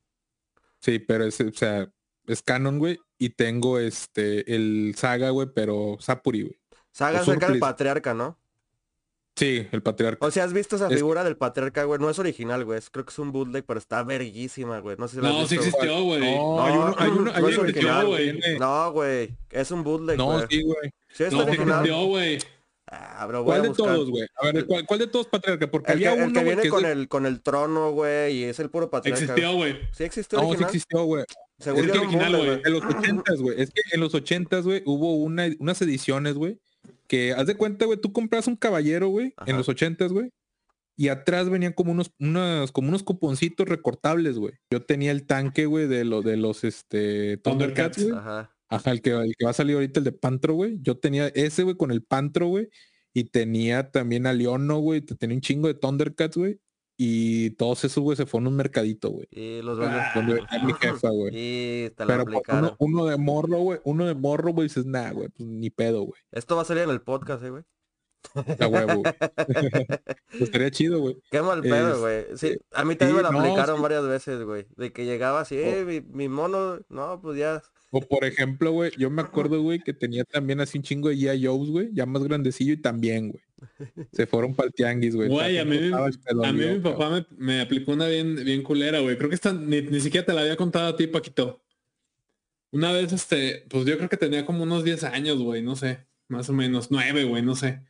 Sí, 0.79 0.99
pero 0.99 1.25
es, 1.25 1.39
o 1.41 1.51
sea, 1.51 1.91
es 2.27 2.41
Canon, 2.41 2.79
güey. 2.79 2.97
Y 3.17 3.29
tengo, 3.29 3.79
este, 3.79 4.53
el 4.55 4.93
Saga, 4.97 5.31
güey, 5.31 5.47
pero 5.53 5.97
Sapuri, 5.99 6.43
güey. 6.43 6.59
Saga 6.91 7.19
cerca 7.19 7.31
del 7.47 7.55
Surprise. 7.55 7.59
patriarca, 7.59 8.13
¿no? 8.13 8.37
Sí, 9.35 9.67
el 9.71 9.83
patriarca. 9.83 10.25
O 10.25 10.31
sea, 10.31 10.45
¿has 10.45 10.53
visto 10.53 10.75
esa 10.77 10.87
Es- 10.87 10.95
figura 10.95 11.23
del 11.23 11.37
patriarca, 11.37 11.83
güey? 11.83 11.99
No 11.99 12.09
es 12.09 12.17
original, 12.17 12.65
güey. 12.65 12.79
es- 12.79 12.89
Creo 12.89 13.05
que 13.05 13.11
es 13.11 13.19
un 13.19 13.31
bootleg, 13.31 13.63
pero 13.65 13.77
está 13.79 14.01
verguísima, 14.03 14.79
güey. 14.79 14.97
No 14.97 15.07
sé 15.07 15.17
si 15.17 15.21
la 15.21 15.29
No, 15.29 15.45
sí 15.47 15.55
existió, 15.55 16.03
güey. 16.03 16.21
No, 16.21 16.55
No, 16.57 16.63
hay 16.65 16.73
uno, 16.73 16.95
hay 16.97 17.09
uno, 17.09 17.31
hay 17.33 17.41
no 17.43 17.49
es 17.49 17.55
que 17.55 17.61
original, 17.61 18.07
güey. 18.07 18.39
No, 18.59 18.91
güey. 18.91 19.37
Es 19.51 19.69
un 19.69 19.83
bootleg, 19.83 20.17
No, 20.17 20.25
güey. 20.33 20.45
sí, 20.49 20.63
güey. 20.63 20.89
Sí, 21.13 21.23
es 21.25 21.33
No, 21.33 21.43
sí 21.43 21.49
original. 21.49 21.79
existió, 21.85 22.05
güey. 22.07 22.39
Ah, 22.89 23.25
bro, 23.27 23.43
¿Cuál 23.43 23.59
a 23.59 23.63
de 23.63 23.67
buscar. 23.69 23.93
todos, 23.95 24.09
güey? 24.09 24.27
A 24.41 24.45
ver, 24.51 24.65
¿cuál, 24.65 24.85
cuál 24.87 24.99
de 24.99 25.07
todos 25.07 25.27
patriarca? 25.27 25.69
Porque 25.69 25.91
El 25.91 25.99
que, 25.99 26.07
había 26.07 26.23
el 26.23 26.29
uno, 26.29 26.33
que 26.33 26.39
güey, 26.39 26.45
viene 26.55 26.61
que 26.63 26.67
es 26.69 26.73
con 26.73 26.85
el, 26.85 27.07
con 27.09 27.25
el 27.25 27.41
trono, 27.43 27.91
güey, 27.91 28.37
y 28.37 28.43
es 28.45 28.59
el 28.59 28.69
puro 28.71 28.89
patriarca. 28.89 29.23
Existió, 29.23 29.53
güey. 29.55 29.77
Sí 29.91 30.03
existió 30.05 30.37
No, 30.39 30.45
sí 30.45 30.49
original. 30.51 30.69
existió, 30.69 31.03
güey. 31.03 31.25
Según 31.59 31.85
Es 31.85 31.91
que 31.91 31.97
original, 31.99 32.37
güey. 32.37 32.61
En 32.65 32.71
los 32.73 32.83
ochentas, 32.85 33.41
güey. 33.41 33.61
Es 33.61 33.71
que 33.71 33.81
en 33.91 33.99
los 33.99 34.13
ochentas, 34.13 34.63
güey, 34.65 34.83
hubo 34.85 35.15
una, 35.15 35.47
unas 35.59 35.81
ediciones, 35.81 36.35
güey, 36.35 36.59
que 37.07 37.33
haz 37.33 37.47
de 37.47 37.55
cuenta, 37.55 37.85
güey, 37.85 37.99
tú 37.99 38.11
compras 38.13 38.47
un 38.47 38.55
caballero, 38.55 39.07
güey, 39.09 39.33
en 39.45 39.57
los 39.57 39.67
ochentas, 39.69 40.11
güey, 40.11 40.29
y 40.95 41.07
atrás 41.09 41.49
venían 41.49 41.73
como 41.73 41.91
unos, 41.91 42.11
unas, 42.19 42.71
como 42.71 42.89
unos 42.89 43.03
cuponcitos 43.03 43.67
recortables, 43.67 44.37
güey. 44.37 44.53
Yo 44.71 44.83
tenía 44.83 45.11
el 45.11 45.25
tanque, 45.25 45.65
güey, 45.65 45.87
de 45.87 46.03
lo, 46.05 46.21
de 46.21 46.37
los, 46.37 46.63
este, 46.63 47.37
Thundercats, 47.37 48.03
güey. 48.03 48.15
Ajá. 48.17 48.53
Ajá, 48.69 48.91
el 48.91 49.01
que, 49.01 49.11
el 49.11 49.33
que 49.37 49.45
va 49.45 49.51
a 49.51 49.53
salir 49.53 49.75
ahorita, 49.75 49.99
el 49.99 50.03
de 50.03 50.11
Pantro, 50.11 50.53
güey. 50.55 50.77
Yo 50.81 50.97
tenía 50.97 51.27
ese, 51.29 51.63
güey, 51.63 51.77
con 51.77 51.89
el 51.91 52.03
Pantro, 52.03 52.47
güey. 52.47 52.67
Y 53.13 53.23
tenía 53.23 53.91
también 53.91 54.27
a 54.27 54.33
Leono, 54.33 54.79
güey. 54.79 54.99
te- 55.01 55.15
Tenía 55.15 55.35
un 55.37 55.41
chingo 55.41 55.67
de 55.69 55.73
Thundercats, 55.75 56.35
güey. 56.35 56.59
Y 56.99 57.51
todos 57.51 57.83
esos, 57.83 58.03
güey, 58.03 58.17
se 58.17 58.25
fueron 58.25 58.47
a 58.47 58.49
un 58.49 58.55
mercadito, 58.55 59.11
güey. 59.11 59.27
Y 59.29 59.61
los 59.61 59.77
vendió. 59.77 59.99
Ah, 60.01 60.11
Donde 60.15 60.41
mi 60.65 60.73
jefa, 60.73 61.09
güey. 61.09 61.31
Y 61.31 61.89
te 61.91 62.05
la 62.05 62.17
Pero 62.17 62.25
pues, 62.25 62.41
uno, 62.49 62.75
uno 62.79 63.05
de 63.05 63.17
morro, 63.17 63.59
güey. 63.59 63.79
Uno 63.83 64.07
de 64.07 64.15
morro, 64.15 64.51
güey, 64.51 64.67
dices, 64.67 64.85
nah, 64.87 65.11
güey, 65.11 65.29
pues 65.29 65.47
ni 65.47 65.69
pedo, 65.69 66.01
güey. 66.01 66.19
Esto 66.31 66.55
va 66.55 66.63
a 66.63 66.65
salir 66.65 66.83
en 66.83 66.89
el 66.89 67.01
podcast, 67.01 67.43
eh, 67.43 67.51
güey. 67.51 67.63
A 68.59 68.67
huevo. 68.67 69.03
Pues 70.29 70.41
estaría 70.41 70.69
chido, 70.71 70.99
güey. 70.99 71.17
Qué 71.31 71.41
mal 71.41 71.61
pedo, 71.61 71.93
Es- 71.93 71.99
güey. 71.99 72.37
Sí, 72.37 72.57
a 72.73 72.83
mí 72.83 72.95
también 72.95 73.17
sí, 73.17 73.23
me 73.23 73.23
lo 73.23 73.31
no, 73.31 73.39
aplicaron 73.39 73.77
sí. 73.77 73.81
varias 73.81 74.05
veces, 74.07 74.43
güey. 74.43 74.67
De 74.75 74.91
que 74.91 75.05
llegaba 75.05 75.41
así, 75.41 75.55
eh, 75.57 75.83
mi, 75.85 76.01
mi 76.01 76.27
mono, 76.29 76.79
no, 76.89 77.21
pues 77.21 77.37
ya. 77.37 77.61
O 77.89 78.01
por 78.01 78.25
ejemplo, 78.25 78.71
güey, 78.71 78.91
yo 78.97 79.09
me 79.09 79.21
acuerdo, 79.21 79.61
güey, 79.61 79.79
que 79.79 79.93
tenía 79.93 80.25
también 80.25 80.59
así 80.59 80.77
un 80.77 80.83
chingo 80.83 81.09
de 81.09 81.15
G.I. 81.15 81.47
Güey, 81.47 81.89
ya 81.93 82.05
más 82.05 82.23
grandecillo 82.23 82.73
y 82.73 82.81
también, 82.81 83.31
güey. 83.31 83.43
Se 84.11 84.27
fueron 84.27 84.55
para 84.55 84.67
el 84.67 84.73
tianguis, 84.73 85.15
güey. 85.15 85.29
Güey, 85.29 85.57
a 85.57 85.65
mí, 85.65 85.77
pedo 86.25 86.43
a 86.43 86.51
mí 86.51 86.65
mi 86.65 86.79
papá 86.79 87.09
me, 87.09 87.25
me 87.37 87.61
aplicó 87.61 87.93
una 87.93 88.07
bien, 88.07 88.35
bien 88.43 88.61
culera, 88.61 88.99
güey. 88.99 89.17
Creo 89.17 89.29
que 89.29 89.35
esta 89.35 89.53
ni, 89.53 89.81
ni 89.81 90.01
siquiera 90.01 90.25
te 90.25 90.33
la 90.33 90.41
había 90.41 90.57
contado 90.57 90.87
a 90.87 90.95
ti, 90.97 91.07
Paquito. 91.07 91.63
Una 92.71 92.91
vez, 92.91 93.13
este, 93.13 93.65
pues 93.69 93.85
yo 93.85 93.97
creo 93.97 94.09
que 94.09 94.17
tenía 94.17 94.45
como 94.45 94.63
unos 94.63 94.83
10 94.83 95.05
años, 95.05 95.39
güey, 95.39 95.61
no 95.61 95.75
sé. 95.75 96.05
Más 96.27 96.49
o 96.49 96.53
menos, 96.53 96.91
9, 96.91 97.23
güey, 97.23 97.41
no 97.41 97.55
sé. 97.55 97.81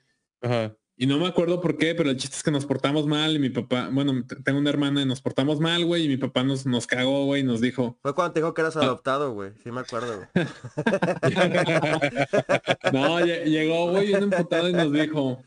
Ajá. 0.41 0.77
Y 0.99 1.05
no 1.05 1.19
me 1.19 1.27
acuerdo 1.27 1.61
por 1.61 1.77
qué, 1.77 1.93
pero 1.93 2.09
el 2.09 2.17
chiste 2.17 2.37
es 2.37 2.41
que 2.43 2.49
nos 2.49 2.65
portamos 2.65 3.05
mal 3.05 3.35
y 3.35 3.39
mi 3.39 3.51
papá, 3.51 3.87
bueno, 3.91 4.13
tengo 4.43 4.57
una 4.57 4.71
hermana 4.71 5.03
y 5.03 5.05
nos 5.05 5.21
portamos 5.21 5.59
mal, 5.59 5.85
güey, 5.85 6.05
y 6.05 6.07
mi 6.07 6.17
papá 6.17 6.43
nos, 6.43 6.65
nos 6.65 6.87
cagó, 6.87 7.25
güey, 7.25 7.41
y 7.41 7.45
nos 7.45 7.61
dijo, 7.61 7.99
Fue 8.01 8.15
cuando 8.15 8.33
te 8.33 8.39
dijo 8.39 8.55
que 8.55 8.61
Ah. 8.61 8.65
eras 8.65 8.77
adoptado, 8.77 9.31
güey. 9.33 9.51
Sí 9.63 9.69
me 9.71 9.81
acuerdo, 9.81 10.27
güey. 10.33 10.45
no, 12.93 13.19
lle- 13.19 13.43
llegó, 13.45 13.91
güey, 13.91 14.07
bien 14.07 14.23
emputado 14.23 14.69
y 14.69 14.73
nos 14.73 14.91
dijo, 14.91 15.43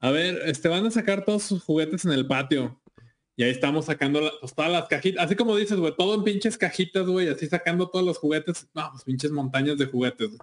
a 0.00 0.10
ver, 0.10 0.40
este, 0.46 0.68
van 0.68 0.86
a 0.86 0.90
sacar 0.90 1.24
todos 1.24 1.42
sus 1.44 1.62
juguetes 1.62 2.04
en 2.04 2.12
el 2.12 2.26
patio. 2.26 2.78
Y 3.36 3.44
ahí 3.44 3.50
estamos 3.50 3.86
sacando 3.86 4.20
la- 4.20 4.32
pues, 4.40 4.54
todas 4.54 4.70
las 4.70 4.86
cajitas, 4.88 5.24
así 5.24 5.34
como 5.36 5.56
dices, 5.56 5.78
güey, 5.78 5.94
todo 5.96 6.14
en 6.14 6.24
pinches 6.24 6.58
cajitas, 6.58 7.06
güey, 7.06 7.28
así 7.28 7.46
sacando 7.46 7.88
todos 7.88 8.04
los 8.04 8.18
juguetes, 8.18 8.68
no, 8.74 8.90
pues 8.90 9.04
pinches 9.04 9.30
montañas 9.30 9.78
de 9.78 9.86
juguetes. 9.86 10.28
güey. 10.28 10.40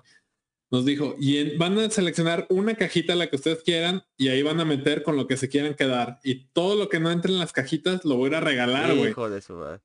Nos 0.72 0.86
dijo, 0.86 1.16
y 1.20 1.38
en- 1.38 1.58
van 1.58 1.78
a 1.80 1.90
seleccionar 1.90 2.46
una 2.50 2.76
cajita 2.76 3.16
la 3.16 3.28
que 3.28 3.36
ustedes 3.38 3.64
quieran 3.64 4.04
y 4.18 4.28
ahí 4.28 4.44
van 4.44 4.60
a 4.60 4.66
meter 4.66 5.02
con 5.04 5.16
lo 5.18 5.26
que 5.26 5.36
se 5.38 5.50
quieran 5.50 5.74
quedar. 5.74 6.20
Y 6.24 6.46
todo 6.54 6.76
lo 6.76 6.90
que 6.90 7.00
no 7.00 7.10
entre 7.12 7.32
en 7.32 7.40
las 7.40 7.54
cajitas 7.54 8.06
lo 8.06 8.16
voy 8.18 8.26
a 8.26 8.30
ir 8.30 8.36
a 8.36 8.40
regalar, 8.42 8.90
güey. 8.96 9.10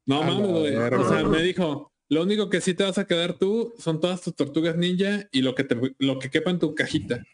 No 0.07 0.23
mames, 0.23 0.47
güey. 0.61 0.77
O 1.01 1.09
sea, 1.09 1.19
me 1.31 1.43
dijo, 1.43 1.91
lo 2.11 2.23
único 2.23 2.51
que 2.51 2.61
sí 2.61 2.75
te 2.75 2.85
vas 2.85 2.99
a 2.99 3.07
quedar 3.07 3.39
tú 3.39 3.73
son 3.79 3.99
todas 3.99 4.21
tus 4.21 4.37
tortugas 4.37 4.77
ninja 4.77 5.27
y 5.33 5.41
lo 5.41 5.55
que 5.55 5.65
te 5.65 5.77
lo 5.99 6.19
que 6.19 6.29
quepa 6.31 6.51
en 6.51 6.59
tu 6.59 6.75
cajita. 6.75 7.25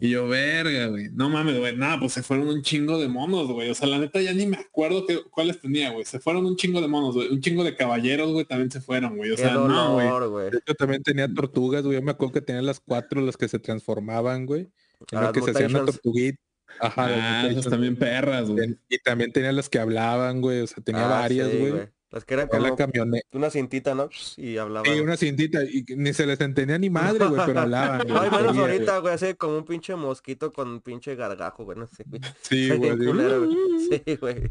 Y 0.00 0.10
yo, 0.10 0.26
verga, 0.28 0.86
güey. 0.86 1.08
No 1.12 1.28
mames, 1.28 1.58
güey. 1.58 1.76
Nada, 1.76 2.00
pues 2.00 2.12
se 2.14 2.22
fueron 2.22 2.48
un 2.48 2.62
chingo 2.62 2.98
de 2.98 3.08
monos, 3.08 3.48
güey. 3.48 3.68
O 3.70 3.74
sea, 3.74 3.86
la 3.86 3.98
neta 3.98 4.20
ya 4.20 4.32
ni 4.32 4.46
me 4.46 4.56
acuerdo 4.56 5.06
que, 5.06 5.20
cuáles 5.30 5.60
tenía, 5.60 5.90
güey. 5.90 6.04
Se 6.06 6.18
fueron 6.20 6.46
un 6.46 6.56
chingo 6.56 6.80
de 6.80 6.88
monos, 6.88 7.14
güey. 7.14 7.28
Un 7.28 7.40
chingo 7.40 7.62
de 7.64 7.76
caballeros, 7.76 8.32
güey, 8.32 8.44
también 8.46 8.70
se 8.70 8.80
fueron, 8.80 9.16
güey. 9.16 9.32
O 9.32 9.36
Qué 9.36 9.42
sea, 9.42 9.52
no, 9.54 9.92
güey. 10.28 10.50
Yo 10.66 10.74
también 10.74 11.02
tenía 11.02 11.32
tortugas, 11.32 11.82
güey. 11.84 11.96
Yo 11.98 12.02
me 12.02 12.12
acuerdo 12.12 12.32
que 12.34 12.40
tenía 12.40 12.62
las 12.62 12.80
cuatro, 12.80 13.20
las 13.20 13.36
que 13.36 13.48
se 13.48 13.58
transformaban, 13.58 14.46
güey. 14.46 14.68
En 15.12 15.18
Ah, 15.18 15.22
lo 15.24 15.32
que 15.32 15.42
se 15.42 15.50
hacían 15.50 15.72
la 15.72 15.84
tortuguita. 15.84 16.38
Ajá, 16.80 17.06
Ah, 17.42 17.46
esas 17.48 17.68
también 17.68 17.96
perras, 17.96 18.48
güey. 18.48 18.76
Y 18.88 18.98
también 19.00 19.32
tenía 19.32 19.52
las 19.52 19.68
que 19.68 19.78
hablaban, 19.78 20.40
güey. 20.40 20.60
O 20.60 20.66
sea, 20.66 20.82
tenía 20.82 21.04
Ah, 21.06 21.20
varias, 21.20 21.50
sí, 21.50 21.58
güey. 21.58 21.72
Las 22.10 22.24
que 22.24 22.34
eran 22.34 22.48
la 22.50 22.58
como 22.58 22.76
camioneta. 22.76 23.26
una 23.32 23.50
cintita, 23.50 23.94
¿no? 23.94 24.10
Y 24.36 24.56
hablaba. 24.56 24.88
Y 24.88 24.98
una 25.00 25.16
cintita. 25.16 25.62
Y 25.64 25.84
ni 25.96 26.12
se 26.12 26.26
les 26.26 26.40
entendía 26.40 26.76
ni 26.78 26.90
madre, 26.90 27.24
güey, 27.26 27.40
pero 27.46 27.60
hablaban. 27.60 28.06
güey, 28.06 28.18
Ay, 28.20 28.30
menos 28.30 28.56
ahorita, 28.56 28.98
güey, 28.98 29.14
así 29.14 29.34
como 29.34 29.58
un 29.58 29.64
pinche 29.64 29.94
mosquito 29.94 30.52
con 30.52 30.68
un 30.68 30.80
pinche 30.80 31.14
gargajo, 31.14 31.64
güey, 31.64 31.78
no 31.78 31.86
sé, 31.86 32.04
güey. 32.06 32.20
Sí, 32.42 32.68
güey. 32.76 32.96
culero, 32.98 33.46
güey. 33.46 33.56
Sí, 34.04 34.16
güey. 34.16 34.50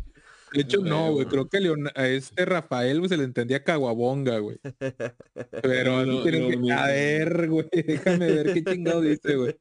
De 0.51 0.62
hecho, 0.62 0.80
no, 0.82 1.12
Güey. 1.12 1.28
Creo 1.28 1.47
que 1.47 1.60
Leon- 1.60 1.91
a 1.93 2.07
este 2.07 2.43
Rafael, 2.43 2.97
güey, 2.99 3.10
se 3.10 3.18
le 3.18 3.24
entendía 3.24 3.64
caguabonga, 3.64 4.39
güey. 4.39 4.57
Pero 5.62 6.05
no 6.07 6.24
tienen 6.24 6.49
lo 6.60 6.66
que... 6.68 6.74
A 6.74 6.88
ver, 6.88 7.47
güey. 7.49 7.68
Déjame 7.72 8.32
ver 8.32 8.53
qué 8.53 8.64
chingado 8.64 9.01
dice, 9.01 9.36
güey. 9.36 9.55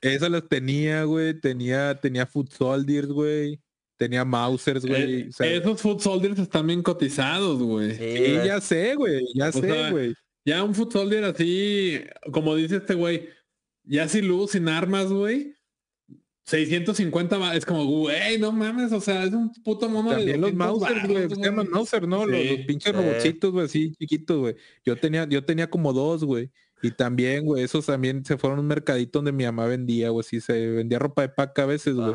Esas 0.00 0.30
las 0.30 0.48
tenía, 0.48 1.04
güey. 1.04 1.38
Tenía, 1.38 2.00
tenía 2.00 2.24
Food 2.26 2.48
Soldiers, 2.50 3.08
güey. 3.08 3.60
Tenía 3.96 4.24
Mausers, 4.24 4.84
güey. 4.84 5.22
Eh, 5.22 5.26
o 5.28 5.32
sea, 5.32 5.46
esos 5.52 5.80
food 5.80 6.00
soldiers 6.00 6.38
están 6.38 6.66
bien 6.66 6.82
cotizados, 6.82 7.62
güey. 7.62 7.94
Sí, 7.94 8.34
ya 8.44 8.60
sé, 8.60 8.94
güey. 8.96 9.24
Ya 9.34 9.52
sé, 9.52 9.90
güey. 9.90 10.14
Ya 10.44 10.62
un 10.62 10.74
foot 10.74 10.92
soldier 10.92 11.24
así, 11.24 12.00
como 12.32 12.54
dice 12.56 12.76
este 12.76 12.94
güey, 12.94 13.28
ya 13.84 14.08
sin 14.08 14.28
luz, 14.28 14.50
sin 14.50 14.68
armas, 14.68 15.06
güey. 15.06 15.54
650 16.46 17.38
va- 17.38 17.56
es 17.56 17.64
como, 17.64 17.86
güey, 17.86 18.38
no 18.38 18.52
mames, 18.52 18.92
o 18.92 19.00
sea, 19.00 19.24
es 19.24 19.32
un 19.32 19.50
puto 19.62 19.88
mono 19.88 20.10
de 20.10 20.16
También 20.16 20.40
los 20.42 20.50
200 20.52 20.80
Mausers, 20.80 21.08
güey. 21.08 21.28
Se 21.30 21.36
llaman 21.42 21.70
Mauser, 21.70 22.06
¿no? 22.06 22.26
Los, 22.26 22.38
Sí, 22.38 22.48
los 22.56 22.66
pinches 22.66 22.92
sí. 22.92 22.98
robotcitos, 23.00 23.52
güey, 23.52 23.64
así 23.64 23.92
chiquitos, 23.98 24.38
güey. 24.38 24.56
Yo 24.84 24.96
tenía, 24.96 25.26
yo 25.26 25.42
tenía 25.44 25.70
como 25.70 25.92
dos, 25.94 26.22
güey. 26.24 26.50
Y 26.82 26.90
también, 26.90 27.46
güey, 27.46 27.64
esos 27.64 27.86
también 27.86 28.22
se 28.26 28.36
fueron 28.36 28.58
a 28.58 28.60
un 28.60 28.66
mercadito 28.68 29.20
donde 29.20 29.32
mi 29.32 29.44
mamá 29.44 29.64
vendía, 29.66 30.10
güey. 30.10 30.22
Sí, 30.28 30.40
se 30.42 30.66
vendía 30.68 30.98
ropa 30.98 31.22
de 31.22 31.30
paca 31.30 31.62
a 31.62 31.66
veces, 31.66 31.94
güey. 31.94 32.12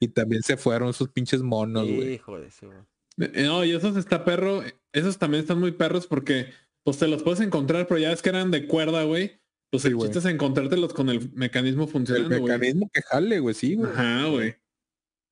Y 0.00 0.08
también 0.08 0.42
se 0.42 0.56
fueron 0.56 0.88
esos 0.90 1.08
pinches 1.08 1.42
monos, 1.42 1.84
güey. 1.86 2.14
Hijo 2.14 2.38
de 2.38 2.50
su. 2.50 2.70
No, 3.16 3.64
y 3.64 3.72
esos 3.72 3.96
está 3.96 4.24
perro, 4.24 4.62
esos 4.92 5.18
también 5.18 5.42
están 5.42 5.58
muy 5.58 5.72
perros 5.72 6.06
porque 6.06 6.46
pues 6.84 6.98
te 6.98 7.08
los 7.08 7.22
puedes 7.22 7.40
encontrar, 7.40 7.86
pero 7.88 7.98
ya 7.98 8.12
es 8.12 8.22
que 8.22 8.28
eran 8.28 8.50
de 8.52 8.66
cuerda, 8.66 9.02
güey. 9.04 9.40
Pues 9.70 9.82
Sí, 9.82 9.88
el 9.88 9.98
chiste 9.98 10.20
es 10.20 10.24
encontrártelos 10.24 10.94
con 10.94 11.10
el 11.10 11.30
mecanismo 11.34 11.82
El 11.84 11.88
funcionando, 11.90 12.28
güey. 12.40 12.52
mecanismo 12.54 12.88
que 12.92 13.02
jale, 13.02 13.40
güey, 13.40 13.54
sí, 13.54 13.74
güey. 13.74 13.90
Ajá, 13.90 14.26
güey. 14.28 14.54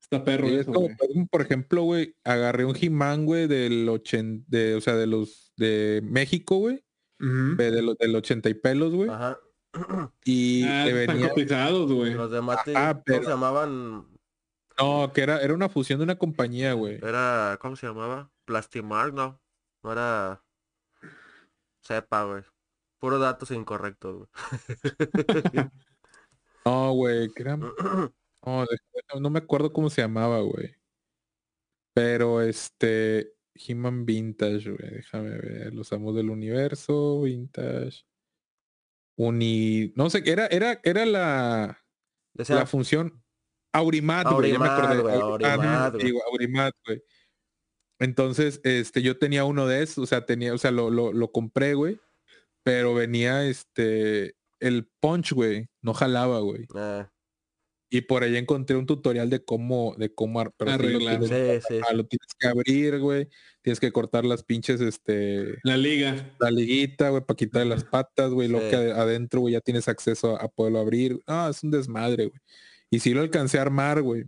Está 0.02 0.22
perro 0.24 0.46
Sí, 0.48 0.54
es 0.54 0.60
eso, 0.62 0.72
como, 0.72 0.88
güey. 0.88 1.26
por 1.30 1.40
ejemplo, 1.42 1.82
güey, 1.84 2.14
agarré 2.24 2.64
un 2.64 2.76
He-Man, 2.78 3.24
güey, 3.24 3.46
del 3.46 3.88
80, 3.88 4.44
de, 4.48 4.74
o 4.74 4.80
sea, 4.80 4.94
de 4.96 5.06
los 5.06 5.52
de 5.56 6.00
México, 6.04 6.58
güey, 6.58 6.84
de 7.18 7.82
los 7.82 7.96
del 7.98 8.14
80 8.14 8.48
y 8.50 8.54
pelos, 8.54 8.92
güey, 8.94 9.08
Ajá. 9.08 9.38
y 10.24 10.64
Ah, 10.64 10.84
te 10.84 11.00
están 11.00 11.16
venía, 11.16 11.28
cotizados, 11.30 11.90
güey. 11.92 12.12
Los 12.14 12.30
de 12.30 12.40
Mate, 12.42 12.76
Ajá, 12.76 12.92
¿cómo 12.92 13.02
pero- 13.06 13.22
se 13.22 13.28
llamaban? 13.30 14.06
No, 14.78 15.12
que 15.12 15.22
era, 15.22 15.40
era 15.40 15.54
una 15.54 15.68
fusión 15.68 15.98
de 15.98 16.04
una 16.04 16.18
compañía, 16.18 16.72
güey. 16.74 16.96
Era, 17.02 17.58
¿cómo 17.60 17.76
se 17.76 17.86
llamaba? 17.86 18.30
Plastimar, 18.44 19.12
no. 19.12 19.40
No 19.82 19.92
era. 19.92 20.42
Sepa, 21.80 22.24
güey. 22.24 22.42
Puro 22.98 23.18
datos 23.18 23.50
incorrectos, 23.50 24.16
güey. 24.16 24.28
No, 26.66 26.92
güey, 26.94 27.28
que 27.28 27.42
era, 27.44 27.56
no, 28.44 28.66
no 29.20 29.30
me 29.30 29.38
acuerdo 29.38 29.72
cómo 29.72 29.88
se 29.88 30.02
llamaba, 30.02 30.40
güey. 30.40 30.74
Pero 31.94 32.42
este, 32.42 33.34
He-Man 33.54 34.04
Vintage, 34.04 34.72
güey, 34.72 34.90
déjame 34.90 35.30
ver, 35.38 35.72
los 35.72 35.92
amos 35.92 36.16
del 36.16 36.28
universo, 36.28 37.22
Vintage. 37.22 38.04
Uni, 39.16 39.92
no 39.94 40.10
sé, 40.10 40.22
era, 40.26 40.48
era, 40.48 40.80
era 40.82 41.06
la, 41.06 41.78
Decía, 42.34 42.56
la 42.56 42.66
función 42.66 43.22
Aurimat, 43.76 44.26
güey, 44.32 44.52
ya 44.52 44.58
me 44.58 44.66
acordé. 44.68 45.12
ah, 45.12 45.20
Aurimat, 45.22 45.94
güey. 45.94 46.12
Aurimat, 46.32 46.74
güey. 46.86 47.02
Entonces, 47.98 48.60
este, 48.64 49.02
yo 49.02 49.18
tenía 49.18 49.44
uno 49.44 49.66
de 49.66 49.82
esos, 49.82 49.98
o 49.98 50.06
sea, 50.06 50.26
tenía, 50.26 50.52
o 50.52 50.58
sea, 50.58 50.70
lo, 50.70 50.90
lo, 50.90 51.12
lo 51.12 51.32
compré, 51.32 51.74
güey. 51.74 51.98
Pero 52.62 52.94
venía, 52.94 53.46
este, 53.46 54.34
el 54.60 54.88
punch, 55.00 55.32
güey, 55.32 55.66
no 55.82 55.94
jalaba, 55.94 56.40
güey. 56.40 56.66
eh, 56.76 57.06
Y 57.88 58.00
por 58.02 58.22
ahí 58.24 58.36
encontré 58.36 58.76
un 58.76 58.84
tutorial 58.84 59.30
de 59.30 59.44
cómo, 59.44 59.94
de 59.96 60.12
cómo 60.12 60.40
ar- 60.40 60.52
pero 60.58 60.72
sí 60.72 60.76
lo 60.78 60.84
Arreglar. 60.84 61.20
tienes- 61.20 61.64
sí, 61.68 61.74
sí. 61.76 61.80
ah, 61.88 61.92
lo 61.94 62.04
tienes 62.04 62.26
que 62.38 62.48
abrir, 62.48 62.98
güey. 62.98 63.28
Tienes 63.62 63.78
que 63.80 63.92
cortar 63.92 64.24
las 64.24 64.42
pinches, 64.42 64.80
este, 64.80 65.54
La 65.62 65.76
liga. 65.76 66.34
la 66.40 66.50
liguita, 66.50 67.08
güey, 67.10 67.22
para 67.24 67.36
quitarle 67.36 67.68
las 67.70 67.84
patas, 67.84 68.30
güey. 68.32 68.48
Sí. 68.48 68.54
que 68.54 68.76
ade- 68.76 68.92
adentro, 68.92 69.40
güey, 69.40 69.52
ya 69.54 69.60
tienes 69.60 69.86
acceso 69.88 70.36
a, 70.36 70.40
a 70.42 70.48
poderlo 70.48 70.80
abrir. 70.80 71.20
Ah, 71.26 71.48
es 71.50 71.62
un 71.62 71.70
desmadre, 71.70 72.26
güey. 72.26 72.40
Y 72.90 73.00
sí 73.00 73.14
lo 73.14 73.20
alcancé 73.20 73.58
a 73.58 73.62
armar, 73.62 74.02
güey. 74.02 74.24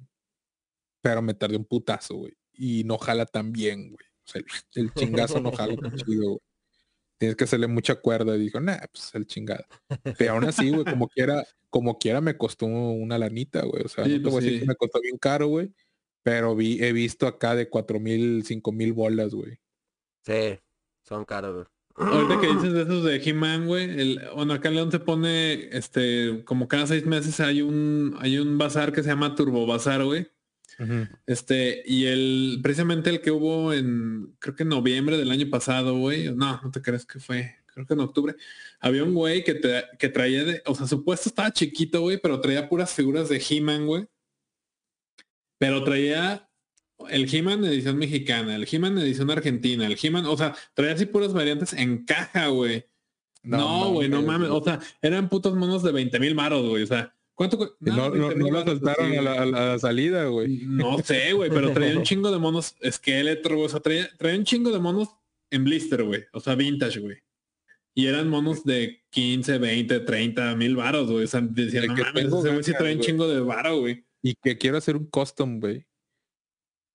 Pero 1.02 1.22
me 1.22 1.34
tardé 1.34 1.56
un 1.56 1.64
putazo, 1.64 2.16
güey. 2.16 2.36
Y 2.52 2.84
no 2.84 2.98
jala 2.98 3.26
tan 3.26 3.52
bien, 3.52 3.90
güey. 3.90 4.06
O 4.26 4.30
sea, 4.30 4.42
el, 4.74 4.82
el 4.82 4.94
chingazo 4.94 5.40
no 5.40 5.52
jala 5.52 5.76
tan 5.76 5.92
chido, 6.06 6.28
güey. 6.28 6.40
Tienes 7.18 7.36
que 7.36 7.44
hacerle 7.44 7.66
mucha 7.66 7.96
cuerda. 7.96 8.36
Y 8.36 8.40
dijo, 8.40 8.60
nah, 8.60 8.78
pues 8.92 9.14
el 9.14 9.26
chingado. 9.26 9.64
Pero 10.18 10.32
aún 10.32 10.44
así, 10.44 10.70
güey, 10.70 10.84
como 10.84 11.08
quiera, 11.08 11.44
como 11.70 11.98
quiera 11.98 12.20
me 12.20 12.36
costó 12.36 12.66
una 12.66 13.18
lanita, 13.18 13.64
güey. 13.64 13.84
O 13.84 13.88
sea, 13.88 14.04
Sí, 14.04 14.18
no 14.18 14.22
te 14.22 14.22
voy 14.22 14.30
a 14.30 14.32
pues 14.32 14.44
decir 14.44 14.60
que 14.60 14.66
me 14.66 14.76
costó 14.76 15.00
bien 15.00 15.18
caro, 15.18 15.48
güey. 15.48 15.72
Pero 16.22 16.54
vi, 16.54 16.82
he 16.82 16.92
visto 16.92 17.26
acá 17.26 17.54
de 17.54 17.68
cuatro 17.68 17.98
mil, 18.00 18.44
cinco 18.44 18.70
mil 18.72 18.92
bolas, 18.92 19.34
güey. 19.34 19.58
Sí, 20.24 20.58
son 21.02 21.24
caros, 21.24 21.54
güey. 21.54 21.66
Ahorita 21.98 22.40
que 22.40 22.46
dices 22.48 22.72
de 22.74 22.82
esos 22.82 23.04
de 23.04 23.16
He-Man, 23.16 23.66
güey, 23.66 23.84
el- 24.00 24.20
bueno, 24.34 24.54
acá 24.54 24.68
en 24.68 24.74
León 24.76 24.90
se 24.92 25.00
pone, 25.00 25.68
este, 25.76 26.42
como 26.44 26.68
cada 26.68 26.86
seis 26.86 27.04
meses 27.06 27.40
hay 27.40 27.62
un, 27.62 28.16
hay 28.20 28.38
un 28.38 28.56
bazar 28.58 28.92
que 28.92 29.02
se 29.02 29.08
llama 29.08 29.34
Turbo 29.34 29.66
Bazar, 29.66 30.04
güey. 30.04 30.28
Este, 31.26 31.82
y 31.86 32.04
el, 32.06 32.60
precisamente 32.62 33.10
el 33.10 33.20
que 33.20 33.32
hubo 33.32 33.72
en, 33.72 34.36
creo 34.38 34.54
que 34.54 34.62
en 34.62 34.68
noviembre 34.68 35.18
del 35.18 35.32
año 35.32 35.50
pasado, 35.50 35.98
güey. 35.98 36.32
No, 36.32 36.60
no 36.62 36.70
te 36.70 36.80
crees 36.80 37.04
que 37.04 37.18
fue, 37.18 37.56
creo 37.66 37.84
que 37.84 37.94
en 37.94 38.00
octubre. 38.00 38.36
Había 38.78 39.02
un 39.02 39.12
güey 39.12 39.42
que, 39.42 39.54
te- 39.54 39.84
que 39.98 40.08
traía 40.08 40.44
de, 40.44 40.62
o 40.66 40.76
sea, 40.76 40.86
su 40.86 41.04
puesto 41.04 41.28
estaba 41.30 41.52
chiquito, 41.52 42.00
güey, 42.02 42.20
pero 42.22 42.40
traía 42.40 42.68
puras 42.68 42.94
figuras 42.94 43.28
de 43.28 43.42
He-Man, 43.50 43.86
güey. 43.88 44.06
Pero 45.58 45.82
traía 45.82 46.47
el 47.10 47.32
He-Man 47.32 47.64
edición 47.64 47.96
mexicana, 47.96 48.56
el 48.56 48.66
He-Man 48.70 48.98
edición 48.98 49.30
argentina, 49.30 49.86
el 49.86 49.98
He-Man, 50.00 50.26
o 50.26 50.36
sea, 50.36 50.54
traía 50.74 50.94
así 50.94 51.06
puras 51.06 51.32
variantes 51.32 51.72
en 51.72 52.04
caja, 52.04 52.48
güey. 52.48 52.84
No, 53.42 53.92
güey, 53.92 54.08
no 54.08 54.22
mames. 54.22 54.50
O 54.50 54.62
sea, 54.62 54.80
eran 55.00 55.28
putos 55.28 55.54
monos 55.54 55.82
de 55.82 55.92
20 55.92 56.18
mil 56.20 56.34
maros, 56.34 56.68
güey. 56.68 56.82
O 56.82 56.86
sea, 56.86 57.14
¿cuánto? 57.34 57.76
no, 57.80 58.10
no, 58.10 58.28
20,000 58.28 58.52
no 58.52 58.64
lo 58.64 58.76
sí, 58.76 59.16
a 59.16 59.22
la, 59.22 59.74
a 59.74 59.78
salida, 59.78 60.26
güey. 60.26 60.62
no 60.66 60.98
sé, 60.98 61.32
güey, 61.32 61.50
pero 61.50 61.72
traía 61.72 61.96
un 61.96 62.02
chingo 62.04 62.30
de 62.30 62.38
monos 62.38 62.76
esqueleto, 62.80 63.50
güey. 63.50 63.66
O 63.66 63.68
sea, 63.68 63.80
traía, 63.80 64.08
traía 64.18 64.38
un 64.38 64.44
chingo 64.44 64.70
de 64.70 64.80
monos 64.80 65.08
en 65.50 65.64
blister, 65.64 66.02
güey. 66.02 66.24
O 66.32 66.40
sea, 66.40 66.54
vintage, 66.56 67.00
güey. 67.00 67.16
Y 67.94 68.06
eran 68.06 68.28
monos 68.28 68.64
de 68.64 69.02
15, 69.10 69.58
20, 69.58 70.00
30 70.00 70.54
mil 70.56 70.76
varos, 70.76 71.10
güey. 71.10 71.24
O 71.24 71.26
sea, 71.26 71.40
decían, 71.40 71.82
De 71.82 71.88
no 71.88 71.96
mames, 71.96 72.26
ese 72.26 72.50
güey 72.50 72.62
sí 72.62 72.72
trae 72.76 72.94
un 72.94 73.00
chingo 73.00 73.26
de 73.28 73.40
varo, 73.40 73.80
güey. 73.80 74.04
Y 74.22 74.34
que 74.34 74.58
quiero 74.58 74.76
hacer 74.76 74.96
un 74.96 75.06
custom, 75.06 75.60
güey. 75.60 75.86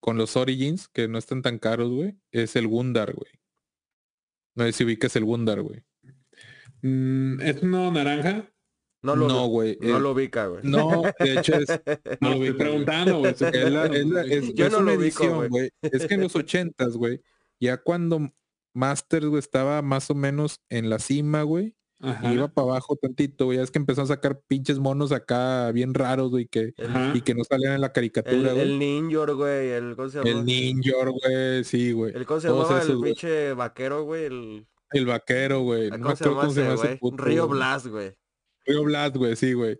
Con 0.03 0.17
los 0.17 0.35
Origins, 0.35 0.89
que 0.89 1.07
no 1.07 1.17
están 1.17 1.41
tan 1.41 1.59
caros, 1.59 1.89
güey. 1.89 2.17
Es 2.33 2.57
el 2.57 2.67
Gundar, 2.67 3.13
güey. 3.13 3.31
No 4.53 4.65
sé 4.65 4.73
si 4.73 4.83
ubicas 4.83 5.15
el 5.15 5.23
Gundar, 5.23 5.61
güey. 5.61 5.81
Mm, 6.81 7.39
¿Es 7.39 7.63
uno 7.63 7.89
naranja? 7.89 8.51
No 9.01 9.15
lo, 9.15 9.29
No, 9.29 9.47
güey. 9.47 9.77
no 9.79 9.95
eh, 9.95 10.01
lo 10.01 10.11
ubica, 10.11 10.47
güey. 10.47 10.59
No, 10.63 11.03
de 11.19 11.33
hecho 11.39 11.55
es, 11.55 11.67
No, 12.19 12.31
lo 12.31 12.43
estoy 12.43 12.51
preguntando, 12.51 13.19
güey. 13.19 13.33
Yo 14.53 14.65
es 14.65 14.71
no 14.73 14.79
una 14.79 14.91
lo 14.91 14.97
ubico, 14.99 15.23
edición, 15.23 15.37
güey. 15.37 15.49
güey. 15.49 15.69
Es 15.83 16.05
que 16.05 16.15
en 16.15 16.21
los 16.21 16.35
ochentas, 16.35 16.97
güey, 16.97 17.21
ya 17.61 17.77
cuando 17.77 18.29
Masters, 18.73 19.27
güey, 19.27 19.39
estaba 19.39 19.81
más 19.81 20.09
o 20.09 20.15
menos 20.15 20.59
en 20.67 20.89
la 20.89 20.99
cima, 20.99 21.43
güey, 21.43 21.77
Ajá. 22.11 22.33
iba 22.33 22.47
para 22.47 22.67
abajo 22.67 22.95
tantito, 22.95 23.45
güey. 23.45 23.57
Ya 23.57 23.63
es 23.63 23.71
que 23.71 23.79
empezó 23.79 24.01
a 24.01 24.05
sacar 24.07 24.41
pinches 24.47 24.77
monos 24.79 25.11
acá 25.11 25.71
bien 25.71 25.93
raros, 25.93 26.31
güey, 26.31 26.47
que, 26.47 26.73
Ajá. 26.83 27.13
y 27.15 27.21
que 27.21 27.33
no 27.33 27.43
salían 27.43 27.73
en 27.73 27.81
la 27.81 27.87
El, 27.87 27.93
caricatura, 27.93 28.53
güey. 28.53 28.61
el 28.61 28.77
Ninja, 28.79 29.31
güey, 29.31 29.69
el 29.71 29.95
¿cómo 29.95 30.09
se 30.09 30.17
llama? 30.19 30.29
El 30.29 30.45
Ninja, 30.45 30.91
güey, 31.09 31.63
sí, 31.63 31.91
güey. 31.93 32.13
El 32.15 32.25
¿cómo 32.25 32.39
se 32.41 32.47
Todos 32.49 32.69
llamaba 32.69 32.85
el 32.85 32.97
güey. 32.97 33.11
pinche 33.13 33.53
vaquero, 33.53 34.03
güey, 34.03 34.25
el 34.25 34.67
El 34.91 35.05
vaquero, 35.05 35.61
güey. 35.61 35.89
No 35.89 35.97
me 35.97 36.03
¿cómo 36.03 36.15
se 36.15 36.23
acuerdo 36.23 36.39
cómo 36.41 36.53
se 36.53 36.61
llama 36.61 36.73
ese 36.75 36.87
güey? 36.87 36.97
puto, 36.99 37.23
Río 37.23 37.47
güey. 37.47 37.57
Blast, 37.57 37.87
güey. 37.87 38.13
Río 38.65 38.83
Blast, 38.83 39.15
güey, 39.15 39.35
sí, 39.35 39.53
güey. 39.53 39.79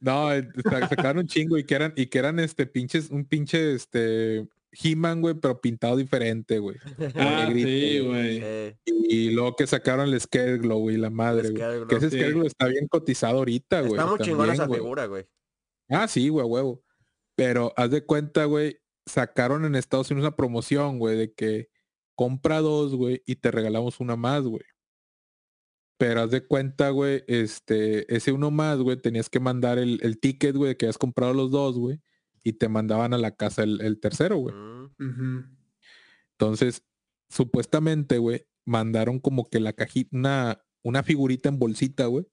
No, 0.00 0.32
eh, 0.34 0.48
sa- 0.68 0.88
sacaron 0.88 1.18
un 1.18 1.26
chingo 1.28 1.56
y 1.58 1.64
que 1.64 1.74
eran, 1.76 1.92
y 1.96 2.06
que 2.06 2.18
eran 2.18 2.40
este 2.40 2.66
pinches, 2.66 3.08
un 3.10 3.24
pinche 3.24 3.74
este 3.74 4.48
He-Man, 4.72 5.20
güey, 5.20 5.34
pero 5.34 5.60
pintado 5.60 5.96
diferente, 5.96 6.58
güey. 6.58 6.76
Ah, 7.14 7.44
negrito, 7.46 7.68
sí, 7.68 8.00
güey. 8.00 8.40
Eh, 8.42 8.76
Y 8.86 9.30
luego 9.30 9.54
que 9.56 9.66
sacaron 9.66 10.08
el 10.08 10.20
Scareglow, 10.20 10.78
güey, 10.80 10.96
la 10.96 11.10
madre, 11.10 11.50
güey. 11.50 11.86
Que 11.86 11.96
ese 11.96 12.10
sí. 12.10 12.16
Scareglow 12.16 12.46
está 12.46 12.66
bien 12.66 12.88
cotizado 12.88 13.38
ahorita, 13.38 13.80
güey. 13.82 13.92
está 13.92 14.06
muy 14.06 14.18
chingona 14.20 14.52
esa 14.54 14.66
güey. 14.66 14.80
figura, 14.80 15.06
güey. 15.06 15.26
Ah, 15.90 16.08
sí, 16.08 16.28
güey, 16.28 16.46
huevo. 16.46 16.82
Pero 17.36 17.72
haz 17.76 17.90
de 17.90 18.04
cuenta, 18.04 18.44
güey, 18.46 18.78
sacaron 19.06 19.64
en 19.64 19.74
Estados 19.74 20.10
Unidos 20.10 20.28
una 20.28 20.36
promoción, 20.36 20.98
güey, 20.98 21.16
de 21.18 21.32
que 21.34 21.68
compra 22.14 22.60
dos, 22.60 22.94
güey, 22.94 23.22
y 23.26 23.36
te 23.36 23.50
regalamos 23.50 24.00
una 24.00 24.16
más, 24.16 24.44
güey. 24.44 24.62
Pero 25.98 26.22
haz 26.22 26.30
de 26.30 26.46
cuenta, 26.46 26.90
güey, 26.90 27.22
este, 27.26 28.12
ese 28.14 28.32
uno 28.32 28.50
más, 28.50 28.78
güey, 28.78 28.96
tenías 28.96 29.28
que 29.28 29.38
mandar 29.40 29.78
el, 29.78 30.00
el 30.02 30.18
ticket, 30.18 30.56
güey, 30.56 30.76
que 30.76 30.86
habías 30.86 30.98
comprado 30.98 31.32
los 31.34 31.50
dos, 31.50 31.78
güey, 31.78 32.00
y 32.42 32.54
te 32.54 32.68
mandaban 32.68 33.14
a 33.14 33.18
la 33.18 33.36
casa 33.36 33.62
el, 33.62 33.80
el 33.80 34.00
tercero, 34.00 34.36
güey. 34.36 34.54
Mm. 34.98 35.56
Entonces, 36.32 36.84
supuestamente, 37.28 38.18
güey, 38.18 38.46
mandaron 38.64 39.18
como 39.18 39.48
que 39.48 39.60
la 39.60 39.72
cajita, 39.72 40.16
una, 40.16 40.64
una 40.82 41.02
figurita 41.02 41.48
en 41.48 41.58
bolsita, 41.58 42.06
güey, 42.06 42.26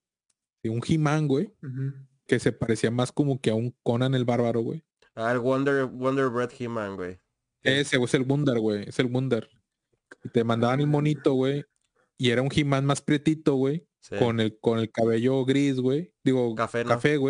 de 0.64 0.70
un 0.70 0.82
He-Man, 0.86 1.28
güey, 1.28 1.54
que 2.28 2.40
se 2.40 2.52
parecía 2.52 2.92
más 2.92 3.12
como 3.12 3.40
que 3.40 3.50
a 3.50 3.56
un 3.56 3.76
Conan 3.84 4.16
el 4.16 4.26
Bárbaro, 4.26 4.62
güey. 4.62 4.84
Ah, 5.16 5.32
el 5.32 5.40
Wonder, 5.40 5.86
Wonder 5.86 6.30
Bread 6.30 6.52
He-Man, 6.58 6.96
güey. 6.96 7.20
Ese, 7.62 7.98
güey, 7.98 8.06
es 8.06 8.14
el 8.14 8.24
Gundar, 8.24 8.60
güey. 8.60 8.88
Es 8.88 9.00
el. 9.00 9.12
Y 10.24 10.30
te 10.30 10.44
mandaban 10.44 10.80
el 10.80 10.88
monito, 10.88 11.34
güey. 11.34 11.66
Y 12.18 12.30
era 12.30 12.42
un 12.42 12.50
He-Man 12.54 12.86
más 12.86 13.02
prietito, 13.02 13.56
güey. 13.56 13.86
Sí. 14.00 14.16
Con 14.18 14.40
el, 14.40 14.58
con 14.60 14.80
el 14.80 14.92
cabello 14.92 15.44
gris, 15.46 15.80
güey. 15.80 16.14
Digo, 16.24 16.56
Café, 16.56 16.86
café, 16.86 17.16
¿no? 17.16 17.22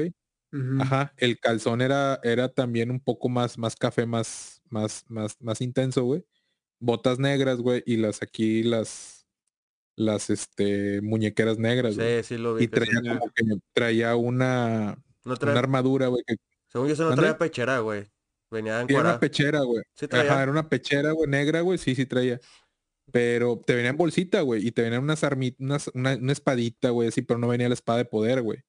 Ajá. 0.80 1.14
El 1.18 1.40
calzón 1.40 1.82
era, 1.82 2.20
era 2.24 2.50
también 2.50 2.92
un 2.92 3.00
poco 3.00 3.30
más, 3.30 3.58
más 3.58 3.76
café, 3.76 4.06
más, 4.06 4.62
más, 4.70 5.06
más, 5.08 5.38
más 5.40 5.62
intenso, 5.62 6.04
güey. 6.04 6.26
Botas 6.80 7.20
negras, 7.20 7.60
güey. 7.60 7.84
Y 7.86 7.98
las 7.98 8.22
aquí, 8.22 8.64
las, 8.64 9.28
las, 9.96 10.30
este, 10.30 11.02
muñequeras 11.02 11.60
negras. 11.60 11.96
Sí, 11.96 12.24
sí 12.24 12.38
lo 12.38 12.60
Y 12.60 12.62
vi. 12.62 12.64
sí. 12.66 12.70
traía 12.70 13.20
como 13.20 13.32
que 13.34 13.44
traía 13.74 14.16
una, 14.16 14.98
No 15.24 15.36
una 15.42 15.60
armadura, 15.60 16.08
güey. 16.08 16.24
Que 16.26 16.36
según 16.68 16.88
yo, 16.88 16.96
se 16.96 17.04
no 17.04 17.16
traía 17.16 17.38
pechera, 17.38 17.80
güey. 17.80 18.08
Venía 18.52 18.82
en 18.82 18.90
era 18.90 19.02
una 19.02 19.20
pechera, 19.20 19.62
güey. 19.62 19.84
Sí 19.94 20.08
traía. 20.08 20.32
Ajá, 20.32 20.44
era 20.44 20.52
una 20.52 20.70
pechera, 20.70 21.12
güey, 21.12 21.30
negra, 21.30 21.62
güey, 21.62 21.78
sí, 21.78 21.94
sí 21.94 22.06
traía. 22.06 22.40
Pero 23.12 23.62
te 23.66 23.76
venía 23.76 23.90
en 23.92 23.98
bolsita, 23.98 24.42
güey, 24.42 24.66
y 24.66 24.72
te 24.72 24.82
venían 24.84 25.04
unas 25.04 25.24
armitas, 25.24 25.90
una, 25.94 26.16
una 26.16 26.32
espadita, 26.32 26.90
güey, 26.90 27.10
así, 27.10 27.22
pero 27.22 27.40
no 27.40 27.48
venía 27.48 27.68
la 27.68 27.74
espada 27.74 28.00
de 28.00 28.06
poder, 28.06 28.42
güey. 28.42 28.60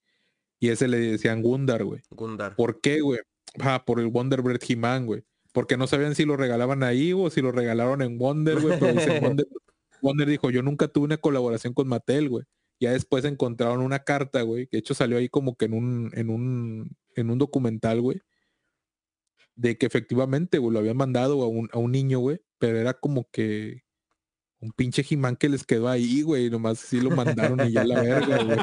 Y 0.61 0.69
ese 0.69 0.87
le 0.89 0.99
decían 0.99 1.43
Gundar, 1.43 1.85
güey. 1.85 2.03
Gundar. 2.11 2.55
¿Por 2.55 2.81
qué, 2.83 3.01
güey? 3.01 3.21
Ah, 3.59 3.83
por 3.85 3.99
el 3.99 4.09
Wonder 4.09 4.43
Bread 4.43 4.61
He-Man, 4.69 5.07
güey. 5.07 5.25
Porque 5.53 5.77
no 5.77 5.87
sabían 5.87 6.15
si 6.15 6.27
lo 6.27 6.37
regalaban 6.37 6.83
ahí 6.83 7.13
o 7.15 7.31
si 7.31 7.41
lo 7.41 7.51
regalaron 7.51 8.03
en 8.03 8.19
Wonder, 8.19 8.61
güey. 8.61 8.79
Pero 8.79 8.93
dicen 8.93 9.23
Wonder, 9.37 9.49
Wonder 10.03 10.29
dijo, 10.29 10.51
yo 10.51 10.63
nunca 10.63 10.87
tuve 10.87 11.07
una 11.07 11.17
colaboración 11.17 11.73
con 11.73 11.89
Mattel, 11.89 12.29
güey. 12.29 12.45
Ya 12.79 12.93
después 12.93 13.25
encontraron 13.25 13.81
una 13.81 14.01
carta, 14.01 14.43
güey, 14.43 14.67
que 14.67 14.77
de 14.77 14.81
hecho 14.81 14.95
salió 14.95 15.19
ahí 15.19 15.29
como 15.29 15.57
que 15.57 15.67
en 15.67 15.75
un, 15.75 16.11
en 16.15 16.31
un, 16.31 16.97
en 17.17 17.31
un 17.31 17.39
documental, 17.39 18.01
güey. 18.01 18.21
De 19.57 19.79
que 19.79 19.87
efectivamente, 19.87 20.59
güey, 20.59 20.73
lo 20.73 20.79
habían 20.79 20.97
mandado 20.97 21.43
a 21.43 21.49
un, 21.49 21.69
a 21.73 21.79
un 21.79 21.93
niño, 21.93 22.21
güey. 22.21 22.39
Pero 22.59 22.79
era 22.79 22.95
como 22.95 23.29
que 23.31 23.83
un 24.61 24.73
pinche 24.73 25.05
He-Man 25.09 25.37
que 25.37 25.49
les 25.49 25.65
quedó 25.65 25.89
ahí, 25.89 26.23
güey. 26.23 26.51
Nomás 26.51 26.79
sí 26.79 27.01
lo 27.01 27.11
mandaron 27.11 27.67
y 27.67 27.73
ya 27.73 27.83
la 27.85 28.03
verga, 28.03 28.45
güey. 28.45 28.59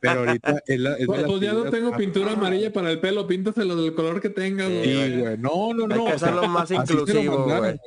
Pero 0.00 0.20
ahorita 0.20 0.62
es 0.66 0.78
la, 0.80 0.92
es 0.92 0.98
de 1.00 1.06
Pues, 1.06 1.22
pues 1.24 1.40
ya 1.40 1.52
no 1.54 1.70
tengo 1.70 1.90
más- 1.90 1.98
pintura 1.98 2.32
amarilla 2.32 2.72
para 2.72 2.90
el 2.90 3.00
pelo, 3.00 3.26
píntaselo 3.26 3.76
del 3.76 3.94
color 3.94 4.20
que 4.20 4.28
tenga, 4.28 4.66
Sí, 4.66 4.72
güey. 4.74 5.12
Sí, 5.12 5.20
güey. 5.20 5.38
No, 5.38 5.72
no, 5.74 5.84
Hay 5.84 5.88
no. 5.88 6.04
que 6.06 6.12
o 6.12 6.18
sea, 6.18 6.28
hacerlo 6.28 6.48
más 6.48 6.70
inclusivo, 6.70 7.38
mandaron, 7.38 7.46
güey. 7.60 7.78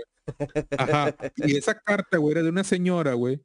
güey. 0.56 0.66
Ajá. 0.78 1.16
Y 1.38 1.56
esa 1.58 1.80
carta, 1.80 2.18
güey, 2.18 2.32
era 2.34 2.44
de 2.44 2.50
una 2.50 2.64
señora, 2.64 3.14
güey, 3.14 3.42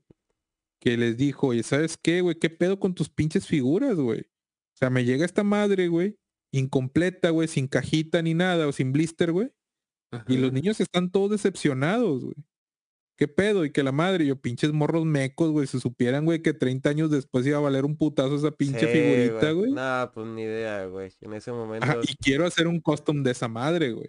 que 0.81 0.97
les 0.97 1.17
dijo, 1.17 1.49
oye, 1.49 1.63
¿sabes 1.63 1.97
qué, 2.01 2.21
güey? 2.21 2.37
¿Qué 2.39 2.51
pedo 2.51 2.79
con 2.81 2.95
tus 2.95 3.09
pinches 3.11 3.47
figuras, 3.47 3.97
güey? 3.97 4.21
O 4.21 4.77
sea, 4.77 4.91
me 4.91 5.05
llega 5.05 5.25
esta 5.25 5.45
madre, 5.45 5.89
güey, 5.89 6.19
incompleta, 6.53 7.31
güey, 7.31 7.49
sin 7.49 7.69
cajita 7.69 8.23
ni 8.23 8.35
nada, 8.35 8.67
o 8.67 8.73
sin 8.73 8.93
blister, 8.93 9.31
güey. 9.33 9.51
Ajá. 10.11 10.25
Y 10.29 10.37
los 10.37 10.53
niños 10.53 10.81
están 10.81 11.11
todos 11.11 11.31
decepcionados, 11.31 12.25
güey. 12.25 12.35
¿Qué 13.17 13.29
pedo? 13.29 13.65
Y 13.65 13.71
que 13.71 13.83
la 13.85 13.93
madre, 13.93 14.27
yo 14.27 14.37
pinches 14.37 14.73
morros 14.73 15.05
mecos, 15.05 15.51
güey, 15.51 15.67
se 15.69 15.79
supieran, 15.79 16.25
güey, 16.25 16.43
que 16.43 16.53
30 16.53 16.89
años 16.91 17.11
después 17.11 17.47
iba 17.47 17.59
a 17.59 17.61
valer 17.61 17.85
un 17.85 17.97
putazo 17.97 18.35
esa 18.35 18.51
pinche 18.51 18.81
Sí, 18.81 18.87
figurita, 18.87 19.51
güey. 19.53 19.73
Nah, 19.73 20.07
pues 20.07 20.27
ni 20.27 20.43
idea, 20.43 20.87
güey. 20.87 21.13
En 21.21 21.33
ese 21.35 21.53
momento. 21.53 21.87
Ajá, 21.87 21.99
y 22.03 22.17
quiero 22.17 22.45
hacer 22.45 22.67
un 22.67 22.81
custom 22.81 23.23
de 23.23 23.31
esa 23.31 23.47
madre, 23.47 23.93
güey. 23.93 24.09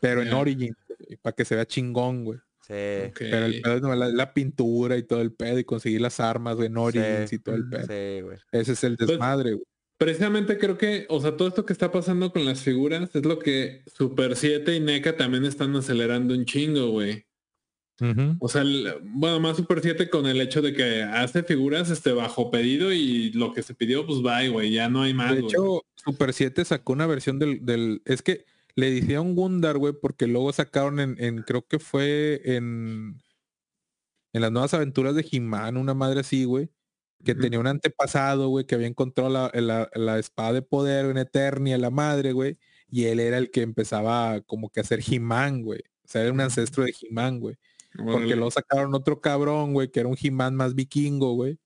Pero 0.00 0.22
en 0.22 0.28
Ya. 0.28 0.36
Origin, 0.38 0.76
para 1.22 1.34
que 1.34 1.44
se 1.44 1.56
vea 1.56 1.66
chingón, 1.66 2.24
güey. 2.24 2.38
Sí. 2.60 2.74
Pero 3.18 3.46
el 3.46 3.60
pedo 3.62 3.92
es 3.92 3.98
la, 3.98 4.08
la 4.08 4.34
pintura 4.34 4.96
y 4.96 5.02
todo 5.02 5.20
el 5.22 5.32
pedo 5.32 5.58
y 5.58 5.64
conseguir 5.64 6.00
las 6.00 6.20
armas, 6.20 6.54
güey, 6.56 6.68
en 6.68 6.76
Origins 6.76 7.30
Sí. 7.30 7.36
y 7.36 7.38
todo 7.40 7.56
el 7.56 7.68
pedo. 7.68 7.82
Sí, 7.86 8.20
güey. 8.20 8.38
Ese 8.52 8.72
es 8.72 8.84
el 8.84 8.96
Pues, 8.96 9.08
desmadre, 9.08 9.52
güey. 9.54 9.64
Precisamente 9.96 10.58
creo 10.58 10.78
que, 10.78 11.06
o 11.08 11.20
sea, 11.20 11.36
todo 11.36 11.48
esto 11.48 11.66
que 11.66 11.72
está 11.72 11.90
pasando 11.90 12.30
con 12.32 12.44
las 12.44 12.60
figuras 12.62 13.10
es 13.16 13.24
lo 13.24 13.40
que 13.40 13.82
Super 13.92 14.36
7 14.36 14.76
y 14.76 14.78
NECA 14.80 15.16
también 15.16 15.44
están 15.44 15.74
acelerando 15.74 16.34
un 16.34 16.44
chingo, 16.44 16.90
güey. 16.90 17.24
O 18.38 18.48
sea, 18.48 18.62
el- 18.62 18.94
bueno, 19.02 19.40
más 19.40 19.56
Super 19.56 19.80
7 19.80 20.08
con 20.08 20.26
el 20.26 20.40
hecho 20.40 20.62
de 20.62 20.72
que 20.72 21.02
hace 21.02 21.42
figuras 21.42 21.90
este 21.90 22.12
bajo 22.12 22.50
pedido 22.50 22.92
y 22.92 23.32
lo 23.32 23.52
que 23.52 23.62
se 23.62 23.74
pidió, 23.74 24.06
pues 24.06 24.22
bye, 24.22 24.48
güey, 24.48 24.70
ya 24.70 24.88
no 24.88 25.02
hay 25.02 25.14
más, 25.14 25.34
De 25.34 25.40
hecho, 25.40 25.82
Super 25.96 26.32
7 26.32 26.64
sacó 26.64 26.92
una 26.92 27.06
versión 27.06 27.38
del, 27.38 27.64
del 27.64 28.02
es 28.04 28.22
que 28.22 28.44
le 28.76 28.90
hicieron 28.90 29.34
Gundar, 29.34 29.78
güey, 29.78 29.92
porque 30.00 30.28
luego 30.28 30.52
sacaron 30.52 31.00
en, 31.00 31.16
en, 31.18 31.42
creo 31.42 31.66
que 31.66 31.78
fue 31.80 32.40
en 32.44 33.16
en 34.32 34.42
las 34.42 34.52
nuevas 34.52 34.74
aventuras 34.74 35.14
de 35.14 35.26
He-Man, 35.30 35.76
una 35.76 35.94
madre 35.94 36.20
así, 36.20 36.44
güey, 36.44 36.68
que 37.24 37.34
tenía 37.34 37.58
un 37.58 37.66
antepasado, 37.66 38.48
güey, 38.48 38.66
que 38.66 38.74
había 38.74 38.86
encontrado 38.86 39.30
la, 39.30 39.50
la, 39.54 39.90
la 39.94 40.18
espada 40.18 40.52
de 40.52 40.62
poder 40.62 41.06
en 41.06 41.16
Eternia, 41.18 41.78
la 41.78 41.90
madre, 41.90 42.32
güey, 42.32 42.58
y 42.90 43.06
él 43.06 43.20
era 43.20 43.38
el 43.38 43.50
que 43.50 43.62
empezaba 43.62 44.40
como 44.42 44.68
que 44.70 44.80
a 44.80 44.82
hacer 44.82 45.00
He-Man, 45.04 45.62
güey. 45.62 45.80
O 45.80 46.08
sea, 46.10 46.22
era 46.22 46.32
un 46.32 46.40
ancestro 46.40 46.84
de 46.84 46.94
He-Man, 47.02 47.40
güey. 47.40 47.56
Porque 47.94 48.36
luego 48.36 48.50
sacaron 48.50 48.94
otro 48.94 49.20
cabrón, 49.20 49.72
güey, 49.72 49.90
que 49.90 50.00
era 50.00 50.08
un 50.08 50.16
He-Man 50.20 50.54
más 50.54 50.74
vikingo, 50.74 51.32
güey. 51.34 51.58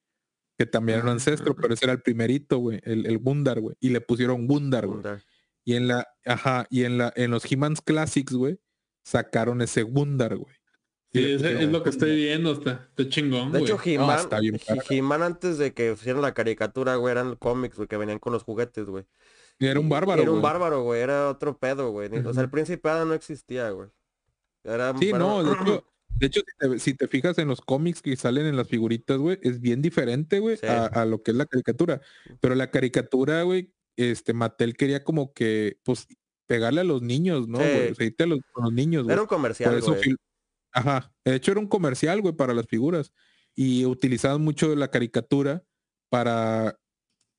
Que 0.59 0.67
también 0.67 0.99
era 0.99 1.07
un 1.07 1.13
ancestro, 1.15 1.57
pero 1.57 1.75
ese 1.75 1.85
era 1.87 1.93
el 1.93 2.03
primerito, 2.03 2.59
güey, 2.59 2.81
el, 2.85 3.07
el 3.07 3.19
Gundar, 3.19 3.61
güey. 3.61 3.75
Y 3.81 3.89
le 3.91 4.01
pusieron 4.01 4.47
Gundar, 4.47 4.87
güey. 4.87 4.97
Gundar. 4.97 5.23
Y 5.65 5.75
en 5.75 5.89
la, 5.89 6.07
ajá, 6.25 6.67
y 6.71 6.85
en 6.85 6.99
la, 6.99 7.13
en 7.17 7.31
los 7.31 7.51
He-Mans 7.51 7.81
Classics, 7.81 8.33
güey, 8.35 8.61
sacaron 9.05 9.63
ese 9.63 9.83
Gundar, 9.83 10.37
güey. 10.37 10.55
Sí, 11.13 11.25
es, 11.25 11.43
pusieron 11.43 11.63
es 11.63 11.69
lo 11.73 11.83
que 11.83 11.91
estoy 11.91 12.09
Gundar. 12.11 12.25
viendo, 12.27 12.53
está, 12.53 12.89
está 12.97 13.09
chingón, 13.09 13.53
De 13.53 13.59
güey. 13.61 13.71
hecho, 13.73 13.81
He-Man, 13.85 14.29
He-. 14.43 14.97
He-Man 14.97 15.23
antes 15.23 15.59
de 15.59 15.73
que 15.75 15.93
hicieran 15.93 16.23
la 16.23 16.35
caricatura, 16.35 16.97
güey, 16.97 17.13
eran 17.13 17.35
cómics, 17.37 17.77
güey, 17.77 17.89
que 17.89 17.97
venían 17.97 18.19
con 18.19 18.33
los 18.33 18.45
juguetes, 18.45 18.87
güey. 18.87 19.05
Y 19.59 19.67
era 19.67 19.79
un 19.81 19.89
bárbaro, 19.89 20.23
Era 20.23 20.31
un 20.31 20.41
güey. 20.41 20.53
bárbaro, 20.53 20.83
güey, 20.83 21.01
era 21.03 21.29
otro 21.29 21.59
pedo, 21.59 21.91
güey. 21.91 22.09
O 22.25 22.33
sea, 22.35 22.43
el 22.43 22.51
príncipe 22.51 22.89
Adam 22.89 23.09
no 23.09 23.15
existía, 23.15 23.71
güey. 23.71 23.89
Era 24.65 24.97
Sí, 24.99 25.09
era- 25.09 25.19
no, 25.19 25.43
de 25.43 25.53
hecho, 25.53 25.87
de 26.23 26.27
hecho 26.29 26.41
si, 26.41 26.69
te, 26.69 26.79
si 26.79 26.95
te 26.95 27.09
fijas 27.09 27.37
en 27.39 27.49
los 27.49 27.61
cómics 27.61 28.01
que 28.01 28.17
salen 28.17 28.47
en 28.47 28.57
las 28.57 28.69
figuritas, 28.69 29.19
güey, 29.19 29.39
es 29.43 29.61
bien 29.61 29.83
diferente, 29.83 30.39
güey, 30.39 30.57
Sí. 30.57 30.67
a, 30.67 30.87
a 30.87 31.05
lo 31.05 31.23
que 31.23 31.33
es 31.33 31.37
la 31.37 31.47
caricatura. 31.47 32.01
Pero 32.41 32.55
la 32.55 32.71
caricatura, 32.71 33.43
güey, 33.43 33.73
este, 33.97 34.33
Mattel 34.33 34.77
quería 34.77 35.03
como 35.05 35.33
que, 35.35 35.79
pues, 35.83 36.07
pegarle 36.47 36.83
a 36.83 36.85
los 36.85 37.03
niños, 37.03 37.49
¿no? 37.49 37.59
Sí. 37.59 37.65
güey? 37.65 37.91
O 37.91 37.95
sea, 37.97 38.07
irte 38.07 38.23
a 38.25 38.27
los, 38.27 38.39
a 38.57 38.63
los 38.63 38.73
niños, 38.73 39.03
güey. 39.05 39.13
Era 39.15 39.23
un 39.23 39.29
comercial, 39.29 39.75
eso, 39.77 39.95
güey. 39.95 40.15
ajá, 40.73 41.13
de 41.25 41.35
hecho 41.35 41.51
era 41.53 41.61
un 41.61 41.67
comercial, 41.69 42.21
güey, 42.21 42.35
para 42.35 42.55
las 42.55 42.67
figuras. 42.67 43.13
Y 43.55 43.85
utilizaban 43.85 44.41
mucho 44.43 44.75
la 44.77 44.91
caricatura 44.91 45.65
para, 46.09 46.79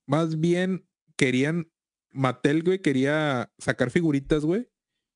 más 0.07 0.39
bien, 0.39 0.87
querían, 1.15 1.71
Mattel, 2.11 2.63
güey, 2.63 2.79
quería 2.79 3.51
sacar 3.57 3.89
figuritas, 3.91 4.43
güey, 4.45 4.69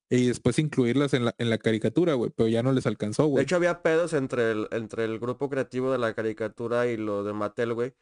y 0.10 0.28
después 0.28 0.58
incluirlas 0.60 1.14
en 1.14 1.26
la, 1.26 1.36
en 1.38 1.50
la 1.50 1.58
caricatura, 1.58 2.14
güey, 2.14 2.32
pero 2.36 2.48
ya 2.50 2.64
no 2.64 2.72
les 2.72 2.86
alcanzó, 2.88 3.24
De 3.24 3.30
güey. 3.30 3.44
hecho, 3.44 3.56
había 3.58 3.82
pedos 3.82 4.14
entre 4.14 4.52
el, 4.52 4.68
entre 4.72 5.06
el 5.06 5.20
grupo 5.20 5.50
creativo 5.50 5.92
de 5.92 5.98
la 5.98 6.14
caricatura 6.14 6.88
y 6.88 6.98
lo 6.98 7.24
de 7.24 7.34
Mattel, 7.34 7.74
güey. 7.74 7.94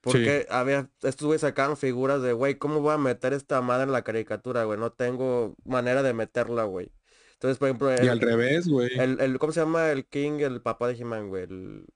Porque 0.00 0.46
había, 0.50 0.90
estos 1.02 1.26
güey 1.26 1.38
sacaban 1.38 1.78
figuras 1.78 2.20
de, 2.20 2.34
güey, 2.34 2.56
¿cómo 2.56 2.80
voy 2.80 2.92
a 2.92 2.98
meter 2.98 3.32
esta 3.32 3.62
madre 3.62 3.84
en 3.84 3.92
la 3.92 4.02
caricatura, 4.02 4.64
güey? 4.64 4.78
No 4.78 4.92
tengo 4.92 5.56
manera 5.64 6.02
de 6.02 6.12
meterla, 6.12 6.64
güey. 6.64 6.92
Entonces, 7.32 7.56
por 7.58 7.68
ejemplo, 7.68 7.90
Y 7.90 8.08
al 8.08 8.20
revés, 8.20 8.68
güey. 8.68 8.90
el, 8.98 9.18
el- 9.20 9.38
¿cómo 9.38 9.52
se 9.52 9.60
llama 9.60 9.90
el 9.90 10.04
King, 10.06 10.40
el 10.40 10.60
papá 10.60 10.88
de 10.88 10.94
He-Man, 10.98 11.28
güey? 11.28 11.44
El 11.44 11.86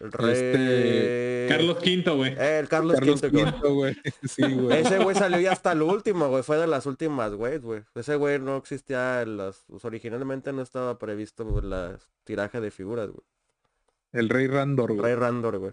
rey... 0.00 0.32
Este, 0.32 1.46
Carlos 1.48 1.76
V, 1.78 2.10
güey. 2.16 2.32
Eh, 2.38 2.58
el 2.60 2.68
Carlos, 2.68 2.94
Carlos 2.98 3.22
V, 3.22 3.28
güey. 3.30 3.44
V, 3.44 3.68
güey. 3.70 3.96
Sí, 4.28 4.42
güey. 4.42 4.80
Ese 4.80 4.98
güey 4.98 5.16
salió 5.16 5.40
ya 5.40 5.52
hasta 5.52 5.72
el 5.72 5.82
último, 5.82 6.28
güey. 6.28 6.42
Fue 6.42 6.58
de 6.58 6.66
las 6.66 6.86
últimas, 6.86 7.32
güey, 7.34 7.58
güey. 7.58 7.82
Ese 7.94 8.16
güey 8.16 8.38
no 8.38 8.56
existía 8.56 9.22
en 9.22 9.36
las... 9.36 9.64
pues, 9.68 9.84
originalmente 9.84 10.52
no 10.52 10.62
estaba 10.62 10.98
previsto 10.98 11.44
la 11.62 11.98
tiraje 12.24 12.60
de 12.60 12.70
figuras, 12.70 13.08
güey. 13.08 13.24
El 14.12 14.28
Rey 14.28 14.46
Randor, 14.46 14.92
güey. 14.92 15.02
Rey 15.02 15.14
Randor, 15.14 15.58
güey. 15.58 15.72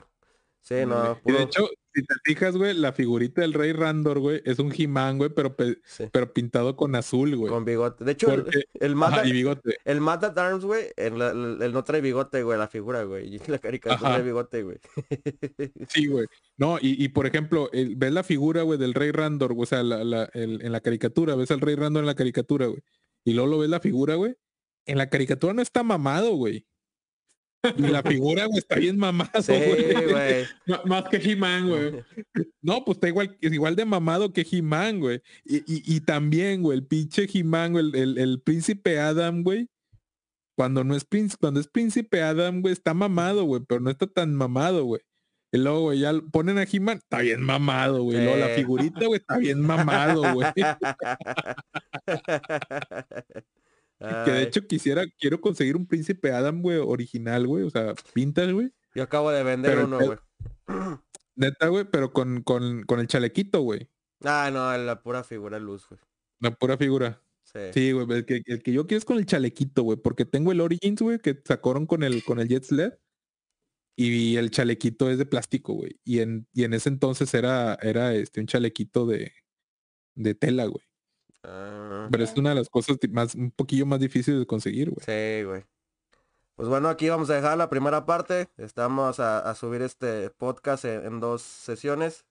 Sí, 0.62 0.86
no, 0.86 1.04
Y 1.04 1.08
de 1.10 1.16
puro... 1.16 1.40
hecho, 1.40 1.70
si 1.96 2.04
te 2.04 2.14
fijas, 2.24 2.56
güey, 2.58 2.74
la 2.76 2.92
figurita 2.94 3.42
del 3.42 3.54
Rey 3.54 3.72
Randor, 3.72 4.20
güey, 4.20 4.42
es 4.46 4.60
un 4.60 4.72
He-Man, 4.78 5.18
güey, 5.18 5.30
pero, 5.32 5.56
sí, 5.86 6.04
pero 6.12 6.32
pintado 6.34 6.76
con 6.76 6.94
azul, 6.96 7.36
güey. 7.36 7.50
con 7.50 7.66
bigote. 7.66 8.04
De 8.04 8.12
hecho, 8.12 8.32
el, 8.34 8.44
Porque- 8.44 8.66
el 8.80 8.96
Mad, 8.96 9.14
Ajá, 9.14 9.28
y 9.28 9.32
bigote. 9.32 9.78
el 9.86 10.02
Mad 10.02 10.24
at 10.26 10.38
Arms, 10.38 10.66
güey, 10.66 10.88
en 10.98 11.18
la- 11.18 11.32
el, 11.32 11.62
el 11.62 11.74
no 11.74 11.84
trae 11.84 12.02
bigote, 12.02 12.44
güey, 12.44 12.60
la 12.60 12.68
figura, 12.68 13.04
güey. 13.04 13.40
La 13.48 13.58
caricatura 13.60 13.96
Ajá. 14.10 14.16
trae 14.16 14.24
bigote, 14.26 14.64
güey. 14.64 14.78
Sí, 15.90 16.08
güey. 16.08 16.28
No, 16.58 16.78
y, 16.82 17.04
y 17.04 17.08
por 17.10 17.26
ejemplo, 17.26 17.70
el- 17.72 17.96
ves 17.96 18.12
la 18.12 18.24
figura, 18.24 18.62
güey, 18.64 18.78
del 18.78 18.94
Rey 18.94 19.12
Randor, 19.12 19.54
güey, 19.54 19.64
o 19.64 19.68
sea, 19.68 19.84
la- 19.84 20.04
la- 20.04 20.30
el- 20.34 20.62
en 20.62 20.72
la 20.72 20.82
caricatura, 20.82 21.36
ves 21.36 21.52
al 21.52 21.62
Rey 21.62 21.76
Randor 21.76 22.02
en 22.04 22.08
la 22.08 22.16
caricatura, 22.16 22.68
güey. 22.68 22.82
Y 23.24 23.34
luego 23.34 23.50
lo 23.50 23.58
ves 23.60 23.70
la 23.70 23.80
figura, 23.80 24.16
güey. 24.16 24.36
En 24.86 24.98
la 24.98 25.10
caricatura 25.10 25.54
no 25.54 25.62
está 25.62 25.82
mamado, 25.82 26.36
güey. 26.36 26.66
Y 27.78 27.82
la 27.84 28.04
figura, 28.04 28.46
güey, 28.46 28.60
está 28.60 28.76
bien 28.76 28.98
mamado, 28.98 29.42
Sí, 29.42 29.54
güey. 29.54 30.46
más 30.86 31.04
que 31.10 31.18
He-Man, 31.18 31.70
güey. 31.70 32.04
No, 32.62 32.84
pues 32.86 32.98
está 32.98 33.08
igual, 33.08 33.38
es 33.42 33.54
igual 33.54 33.76
de 33.76 33.86
mamado 33.86 34.32
que 34.34 34.46
He-Man, 34.50 35.00
güey. 35.00 35.22
Y, 35.46 35.58
y- 35.58 35.96
y 35.96 36.00
también, 36.02 36.62
güey, 36.62 36.78
el 36.80 36.86
pinche 36.86 37.28
He-Man, 37.32 37.72
güey, 37.74 37.86
el, 37.86 37.96
el- 37.96 38.18
el 38.18 38.42
príncipe 38.42 39.00
Adam, 39.00 39.44
güey. 39.44 39.68
Cuando 40.58 40.84
no 40.86 40.96
es 40.96 41.04
príncipe, 41.06 41.40
cuando 41.42 41.60
es 41.60 41.68
príncipe 41.68 42.22
Adam, 42.22 42.62
güey, 42.62 42.74
está 42.74 42.94
mamado, 42.94 43.44
güey, 43.44 43.62
pero 43.68 43.82
no 43.82 43.90
está 43.90 44.08
tan 44.08 44.34
mamado, 44.34 44.86
güey. 44.86 45.02
Y 45.52 45.58
luego, 45.58 45.82
güey, 45.82 46.00
ya 46.00 46.14
ponen 46.32 46.58
a 46.58 46.64
He-Man, 46.64 46.98
está 46.98 47.20
bien 47.20 47.42
mamado, 47.42 48.04
güey. 48.04 48.18
Luego 48.24 48.38
la 48.38 48.48
figurita, 48.50 49.06
güey, 49.06 49.20
está 49.20 49.38
bien 49.38 49.62
mamado, 49.62 50.34
güey. 50.34 50.48
Que 54.26 54.32
de 54.32 54.44
hecho 54.44 54.68
quisiera, 54.68 55.04
quiero 55.20 55.42
conseguir 55.42 55.76
un 55.76 55.88
príncipe 55.88 56.32
Adam, 56.32 56.62
güey, 56.62 56.78
original, 56.78 57.48
güey. 57.48 57.64
O 57.64 57.70
sea, 57.70 57.94
pintas, 58.14 58.52
güey. 58.52 58.72
Yo 58.94 59.04
acabo 59.04 59.32
de 59.32 59.44
vender 59.44 59.72
pero 59.72 59.86
uno, 59.86 60.00
güey. 60.00 60.18
Neta, 61.36 61.68
güey, 61.68 61.86
pero 61.86 62.14
con, 62.14 62.44
con, 62.44 62.84
con 62.84 63.00
el 63.00 63.08
chalequito, 63.08 63.62
güey. 63.62 63.90
Ah, 64.24 64.50
no, 64.52 64.76
la 64.78 65.02
pura 65.02 65.24
figura 65.24 65.60
luz, 65.60 65.88
güey. 65.90 66.00
La 66.40 66.52
pura 66.52 66.78
figura. 66.78 67.22
Sí. 67.44 67.60
Sí, 67.74 67.92
güey, 67.92 68.08
el 68.10 68.26
que, 68.26 68.42
el 68.46 68.64
que 68.64 68.72
yo 68.72 68.88
quiero 68.88 69.00
es 69.00 69.06
con 69.06 69.18
el 69.18 69.26
chalequito, 69.26 69.84
güey, 69.84 69.98
porque 69.98 70.26
tengo 70.26 70.52
el 70.52 70.62
Origins, 70.62 71.02
güey, 71.02 71.20
que 71.20 71.42
sacaron 71.46 71.86
con 71.86 72.04
el, 72.04 72.24
con 72.24 72.40
el 72.40 72.48
Jet 72.48 72.64
Sled. 72.64 72.94
Y 73.98 74.36
el 74.36 74.52
chalequito 74.52 75.10
es 75.10 75.18
de 75.18 75.26
plástico, 75.26 75.74
güey. 75.74 76.00
Y 76.04 76.20
en, 76.20 76.48
y 76.54 76.66
en 76.66 76.74
ese 76.74 76.90
entonces 76.90 77.34
era, 77.34 77.76
era 77.82 78.14
este, 78.14 78.42
un 78.42 78.48
chalequito 78.48 79.06
de, 79.06 79.32
de 80.16 80.36
tela, 80.36 80.66
güey. 80.66 80.84
Ah, 81.48 82.08
Pero 82.12 82.24
es 82.24 82.36
una 82.36 82.50
de 82.50 82.56
las 82.56 82.70
cosas 82.70 82.98
más, 83.12 83.36
un 83.36 83.52
poquillo 83.52 83.86
más 83.86 84.00
difíciles 84.00 84.40
de 84.40 84.46
conseguir, 84.48 84.90
güey. 84.92 85.06
sí, 85.06 85.44
güey. 85.44 85.64
Pues 86.56 86.70
bueno, 86.70 86.88
aquí 86.88 87.10
vamos 87.10 87.30
a 87.30 87.34
dejar 87.36 87.58
la 87.58 87.70
primera 87.70 88.06
parte. 88.06 88.48
Estamos 88.58 89.20
a, 89.20 89.40
a 89.40 89.56
subir 89.56 89.82
este 89.82 90.30
podcast 90.30 90.86
en, 90.86 91.06
en 91.06 91.20
dos 91.20 91.42
sesiones. 91.42 92.26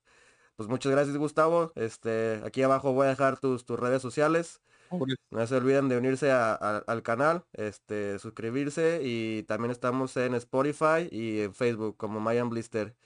Pues 0.57 0.67
muchas 0.69 0.93
gracias, 0.93 1.17
Gustavo. 1.19 1.73
Este, 1.75 2.41
aquí 2.45 2.63
abajo 2.63 2.93
voy 2.95 3.07
a 3.07 3.11
dejar 3.11 3.39
tus, 3.39 3.67
tus 3.67 3.79
redes 3.79 4.01
sociales. 4.01 4.63
Pobre- 4.89 5.17
No 5.31 5.47
se 5.47 5.57
olviden 5.57 5.89
de 5.91 5.99
unirse 5.99 6.31
a- 6.31 6.55
a- 6.55 6.79
al 6.87 7.03
canal, 7.03 7.45
este, 7.53 8.19
suscribirse 8.19 9.01
y 9.05 9.43
también 9.43 9.71
estamos 9.73 10.17
en 10.17 10.35
Spotify 10.35 11.07
y 11.11 11.41
en 11.43 11.55
Facebook 11.55 11.97
como 11.99 12.19
Mayan 12.21 12.49
Blister. 12.49 12.97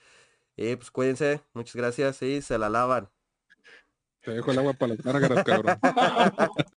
Y 0.55 0.75
pues 0.77 0.89
cuídense, 0.91 1.41
muchas 1.53 1.75
gracias 1.75 2.21
y 2.21 2.41
se 2.41 2.57
la 2.57 2.69
lavan. 2.69 3.09
Te 4.21 4.31
dejo 4.31 4.51
el 4.51 4.59
agua 4.59 4.73
para 4.73 4.95
las 4.95 5.03
gárgaras, 5.03 5.43
cabrón. 5.43 5.79